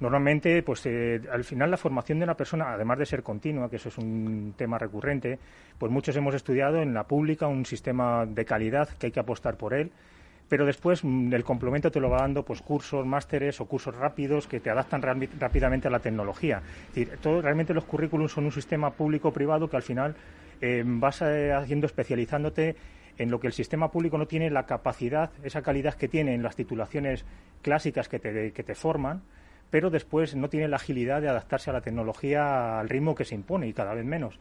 normalmente, 0.00 0.64
pues 0.64 0.88
al 1.30 1.44
final 1.44 1.70
la 1.70 1.76
formación 1.76 2.18
de 2.18 2.24
una 2.24 2.34
persona, 2.34 2.72
además 2.72 2.98
de 2.98 3.06
ser 3.06 3.22
continua, 3.22 3.70
que 3.70 3.76
eso 3.76 3.90
es 3.90 3.98
un 3.98 4.54
tema 4.56 4.76
recurrente, 4.76 5.38
pues 5.78 5.92
muchos 5.92 6.16
hemos 6.16 6.34
estudiado 6.34 6.82
en 6.82 6.94
la 6.94 7.04
pública 7.04 7.46
un 7.46 7.64
sistema 7.64 8.26
de 8.26 8.44
calidad 8.44 8.88
que 8.98 9.06
hay 9.06 9.12
que 9.12 9.20
apostar 9.20 9.56
por 9.56 9.72
él 9.72 9.92
pero 10.48 10.64
después 10.64 11.04
mm, 11.04 11.32
el 11.32 11.44
complemento 11.44 11.90
te 11.90 12.00
lo 12.00 12.10
va 12.10 12.22
dando 12.22 12.44
pues 12.44 12.62
cursos, 12.62 13.06
másteres 13.06 13.60
o 13.60 13.66
cursos 13.66 13.94
rápidos 13.94 14.46
que 14.46 14.60
te 14.60 14.70
adaptan 14.70 15.02
rápidamente 15.02 15.88
a 15.88 15.90
la 15.90 16.00
tecnología. 16.00 16.62
Todo, 17.20 17.42
realmente 17.42 17.74
los 17.74 17.84
currículums 17.84 18.32
son 18.32 18.46
un 18.46 18.52
sistema 18.52 18.90
público-privado 18.90 19.68
que 19.68 19.76
al 19.76 19.82
final 19.82 20.14
eh, 20.60 20.82
vas 20.84 21.22
eh, 21.22 21.52
haciendo 21.52 21.86
especializándote 21.86 22.76
en 23.18 23.30
lo 23.30 23.40
que 23.40 23.48
el 23.48 23.52
sistema 23.52 23.90
público 23.90 24.16
no 24.16 24.26
tiene 24.26 24.50
la 24.50 24.64
capacidad, 24.64 25.30
esa 25.42 25.62
calidad 25.62 25.94
que 25.94 26.08
tienen 26.08 26.42
las 26.42 26.56
titulaciones 26.56 27.24
clásicas 27.62 28.08
que 28.08 28.18
te, 28.18 28.52
que 28.52 28.62
te 28.62 28.74
forman, 28.74 29.22
pero 29.70 29.90
después 29.90 30.36
no 30.36 30.48
tiene 30.48 30.68
la 30.68 30.76
agilidad 30.76 31.20
de 31.20 31.28
adaptarse 31.28 31.70
a 31.70 31.72
la 31.72 31.80
tecnología 31.80 32.78
al 32.78 32.88
ritmo 32.88 33.14
que 33.14 33.24
se 33.24 33.34
impone 33.34 33.66
y 33.66 33.72
cada 33.72 33.92
vez 33.92 34.04
menos. 34.04 34.38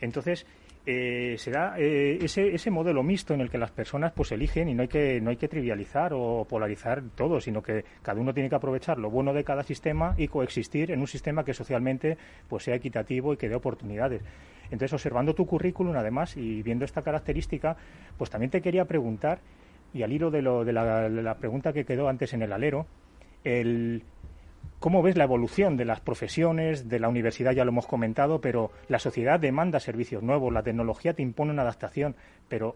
Entonces, 0.00 0.46
eh, 0.84 1.36
será 1.38 1.74
eh, 1.78 2.18
ese, 2.22 2.54
ese 2.54 2.70
modelo 2.70 3.04
mixto 3.04 3.34
en 3.34 3.40
el 3.40 3.50
que 3.50 3.58
las 3.58 3.70
personas 3.70 4.12
pues 4.12 4.32
eligen 4.32 4.68
y 4.68 4.74
no 4.74 4.82
hay 4.82 4.88
que 4.88 5.20
no 5.20 5.30
hay 5.30 5.36
que 5.36 5.46
trivializar 5.46 6.12
o 6.12 6.44
polarizar 6.48 7.02
todo 7.14 7.40
sino 7.40 7.62
que 7.62 7.84
cada 8.02 8.20
uno 8.20 8.34
tiene 8.34 8.48
que 8.48 8.56
aprovechar 8.56 8.98
lo 8.98 9.08
bueno 9.08 9.32
de 9.32 9.44
cada 9.44 9.62
sistema 9.62 10.14
y 10.18 10.26
coexistir 10.26 10.90
en 10.90 10.98
un 10.98 11.06
sistema 11.06 11.44
que 11.44 11.54
socialmente 11.54 12.18
pues 12.48 12.64
sea 12.64 12.74
equitativo 12.74 13.32
y 13.32 13.36
que 13.36 13.48
dé 13.48 13.54
oportunidades. 13.54 14.22
Entonces 14.64 14.92
observando 14.92 15.34
tu 15.34 15.46
currículum 15.46 15.94
además 15.96 16.36
y 16.36 16.62
viendo 16.62 16.84
esta 16.84 17.02
característica 17.02 17.76
pues 18.18 18.30
también 18.30 18.50
te 18.50 18.60
quería 18.60 18.84
preguntar 18.84 19.40
Y 19.94 20.02
al 20.02 20.12
hilo 20.12 20.30
de, 20.30 20.42
lo, 20.42 20.64
de, 20.64 20.72
la, 20.72 21.36
pregunta 21.36 21.72
que 21.72 21.84
quedó 21.84 22.08
antes 22.08 22.32
en 22.32 22.42
el 22.42 22.52
alero, 22.52 22.86
el, 23.44 24.02
¿cómo 24.82 25.00
ves 25.00 25.16
la 25.16 25.22
evolución 25.22 25.76
de 25.76 25.84
las 25.84 26.00
profesiones, 26.00 26.88
de 26.88 26.98
la 26.98 27.08
universidad 27.08 27.52
ya 27.52 27.64
lo 27.64 27.70
hemos 27.70 27.86
comentado, 27.86 28.40
pero 28.40 28.72
la 28.88 28.98
sociedad 28.98 29.38
demanda 29.38 29.78
servicios 29.78 30.24
nuevos, 30.24 30.52
la 30.52 30.64
tecnología 30.64 31.14
te 31.14 31.22
impone 31.22 31.52
una 31.52 31.62
adaptación, 31.62 32.16
pero 32.48 32.74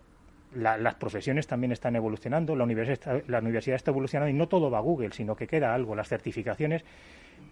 las 0.54 0.94
profesiones 0.94 1.48
también 1.48 1.72
están 1.72 1.96
evolucionando, 1.96 2.54
la 2.54 2.62
universidad, 2.62 3.24
la 3.26 3.40
universidad 3.40 3.74
está 3.74 3.90
evolucionando 3.90 4.30
y 4.30 4.34
no 4.34 4.46
todo 4.46 4.70
va 4.70 4.78
a 4.78 4.82
Google, 4.82 5.10
sino 5.12 5.34
que 5.34 5.48
queda 5.48 5.74
algo, 5.74 5.96
las 5.96 6.08
certificaciones. 6.08 6.84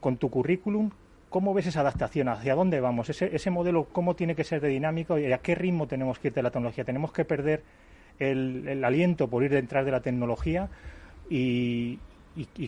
Con 0.00 0.16
tu 0.18 0.30
currículum, 0.30 0.90
¿Cómo 1.30 1.52
ves 1.52 1.66
esa 1.66 1.80
adaptación? 1.80 2.28
¿Hacia 2.28 2.55
dónde 2.55 2.78
vamos? 2.78 3.11
Ese, 3.11 3.50
modelo, 3.50 3.88
¿cómo 3.90 4.14
tiene 4.14 4.36
que 4.36 4.44
ser 4.44 4.61
de 4.61 4.68
dinámico 4.68 5.18
y 5.18 5.32
a 5.32 5.38
qué 5.38 5.57
ritmo 5.57 5.88
tenemos 5.88 6.20
que 6.20 6.28
ir 6.28 6.34
de 6.34 6.44
la 6.44 6.52
tecnología? 6.52 6.84
¿Tenemos 6.84 7.12
que 7.12 7.24
perder 7.24 7.64
el, 8.20 8.84
aliento 8.84 9.26
por 9.28 9.42
ir 9.42 9.50
detrás 9.50 9.84
de 9.84 9.90
la 9.90 10.00
tecnología? 10.00 10.68
Y, 11.28 11.98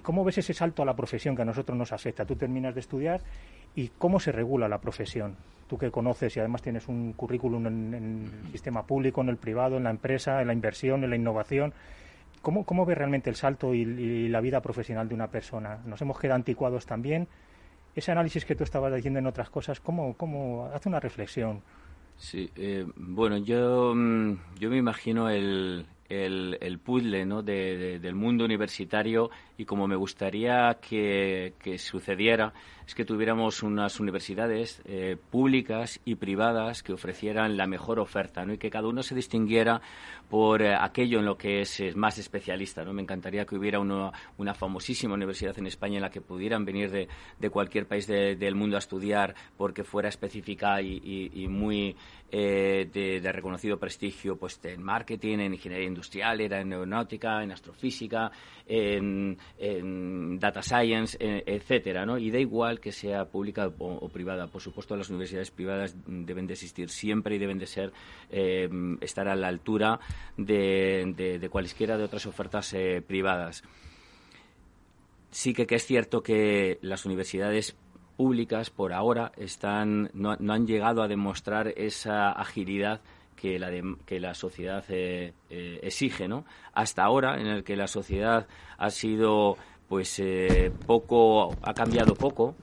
cómo 0.03 0.25
ves 0.25 0.39
ese 0.39 0.55
salto 0.55 0.83
a 0.83 0.87
la 0.87 0.95
profesión 0.95 1.37
que 1.37 1.43
a 1.43 1.45
nosotros 1.45 1.77
nos 1.77 1.93
afecta? 1.93 2.25
Tú 2.25 2.37
terminas 2.37 2.75
de 2.75 2.81
estudiar 2.81 3.21
y 3.75 3.89
cómo 3.99 4.21
se 4.21 4.33
regula 4.33 4.69
la 4.69 4.79
profesión. 4.79 5.37
Tú 5.69 5.77
que 5.79 5.91
conoces 5.91 6.37
y 6.37 6.41
además 6.41 6.63
tienes 6.63 6.89
un 6.89 7.13
currículum 7.13 7.67
en, 7.67 8.31
el 8.45 8.53
sistema 8.53 8.87
público, 8.87 9.21
en 9.21 9.29
el 9.29 9.37
privado, 9.37 9.77
en 9.77 9.85
la 9.85 9.91
empresa, 9.91 10.41
en 10.41 10.47
la 10.47 10.53
inversión, 10.53 11.03
en 11.05 11.11
la 11.11 11.17
innovación. 11.17 11.73
¿Cómo, 12.43 12.65
cómo 12.65 12.87
ves 12.87 12.97
realmente 12.97 13.29
el 13.29 13.37
salto 13.37 13.75
y, 13.75 13.81
y 13.81 14.29
la 14.29 14.41
vida 14.41 14.61
profesional 14.61 15.09
de 15.09 15.15
una 15.15 15.29
persona? 15.29 15.81
¿Nos 15.85 16.01
hemos 16.01 16.19
quedado 16.19 16.37
anticuados 16.37 16.87
también? 16.87 17.27
ese 17.97 18.13
análisis 18.13 18.45
que 18.45 18.55
tú 18.55 18.63
estabas 18.63 18.95
diciendo 18.95 19.19
en 19.19 19.27
otras 19.27 19.49
cosas, 19.49 19.81
¿cómo, 19.81 20.15
cómo 20.15 20.71
hace 20.73 20.89
una 20.89 21.01
reflexión? 21.01 21.63
Sí, 22.17 22.51
eh, 22.55 22.87
bueno, 22.95 23.39
yo, 23.39 23.95
mm, 23.95 24.59
yo 24.59 24.71
me 24.71 24.77
imagino 24.77 25.31
el, 25.31 25.87
el, 26.09 26.59
el 26.61 26.79
puzzle 26.79 27.25
¿no? 27.25 27.43
del 27.43 28.15
mundo 28.15 28.45
universitario 28.45 29.31
y 29.59 29.65
como 29.65 29.87
me 29.87 29.97
gustaría 29.97 30.79
que, 30.81 31.55
que 31.59 31.79
sucediera 31.79 32.53
es 32.87 32.95
que 32.95 33.05
tuviéramos 33.05 33.63
unas 33.63 33.99
universidades 33.99 34.81
eh, 34.85 35.17
públicas 35.31 36.01
y 36.05 36.15
privadas 36.15 36.83
que 36.83 36.93
ofrecieran 36.93 37.57
la 37.57 37.67
mejor 37.67 37.99
oferta 37.99 38.45
¿no? 38.45 38.53
y 38.53 38.59
que 38.59 38.71
cada 38.71 38.89
uno 38.89 39.03
se 39.03 39.15
distinguiera 39.15 39.81
por 40.29 40.63
eh, 40.63 40.75
aquello 40.75 41.19
en 41.19 41.25
lo 41.25 41.37
que 41.37 41.61
es, 41.61 41.81
más 41.95 42.19
especialista. 42.19 42.85
¿no? 42.85 42.93
Me 42.93 43.03
encantaría 43.03 43.45
que 43.45 43.57
hubiera 43.57 43.79
una, 43.79 44.13
una, 44.39 44.55
famosísima 44.55 45.15
universidad 45.15 45.59
en 45.59 45.67
España 45.67 45.97
en 45.97 46.03
la 46.03 46.11
que 46.11 46.21
pudieran 46.21 46.65
venir 46.65 46.91
de, 46.91 47.09
de 47.39 47.51
cualquier 47.51 47.87
país 47.87 48.07
del 48.07 48.55
mundo 48.55 48.77
a 48.77 48.79
estudiar 48.79 49.35
porque 49.57 49.85
fuera 49.85 50.09
específica 50.09 50.81
y, 50.81 51.47
muy 51.49 51.97
eh, 52.31 52.89
de, 52.93 53.21
de, 53.21 53.33
reconocido 53.33 53.79
prestigio 53.79 54.37
pues 54.37 54.59
en 54.65 54.83
marketing, 54.83 55.39
en 55.39 55.55
ingeniería 55.55 55.87
industrial, 55.87 56.41
era 56.41 56.61
en 56.61 56.73
aeronáutica, 56.73 57.43
en 57.43 57.53
astrofísica, 57.53 58.31
en, 58.67 59.39
en 59.59 60.39
data 60.39 60.63
science, 60.63 61.17
etcétera, 61.21 62.05
¿no? 62.05 62.19
Y 62.19 62.31
da 62.31 62.39
igual 62.39 62.81
que 62.81 62.93
sea 62.93 63.27
pública 63.27 63.71
o, 63.79 64.09
privada. 64.09 64.47
Por 64.49 64.61
supuesto, 64.61 64.97
las 64.97 65.11
universidades 65.11 65.51
privadas 65.51 65.97
deben 66.07 66.47
de 66.47 66.55
existir 66.55 66.89
siempre 66.91 67.37
y 67.37 67.39
deben 67.39 67.59
de 67.59 67.67
ser 67.67 67.93
eh, 68.31 68.69
estar 69.01 69.29
a 69.29 69.37
la 69.37 69.49
altura 69.49 70.01
de, 70.37 71.39
de, 71.41 71.49
cualesquiera 71.49 71.97
de 71.97 72.05
otras 72.05 72.27
ofertas 72.27 72.73
eh, 72.75 73.03
privadas. 73.07 73.63
Sí 75.31 75.53
que, 75.53 75.67
es 75.69 75.87
cierto 75.87 76.23
que 76.23 76.79
las 76.83 77.05
universidades 77.05 77.77
públicas 78.17 78.71
por 78.71 78.93
ahora 78.93 79.33
están 79.37 80.11
no, 80.15 80.33
han 80.33 80.67
llegado 80.67 81.03
a 81.03 81.09
demostrar 81.09 81.69
esa 81.77 82.33
agilidad 82.33 83.01
que 83.35 83.59
la, 83.59 83.71
que 84.07 84.19
la 84.21 84.35
sociedad 84.35 84.85
eh, 84.89 85.35
exige, 85.51 86.27
¿no? 86.27 86.45
Hasta 86.73 87.05
ahora, 87.05 87.39
en 87.39 87.47
el 87.47 87.65
que 87.65 87.77
la 87.77 87.87
sociedad 87.87 88.47
ha 88.79 88.91
sido, 88.91 89.59
pues, 89.89 90.23
poco, 90.87 91.55
ha 91.63 91.75
cambiado 91.75 92.15
poco, 92.15 92.57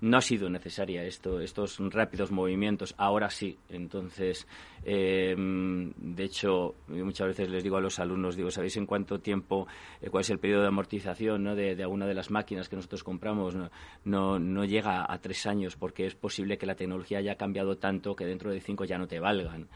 no 0.00 0.18
ha 0.18 0.20
sido 0.20 0.50
necesaria 0.50 1.04
esto, 1.04 1.40
estos 1.40 1.78
rápidos 1.92 2.30
movimientos. 2.30 2.94
Ahora 2.98 3.30
sí. 3.30 3.56
Entonces, 3.68 4.46
em, 4.84 5.92
de 5.96 6.24
hecho, 6.24 6.74
muchas 6.88 7.28
veces 7.28 7.48
les 7.48 7.62
digo 7.62 7.76
a 7.76 7.80
los 7.80 7.98
alumnos, 7.98 8.36
digo, 8.36 8.50
¿sabéis 8.50 8.76
en 8.76 8.86
cuánto 8.86 9.20
tiempo, 9.20 9.66
eh, 10.00 10.10
cuál 10.10 10.20
es 10.20 10.30
el 10.30 10.38
periodo 10.38 10.62
de 10.62 10.68
amortización 10.68 11.44
¿no? 11.44 11.54
de, 11.54 11.82
alguna 11.82 12.06
de 12.06 12.14
las 12.14 12.30
máquinas 12.30 12.68
que 12.68 12.76
nosotros 12.76 13.02
compramos? 13.02 13.56
No, 14.04 14.38
no, 14.38 14.64
llega 14.64 15.10
a 15.10 15.18
tres 15.18 15.46
años 15.46 15.76
porque 15.76 16.06
es 16.06 16.14
posible 16.14 16.58
que 16.58 16.66
la 16.66 16.74
tecnología 16.74 17.18
haya 17.18 17.36
cambiado 17.36 17.76
tanto 17.76 18.14
que 18.14 18.26
dentro 18.26 18.50
de 18.50 18.60
cinco 18.60 18.84
ya 18.84 18.98
no 18.98 19.06
te 19.06 19.18
valgan. 19.18 19.68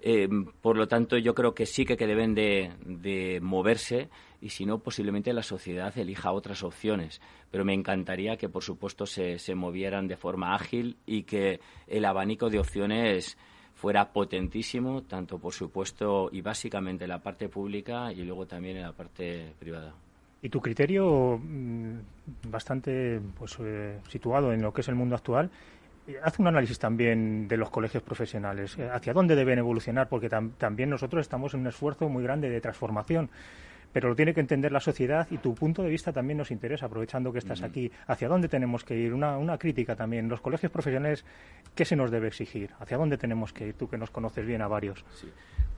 Em, 0.00 0.46
por 0.60 0.76
lo 0.76 0.86
tanto, 0.86 1.16
yo 1.16 1.34
creo 1.34 1.54
que 1.54 1.66
sí 1.66 1.84
que, 1.84 1.96
deben 1.96 2.34
de 2.34 3.38
moverse 3.42 4.08
y 4.40 4.50
si 4.50 4.66
no, 4.66 4.78
posiblemente 4.78 5.32
la 5.32 5.42
sociedad 5.42 5.96
elija 5.98 6.32
otras 6.32 6.62
opciones. 6.62 7.20
Pero 7.50 7.64
me 7.64 7.74
encantaría 7.74 8.36
que, 8.36 8.48
por 8.48 8.62
supuesto, 8.62 9.06
se, 9.06 9.38
se 9.38 9.54
movieran 9.54 10.06
de 10.06 10.16
forma 10.16 10.54
ágil 10.54 10.96
y 11.06 11.24
que 11.24 11.60
el 11.86 12.04
abanico 12.04 12.48
de 12.48 12.60
opciones 12.60 13.36
fuera 13.74 14.12
potentísimo, 14.12 15.02
tanto 15.02 15.38
por 15.38 15.52
supuesto 15.52 16.28
y 16.32 16.40
básicamente 16.40 17.04
en 17.04 17.10
la 17.10 17.22
parte 17.22 17.48
pública 17.48 18.12
y 18.12 18.24
luego 18.24 18.46
también 18.46 18.76
en 18.76 18.82
la 18.82 18.92
parte 18.92 19.54
privada. 19.58 19.94
Y 20.42 20.48
tu 20.48 20.60
criterio, 20.60 21.38
mm, 21.42 21.98
bastante 22.48 23.20
pues, 23.36 23.56
eh, 23.60 24.00
situado 24.08 24.52
en 24.52 24.62
lo 24.62 24.72
que 24.72 24.82
es 24.82 24.88
el 24.88 24.94
mundo 24.94 25.16
actual, 25.16 25.46
eh, 25.46 25.50
hace 26.22 26.42
un 26.42 26.48
análisis 26.48 26.78
también 26.78 27.48
de 27.48 27.56
los 27.56 27.70
colegios 27.70 28.02
profesionales. 28.02 28.76
Eh, 28.78 28.88
¿Hacia 28.90 29.12
dónde 29.12 29.36
deben 29.36 29.58
evolucionar? 29.58 30.08
Porque 30.08 30.28
también 30.28 30.90
nosotros 30.90 31.22
estamos 31.22 31.54
en 31.54 31.60
un 31.60 31.66
esfuerzo 31.68 32.08
muy 32.08 32.22
grande 32.22 32.48
de 32.48 32.60
transformación 32.60 33.30
pero 33.92 34.08
lo 34.08 34.14
tiene 34.14 34.34
que 34.34 34.40
entender 34.40 34.70
la 34.70 34.80
sociedad 34.80 35.26
y 35.30 35.38
tu 35.38 35.54
punto 35.54 35.82
de 35.82 35.88
vista 35.88 36.12
también 36.12 36.38
nos 36.38 36.50
interesa, 36.50 36.86
aprovechando 36.86 37.32
que 37.32 37.38
estás 37.38 37.62
aquí. 37.62 37.90
¿Hacia 38.06 38.28
dónde 38.28 38.48
tenemos 38.48 38.84
que 38.84 38.94
ir? 38.94 39.14
Una, 39.14 39.38
una 39.38 39.58
crítica 39.58 39.96
también. 39.96 40.28
Los 40.28 40.40
colegios 40.40 40.70
profesionales, 40.70 41.24
¿qué 41.74 41.84
se 41.84 41.96
nos 41.96 42.10
debe 42.10 42.28
exigir? 42.28 42.70
¿Hacia 42.78 42.96
dónde 42.96 43.16
tenemos 43.16 43.52
que 43.52 43.68
ir? 43.68 43.74
Tú 43.74 43.88
que 43.88 43.98
nos 43.98 44.10
conoces 44.10 44.46
bien 44.46 44.62
a 44.62 44.68
varios. 44.68 45.04
Sí. 45.14 45.28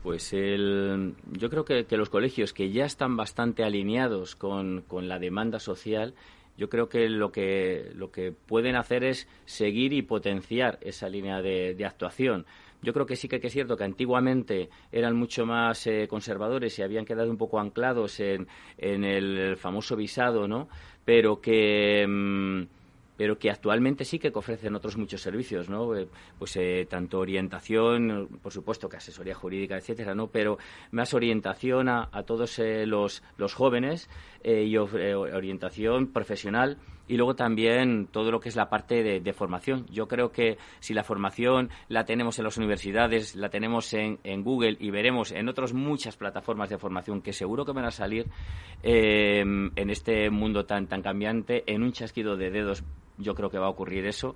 Pues 0.03 0.33
el, 0.33 1.15
yo 1.31 1.51
creo 1.51 1.65
que, 1.65 1.85
que, 1.85 1.97
los 1.97 2.09
colegios 2.09 2.55
que 2.55 2.71
ya 2.71 2.87
están 2.87 3.17
bastante 3.17 3.65
alineados 3.65 4.35
con, 4.35 4.83
con 4.83 5.09
la 5.09 5.19
demanda 5.19 5.61
social, 5.61 6.15
yo 6.57 6.69
creo 6.69 6.89
que 6.89 7.09
lo 7.09 7.33
que 7.33 7.91
lo 7.95 8.11
que 8.11 8.33
pueden 8.33 8.77
hacer 8.77 9.05
es 9.05 9.29
seguir 9.45 9.93
y 9.93 10.03
potenciar 10.03 10.79
esa 10.83 11.09
línea 11.09 11.43
de, 11.43 11.75
de 11.75 11.85
actuación. 11.85 12.47
Yo 12.83 12.93
creo 12.95 13.05
que 13.05 13.17
sí 13.17 13.29
que 13.29 13.37
es 13.37 13.53
cierto 13.53 13.77
que 13.77 13.85
antiguamente 13.85 14.71
eran 14.91 15.15
mucho 15.15 15.45
más 15.45 15.87
eh, 15.87 16.07
conservadores 16.09 16.79
y 16.79 16.83
habían 16.83 17.05
quedado 17.05 17.31
un 17.31 17.37
poco 17.37 17.61
anclados 17.61 18.21
en, 18.21 18.49
en 18.79 19.05
el 19.05 19.57
famoso 19.57 19.97
visado, 19.97 20.49
¿no? 20.49 20.69
Pero 21.05 21.41
que... 21.41 22.07
Mm, 22.09 22.80
pero 23.21 23.39
que 23.39 23.51
actualmente 23.51 24.07
sí 24.07 24.19
que 24.19 24.33
ofrecen 24.33 24.75
otros 24.75 24.97
muchos 24.97 25.21
servicios, 25.21 25.69
¿no? 25.69 25.95
Eh, 25.95 26.09
pues 26.39 26.57
eh, 26.57 26.87
tanto 26.89 27.19
orientación, 27.19 28.41
por 28.43 28.51
supuesto 28.51 28.89
que 28.89 28.97
asesoría 28.97 29.35
jurídica, 29.35 29.77
etcétera, 29.77 30.15
¿no? 30.15 30.29
Pero 30.29 30.57
más 30.91 31.13
orientación 31.13 31.91
a, 31.91 32.09
todos 32.25 32.59
los, 32.87 33.23
los 33.37 33.53
jóvenes 33.53 34.09
y 34.43 34.75
orientación 34.79 36.07
profesional 36.07 36.79
y 37.11 37.17
luego 37.17 37.35
también 37.35 38.07
todo 38.07 38.31
lo 38.31 38.39
que 38.39 38.49
es 38.49 38.55
la 38.55 38.71
parte 38.71 39.03
de, 39.03 39.33
formación. 39.33 39.85
Yo 39.91 40.07
creo 40.07 40.31
que 40.31 40.59
si 40.79 40.95
la 40.95 41.03
formación 41.03 41.69
la 41.89 42.05
tenemos 42.05 42.39
en 42.39 42.45
las 42.45 42.57
universidades, 42.57 43.35
la 43.35 43.49
tenemos 43.49 43.93
en, 43.95 44.19
Google 44.45 44.77
y 44.79 44.93
veremos 44.93 45.33
en 45.33 45.49
otras 45.49 45.73
muchas 45.73 46.17
plataformas 46.17 46.71
de 46.71 46.79
formación 46.79 47.21
que 47.21 47.33
seguro 47.33 47.65
que 47.65 47.73
van 47.73 47.85
a 47.85 47.91
salir 47.91 48.27
eh, 48.85 49.41
en 49.41 49.91
este 49.91 50.31
mundo 50.31 50.67
tan, 50.67 50.87
tan 50.87 51.03
cambiante, 51.03 51.65
en 51.67 51.83
un 51.83 51.91
chasquido 51.91 52.37
de 52.37 52.53
dedos 52.53 52.85
yo 53.21 53.35
creo 53.35 53.51
que 53.51 53.59
va 53.59 53.67
a 53.67 53.71
ocurrir 53.71 54.07
eso. 54.07 54.35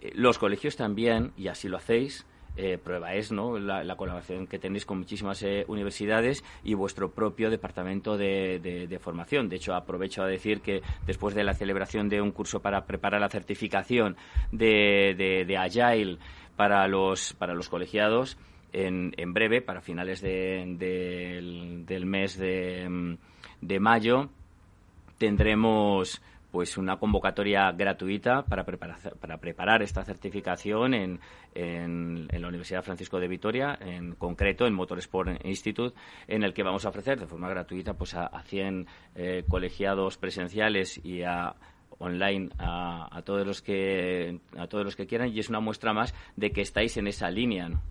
Eh, 0.00 0.12
los 0.14 0.38
colegios 0.38 0.76
también, 0.76 1.32
y 1.36 1.48
así 1.48 1.68
lo 1.68 1.76
hacéis, 1.76 2.26
eh, 2.56 2.76
prueba 2.76 3.14
es 3.14 3.30
¿no? 3.30 3.56
La, 3.56 3.94
colaboración 3.94 4.48
que 4.48 4.58
tenéis 4.58 4.84
con 4.84 4.98
muchísimas 4.98 5.40
eh, 5.44 5.64
universidades 5.68 6.42
y 6.64 6.74
vuestro 6.74 7.12
propio 7.12 7.50
departamento 7.50 8.16
de, 8.16 8.98
formación. 9.00 9.48
De 9.48 9.56
hecho, 9.56 9.74
aprovecho 9.74 10.22
a 10.22 10.26
decir 10.26 10.60
que 10.60 10.82
después 11.06 11.36
de 11.36 11.44
la 11.44 11.54
celebración 11.54 12.08
de 12.08 12.20
un 12.20 12.32
curso 12.32 12.60
para 12.60 12.84
preparar 12.84 13.20
la 13.20 13.28
certificación 13.28 14.16
de, 14.50 15.56
Agile 15.56 16.18
para 16.56 16.88
los, 16.88 17.32
para 17.34 17.54
los 17.54 17.68
colegiados, 17.68 18.36
en, 18.72 19.14
en 19.16 19.32
breve, 19.32 19.62
para 19.62 19.80
finales 19.80 20.20
del, 20.20 20.78
del 21.86 22.06
mes 22.06 22.36
de 22.36 23.80
mayo, 23.80 24.30
tendremos 25.16 26.20
pues 26.58 26.76
una 26.76 26.96
convocatoria 26.96 27.70
gratuita 27.70 28.42
para 28.42 28.64
preparar, 28.64 28.98
para 29.20 29.38
preparar 29.38 29.80
esta 29.80 30.04
certificación 30.04 30.92
en, 30.92 31.20
en, 31.54 32.26
la 32.32 32.48
Universidad 32.48 32.82
Francisco 32.82 33.20
de 33.20 33.28
Vitoria, 33.28 33.78
en 33.80 34.16
concreto 34.16 34.66
en 34.66 34.74
Motorsport 34.74 35.46
Institute, 35.46 35.96
en 36.26 36.42
el 36.42 36.52
que 36.52 36.64
vamos 36.64 36.84
a 36.84 36.88
ofrecer 36.88 37.20
de 37.20 37.28
forma 37.28 37.48
gratuita 37.48 37.94
pues 37.94 38.14
a, 38.14 38.26
a 38.26 38.42
100 38.42 38.88
eh, 39.14 39.44
colegiados 39.48 40.18
presenciales 40.18 40.98
y 41.04 41.22
a 41.22 41.54
online 42.00 42.50
a, 42.58 43.16
a, 43.16 43.22
todos 43.22 43.46
los 43.46 43.62
que 43.62 44.40
a 44.56 44.66
todos 44.66 44.84
los 44.84 44.96
que 44.96 45.06
quieran 45.06 45.28
y 45.28 45.38
es 45.38 45.48
una 45.50 45.60
muestra 45.60 45.92
más 45.92 46.12
de 46.34 46.50
que 46.50 46.62
estáis 46.62 46.96
en 46.96 47.06
esa 47.06 47.30
línea 47.30 47.68
¿no? 47.68 47.82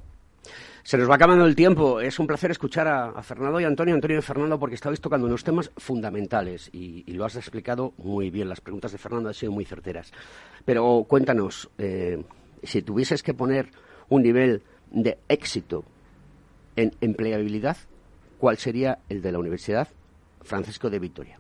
Se 0.87 0.97
nos 0.97 1.09
va 1.09 1.15
acabando 1.15 1.45
el 1.45 1.53
tiempo. 1.53 1.99
Es 1.99 2.17
un 2.17 2.27
placer 2.27 2.49
escuchar 2.49 2.87
a, 2.87 3.21
Fernando 3.21 3.59
y 3.59 3.65
Antonio, 3.65 3.93
Antonio 3.93 4.19
y 4.19 4.21
Fernando, 4.21 4.57
porque 4.57 4.75
estabais 4.75 5.01
tocando 5.01 5.27
unos 5.27 5.43
temas 5.43 5.69
fundamentales 5.75 6.69
y, 6.71 7.03
lo 7.11 7.25
has 7.25 7.35
explicado 7.35 7.91
muy 7.97 8.29
bien. 8.29 8.47
Las 8.47 8.61
preguntas 8.61 8.93
de 8.93 8.97
Fernando 8.97 9.27
han 9.27 9.35
sido 9.35 9.51
muy 9.51 9.65
certeras. 9.65 10.13
Pero 10.63 11.05
cuéntanos, 11.05 11.69
eh, 11.77 12.23
si 12.63 12.83
tuvieses 12.83 13.21
que 13.21 13.33
poner 13.33 13.67
un 14.07 14.23
nivel 14.23 14.61
de 14.89 15.17
éxito 15.27 15.83
en 16.77 16.93
empleabilidad, 17.01 17.75
¿cuál 18.37 18.55
sería 18.55 18.99
el 19.09 19.21
de 19.21 19.33
la 19.33 19.39
Universidad 19.39 19.89
Francisco 20.41 20.89
de 20.89 20.99
Vitoria? 20.99 21.37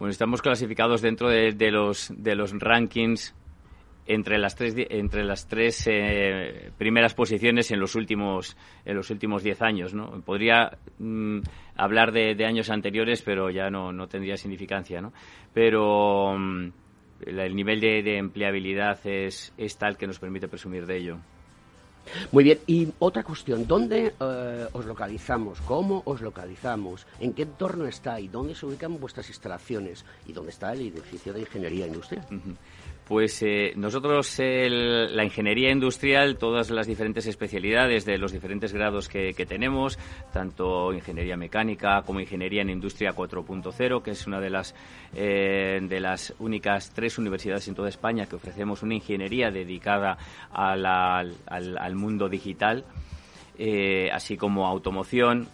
Bueno, 0.00 0.10
estamos 0.10 0.42
clasificados 0.42 1.02
dentro 1.02 1.28
de, 1.28 1.52
los, 1.70 2.12
de 2.16 2.34
los 2.34 2.50
rankings 2.58 3.32
entre 4.08 4.38
las 4.38 4.56
tres 4.56 4.74
entre 4.88 5.22
las 5.22 5.46
tres 5.46 5.86
eh, 5.86 6.70
primeras 6.78 7.14
posiciones 7.14 7.70
en 7.70 7.78
los 7.78 7.94
últimos 7.94 8.56
en 8.86 8.96
los 8.96 9.10
últimos 9.10 9.42
diez 9.42 9.60
años 9.60 9.92
no 9.92 10.22
podría 10.22 10.78
mm, 10.98 11.40
hablar 11.76 12.12
de, 12.12 12.34
años 12.44 12.70
anteriores 12.70 13.22
pero 13.22 13.50
ya 13.50 13.70
no, 13.70 13.92
no 13.92 14.08
tendría 14.08 14.38
significancia 14.38 15.02
no 15.02 15.12
pero 15.52 16.34
mm, 16.36 16.68
el 17.26 17.54
nivel 17.54 17.80
de, 17.80 18.16
empleabilidad 18.16 18.98
es, 19.06 19.52
es 19.58 19.76
tal 19.76 19.98
que 19.98 20.06
nos 20.06 20.18
permite 20.18 20.48
presumir 20.48 20.86
de 20.86 20.96
ello 20.96 21.18
muy 22.32 22.44
bien, 22.44 22.58
y 22.66 22.88
otra 23.00 23.22
cuestión, 23.22 23.66
¿dónde 23.66 24.14
eh, 24.18 24.66
os 24.72 24.86
localizamos? 24.86 25.60
¿Cómo 25.60 26.02
os 26.06 26.22
localizamos? 26.22 27.06
¿En 27.20 27.34
qué 27.34 27.42
entorno 27.42 27.84
está 27.84 28.18
y 28.18 28.28
dónde 28.28 28.54
se 28.54 28.64
ubican 28.64 28.98
vuestras 28.98 29.28
instalaciones? 29.28 30.06
¿Y 30.26 30.32
dónde 30.32 30.50
está 30.50 30.72
el 30.72 30.80
edificio 30.80 31.34
de 31.34 31.40
ingeniería 31.40 31.86
industrial? 31.86 32.24
Pues 33.08 33.42
eh, 33.42 33.72
nosotros 33.74 34.38
la 34.38 35.24
ingeniería 35.24 35.70
industrial, 35.70 36.36
todas 36.36 36.68
las 36.68 36.86
diferentes 36.86 37.26
especialidades 37.26 38.04
de 38.04 38.18
los 38.18 38.32
diferentes 38.32 38.74
grados 38.74 39.08
que, 39.08 39.32
tenemos, 39.48 39.98
tanto 40.30 40.92
ingeniería 40.92 41.38
mecánica 41.38 42.02
como 42.02 42.20
ingeniería 42.20 42.60
en 42.60 42.68
industria 42.68 43.14
4.0, 43.14 44.02
que 44.02 44.10
es 44.10 44.26
una 44.26 44.40
de 44.40 44.50
las 44.50 44.74
eh, 45.14 45.80
de 45.80 46.00
las 46.00 46.34
únicas 46.38 46.92
tres 46.94 47.16
universidades 47.16 47.66
en 47.68 47.74
toda 47.74 47.88
España 47.88 48.26
que 48.26 48.36
ofrecemos 48.36 48.82
una 48.82 48.94
ingeniería 48.94 49.50
dedicada 49.50 50.18
al, 50.52 51.94
mundo 51.94 52.28
digital. 52.28 52.84
Eh, 53.60 54.10
así 54.12 54.36
como 54.36 54.66
automoción, 54.66 55.48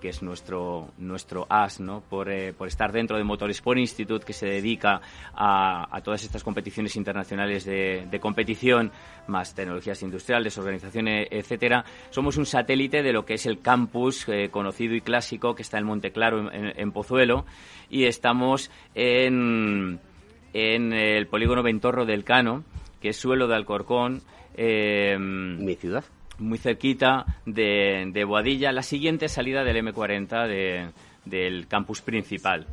que 0.00 0.08
es 0.08 0.22
nuestro, 0.22 0.88
nuestro 0.98 1.46
as, 1.48 1.80
¿no? 1.80 2.02
Por, 2.02 2.30
eh, 2.30 2.52
por 2.52 2.68
estar 2.68 2.92
dentro 2.92 3.16
de 3.16 3.24
Motorsport 3.24 3.78
Institute, 3.78 4.24
que 4.24 4.32
se 4.32 4.46
dedica 4.46 5.00
a, 5.34 5.88
a 5.90 6.00
todas 6.02 6.22
estas 6.22 6.44
competiciones 6.44 6.96
internacionales 6.96 7.64
de, 7.64 8.06
de, 8.10 8.20
competición, 8.20 8.92
más 9.26 9.54
tecnologías 9.54 10.02
industriales, 10.02 10.58
organizaciones, 10.58 11.28
etcétera. 11.30 11.84
Somos 12.10 12.36
un 12.36 12.46
satélite 12.46 13.02
de 13.02 13.12
lo 13.12 13.24
que 13.24 13.34
es 13.34 13.46
el 13.46 13.60
campus 13.60 14.28
eh, 14.28 14.48
conocido 14.50 14.94
y 14.94 15.00
clásico 15.00 15.54
que 15.54 15.62
está 15.62 15.78
en 15.78 15.84
Monteclaro, 15.84 16.52
en, 16.52 16.72
en 16.78 16.92
Pozuelo, 16.92 17.46
y 17.88 18.04
estamos 18.04 18.70
en, 18.94 20.00
en 20.52 20.92
el 20.92 21.26
polígono 21.26 21.62
Ventorro 21.62 22.04
del 22.04 22.24
Cano, 22.24 22.64
que 23.00 23.10
es 23.10 23.16
suelo 23.16 23.48
de 23.48 23.54
Alcorcón. 23.54 24.22
Eh, 24.58 25.16
Mi 25.18 25.74
ciudad 25.74 26.04
muy 26.38 26.58
cerquita 26.58 27.24
de, 27.44 28.10
de 28.12 28.24
Boadilla, 28.24 28.72
la 28.72 28.82
siguiente 28.82 29.28
salida 29.28 29.64
del 29.64 29.84
M40 29.84 30.92
del 31.24 31.66
campus 31.66 32.02
principal. 32.02 32.66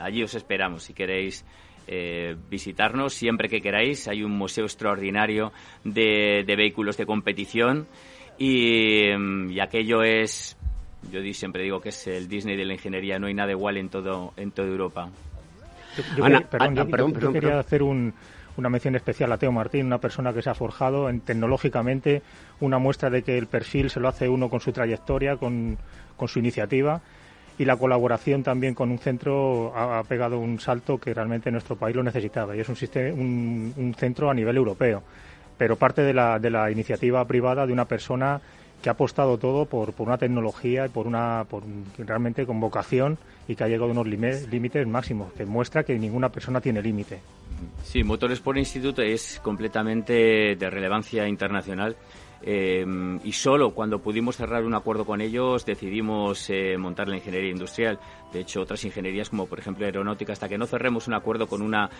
Allí 0.00 0.22
os 0.22 0.34
esperamos 0.34 0.84
si 0.84 0.94
queréis 0.94 1.44
eh, 1.88 2.34
visitarnos 2.50 3.14
siempre 3.14 3.48
que 3.48 3.60
queráis. 3.60 4.08
Hay 4.08 4.22
un 4.22 4.32
museo 4.32 4.64
extraordinario 4.64 5.52
de, 5.84 6.44
vehículos 6.46 6.96
de 6.96 7.06
competición 7.06 7.86
y, 8.38 9.10
aquello 9.60 10.02
es, 10.02 10.56
yo 11.12 11.20
siempre 11.32 11.62
digo 11.62 11.80
que 11.80 11.90
es 11.90 12.06
el 12.06 12.28
Disney 12.28 12.56
de 12.56 12.64
la 12.64 12.74
ingeniería, 12.74 13.18
no 13.18 13.28
hay 13.28 13.34
nada 13.34 13.52
igual 13.52 13.76
en 13.76 13.88
todo 13.88 14.32
en 14.36 14.50
toda 14.50 14.68
Europa. 14.68 15.08
perdón, 16.50 17.18
yo 17.20 17.32
quería 17.32 17.60
hacer 17.60 17.82
un, 17.82 18.12
una 18.56 18.68
mención 18.68 18.96
especial 18.96 19.32
a 19.32 19.38
Teo 19.38 19.52
Martín, 19.52 19.86
una 19.86 19.98
persona 19.98 20.32
que 20.32 20.42
se 20.42 20.50
ha 20.50 20.54
forjado 20.54 21.08
en, 21.08 21.20
tecnológicamente, 21.20 22.22
una 22.60 22.78
muestra 22.78 23.10
de 23.10 23.22
que 23.22 23.38
el 23.38 23.46
perfil 23.46 23.90
se 23.90 24.00
lo 24.00 24.08
hace 24.08 24.28
uno 24.28 24.48
con 24.48 24.60
su 24.60 24.72
trayectoria, 24.72 25.36
con, 25.36 25.78
su 26.26 26.38
iniciativa 26.38 27.00
y 27.58 27.64
la 27.64 27.76
colaboración 27.76 28.42
también 28.42 28.74
con 28.74 28.90
un 28.90 28.98
centro 28.98 29.72
ha, 29.76 30.02
pegado 30.04 30.38
un 30.38 30.60
salto 30.60 30.98
que 30.98 31.14
realmente 31.14 31.50
nuestro 31.50 31.76
país 31.76 31.96
lo 31.96 32.02
necesitaba 32.02 32.56
y 32.56 32.60
es 32.60 32.68
un, 32.68 33.74
un, 33.76 33.94
centro 33.94 34.30
a 34.30 34.34
nivel 34.34 34.56
europeo, 34.56 35.02
pero 35.56 35.76
parte 35.76 36.02
de 36.02 36.12
la, 36.12 36.38
de 36.38 36.50
la 36.50 36.70
iniciativa 36.70 37.24
privada 37.26 37.66
de 37.66 37.72
una 37.72 37.86
persona 37.86 38.40
que 38.82 38.88
ha 38.88 38.92
apostado 38.92 39.38
todo 39.38 39.66
por, 39.66 39.92
por 39.92 40.06
una 40.08 40.18
tecnología 40.18 40.86
y 40.86 40.88
por 40.88 41.06
una 41.06 41.44
por 41.48 41.62
realmente 41.98 42.46
con 42.46 42.60
vocación 42.60 43.18
y 43.48 43.54
que 43.54 43.64
ha 43.64 43.68
llegado 43.68 43.90
a 43.90 43.92
unos 43.92 44.06
límites 44.06 44.86
máximos, 44.86 45.32
que 45.32 45.46
muestra 45.46 45.84
que 45.84 45.98
ninguna 45.98 46.28
persona 46.30 46.60
tiene 46.60 46.82
límite. 46.82 47.20
Sí, 47.82 48.02
Motorsport 48.02 48.58
Institute 48.58 49.12
es 49.12 49.40
completamente 49.42 50.56
de 50.56 50.70
relevancia 50.70 51.26
internacional. 51.28 51.96
Eh, 52.42 52.84
y 53.24 53.32
solo 53.32 53.70
cuando 53.70 54.00
pudimos 54.00 54.36
cerrar 54.36 54.64
un 54.64 54.74
acuerdo 54.74 55.04
con 55.04 55.20
ellos 55.20 55.64
decidimos 55.64 56.48
eh, 56.50 56.76
montar 56.78 57.08
la 57.08 57.16
ingeniería 57.16 57.50
industrial. 57.50 57.98
De 58.32 58.40
hecho, 58.40 58.60
otras 58.60 58.84
ingenierías 58.84 59.30
como 59.30 59.46
por 59.46 59.58
ejemplo 59.58 59.84
aeronáutica, 59.84 60.32
hasta 60.32 60.48
que 60.48 60.58
no 60.58 60.66
cerremos 60.66 61.08
un 61.08 61.14
acuerdo 61.14 61.46
con 61.46 61.62
una 61.62 61.90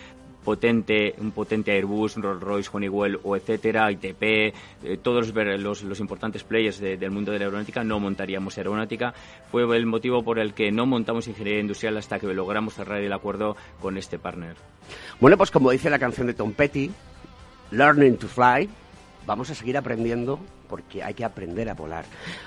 potente, 0.44 1.14
un 1.18 1.32
potente 1.32 1.72
Airbus, 1.72 2.16
Rolls-Royce, 2.16 2.70
Honeywell 2.72 3.18
o 3.24 3.36
etcétera, 3.36 3.90
ITP, 3.90 4.22
eh, 4.22 4.52
todos 5.02 5.34
los, 5.34 5.82
los, 5.82 6.00
importantes 6.00 6.44
players 6.44 6.78
del 6.78 7.10
mundo 7.10 7.32
de 7.32 7.40
la 7.40 7.46
aeronáutica, 7.46 7.82
no 7.82 7.98
montaríamos 7.98 8.56
aeronáutica. 8.56 9.12
Fue 9.50 9.64
el 9.76 9.86
motivo 9.86 10.22
por 10.22 10.38
el 10.38 10.54
que 10.54 10.70
no 10.70 10.86
montamos 10.86 11.26
ingeniería 11.26 11.60
industrial 11.60 11.96
hasta 11.96 12.20
que 12.20 12.32
logramos 12.32 12.74
cerrar 12.74 13.00
el 13.00 13.12
acuerdo 13.12 13.56
con 13.80 13.98
este 13.98 14.18
partner. 14.18 14.54
Bueno, 15.20 15.36
pues 15.36 15.50
como 15.50 15.70
dice 15.72 15.90
la 15.90 15.98
canción 15.98 16.28
de 16.28 16.34
Tom 16.34 16.52
Petty, 16.52 16.92
Learning 17.72 18.16
to 18.16 18.28
Fly, 18.28 18.68
vamos 19.26 19.50
a 19.50 19.54
seguir 19.54 19.76
aprendiendo 19.76 20.38
porque 20.68 21.02
hay 21.02 21.14
que 21.14 21.24
aprender 21.24 21.68
a 21.68 21.74
volar. 21.74 22.04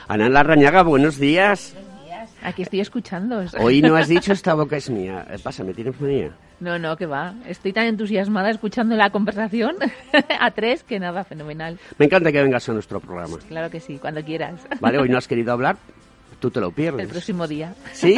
Ana 0.07 0.29
Larrañaga, 0.29 0.81
buenos 0.83 1.19
días. 1.19 1.73
Buenos 1.75 2.05
días. 2.05 2.29
Aquí 2.41 2.61
estoy 2.63 2.79
escuchando. 2.79 3.43
Hoy 3.59 3.81
no 3.81 3.95
has 3.95 4.07
dicho 4.07 4.33
esta 4.33 4.53
boca 4.53 4.77
es 4.77 4.89
mía. 4.89 5.25
Eh, 5.29 5.37
pasa, 5.43 5.63
¿me 5.63 5.73
tienes 5.73 5.99
manía? 5.99 6.31
No, 6.59 6.77
no, 6.77 6.97
que 6.97 7.05
va. 7.05 7.35
Estoy 7.45 7.71
tan 7.71 7.85
entusiasmada 7.85 8.49
escuchando 8.49 8.95
la 8.95 9.09
conversación 9.11 9.75
a 10.39 10.51
tres 10.51 10.83
que 10.83 10.99
nada, 10.99 11.23
fenomenal. 11.23 11.79
Me 11.97 12.05
encanta 12.05 12.31
que 12.31 12.41
vengas 12.41 12.67
a 12.67 12.73
nuestro 12.73 12.99
programa. 12.99 13.37
Claro 13.47 13.69
que 13.69 13.79
sí, 13.79 13.97
cuando 13.97 14.23
quieras. 14.23 14.59
Vale, 14.79 14.97
hoy 14.97 15.09
no 15.09 15.17
has 15.17 15.27
querido 15.27 15.53
hablar, 15.53 15.77
tú 16.39 16.49
te 16.49 16.59
lo 16.59 16.71
pierdes. 16.71 17.05
El 17.05 17.11
próximo 17.11 17.47
día. 17.47 17.73
¿Sí? 17.93 18.17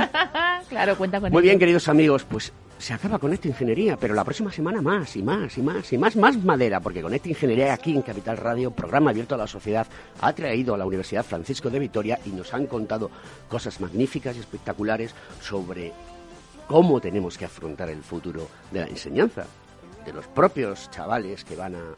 claro, 0.70 0.96
cuenta 0.98 1.20
con 1.20 1.32
Muy 1.32 1.44
bien, 1.44 1.60
queridos 1.60 1.88
amigos, 1.88 2.24
pues 2.24 2.52
se 2.82 2.94
acaba 2.96 3.20
con 3.20 3.32
esta 3.32 3.48
ingeniería, 3.48 3.96
pero 3.96 4.16
la 4.16 4.24
próxima 4.24 4.52
semana 4.52 4.82
más 4.82 5.16
y 5.16 5.22
más 5.22 5.56
y 5.56 5.62
más 5.62 5.94
y 5.94 6.00
más, 6.00 6.16
más 6.16 6.44
madera, 6.44 6.80
porque 6.80 7.04
con 7.04 7.14
esta 7.14 7.30
ingeniería 7.30 7.74
aquí 7.74 7.94
en 7.96 8.02
Capital 8.02 8.38
Radio, 8.38 8.72
programa 8.72 9.12
abierto 9.12 9.36
a 9.36 9.38
la 9.38 9.46
sociedad, 9.46 9.86
ha 10.20 10.34
traído 10.34 10.74
a 10.74 10.80
la 10.80 10.86
Universidad 10.86 11.24
Francisco 11.24 11.70
de 11.70 11.78
Vitoria 11.78 12.20
y 12.26 12.30
nos 12.30 12.54
han 12.56 12.66
contado 12.66 13.12
cosas 13.48 13.80
magníficas 13.80 14.36
y 14.36 14.40
espectaculares 14.40 15.14
sobre 15.40 15.94
cómo 16.68 17.00
tenemos 17.00 17.38
que 17.38 17.46
afrontar 17.46 17.90
el 17.90 18.02
futuro 18.02 18.48
de 18.72 18.80
la 18.80 18.88
enseñanza 18.88 19.46
de 20.06 20.14
los 20.14 20.26
propios 20.28 20.90
chavales 20.90 21.44
que 21.44 21.56
van 21.56 21.76
a, 21.76 21.96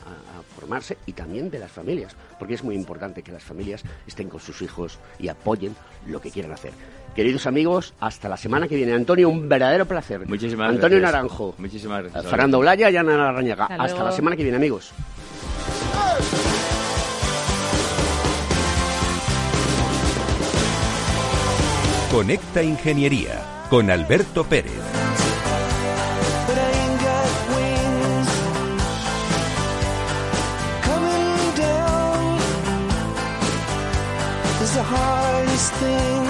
formarse 0.55 0.97
y 1.05 1.13
también 1.13 1.49
de 1.49 1.59
las 1.59 1.71
familias, 1.71 2.15
porque 2.37 2.55
es 2.55 2.63
muy 2.63 2.75
importante 2.75 3.23
que 3.23 3.31
las 3.31 3.43
familias 3.43 3.83
estén 4.05 4.29
con 4.29 4.39
sus 4.39 4.61
hijos 4.61 4.99
y 5.19 5.29
apoyen 5.29 5.75
lo 6.07 6.19
que 6.19 6.29
quieran 6.29 6.51
hacer. 6.51 6.73
Queridos 7.15 7.45
amigos, 7.45 7.93
hasta 7.99 8.27
la 8.27 8.37
semana 8.37 8.67
que 8.67 8.75
viene. 8.75 8.93
Antonio, 8.93 9.29
un 9.29 9.47
verdadero 9.47 9.85
placer. 9.85 10.27
Muchísimas 10.27 10.69
Antonio 10.69 10.99
Naranjo. 10.99 11.53
Muchísimas 11.57 12.01
gracias. 12.01 12.25
Fernando 12.27 12.59
Blaya 12.59 12.89
y 12.89 12.97
Ana 12.97 13.15
Larrañaga. 13.15 13.65
Hasta, 13.65 14.03
la 14.03 14.11
semana 14.11 14.35
que 14.35 14.43
viene, 14.43 14.57
amigos. 14.57 14.91
Conecta 22.11 22.61
Ingeniería 22.61 23.41
con 23.69 23.89
Alberto 23.89 24.43
Pérez. 24.43 25.03
hardest 34.83 35.73
thing. 35.79 36.22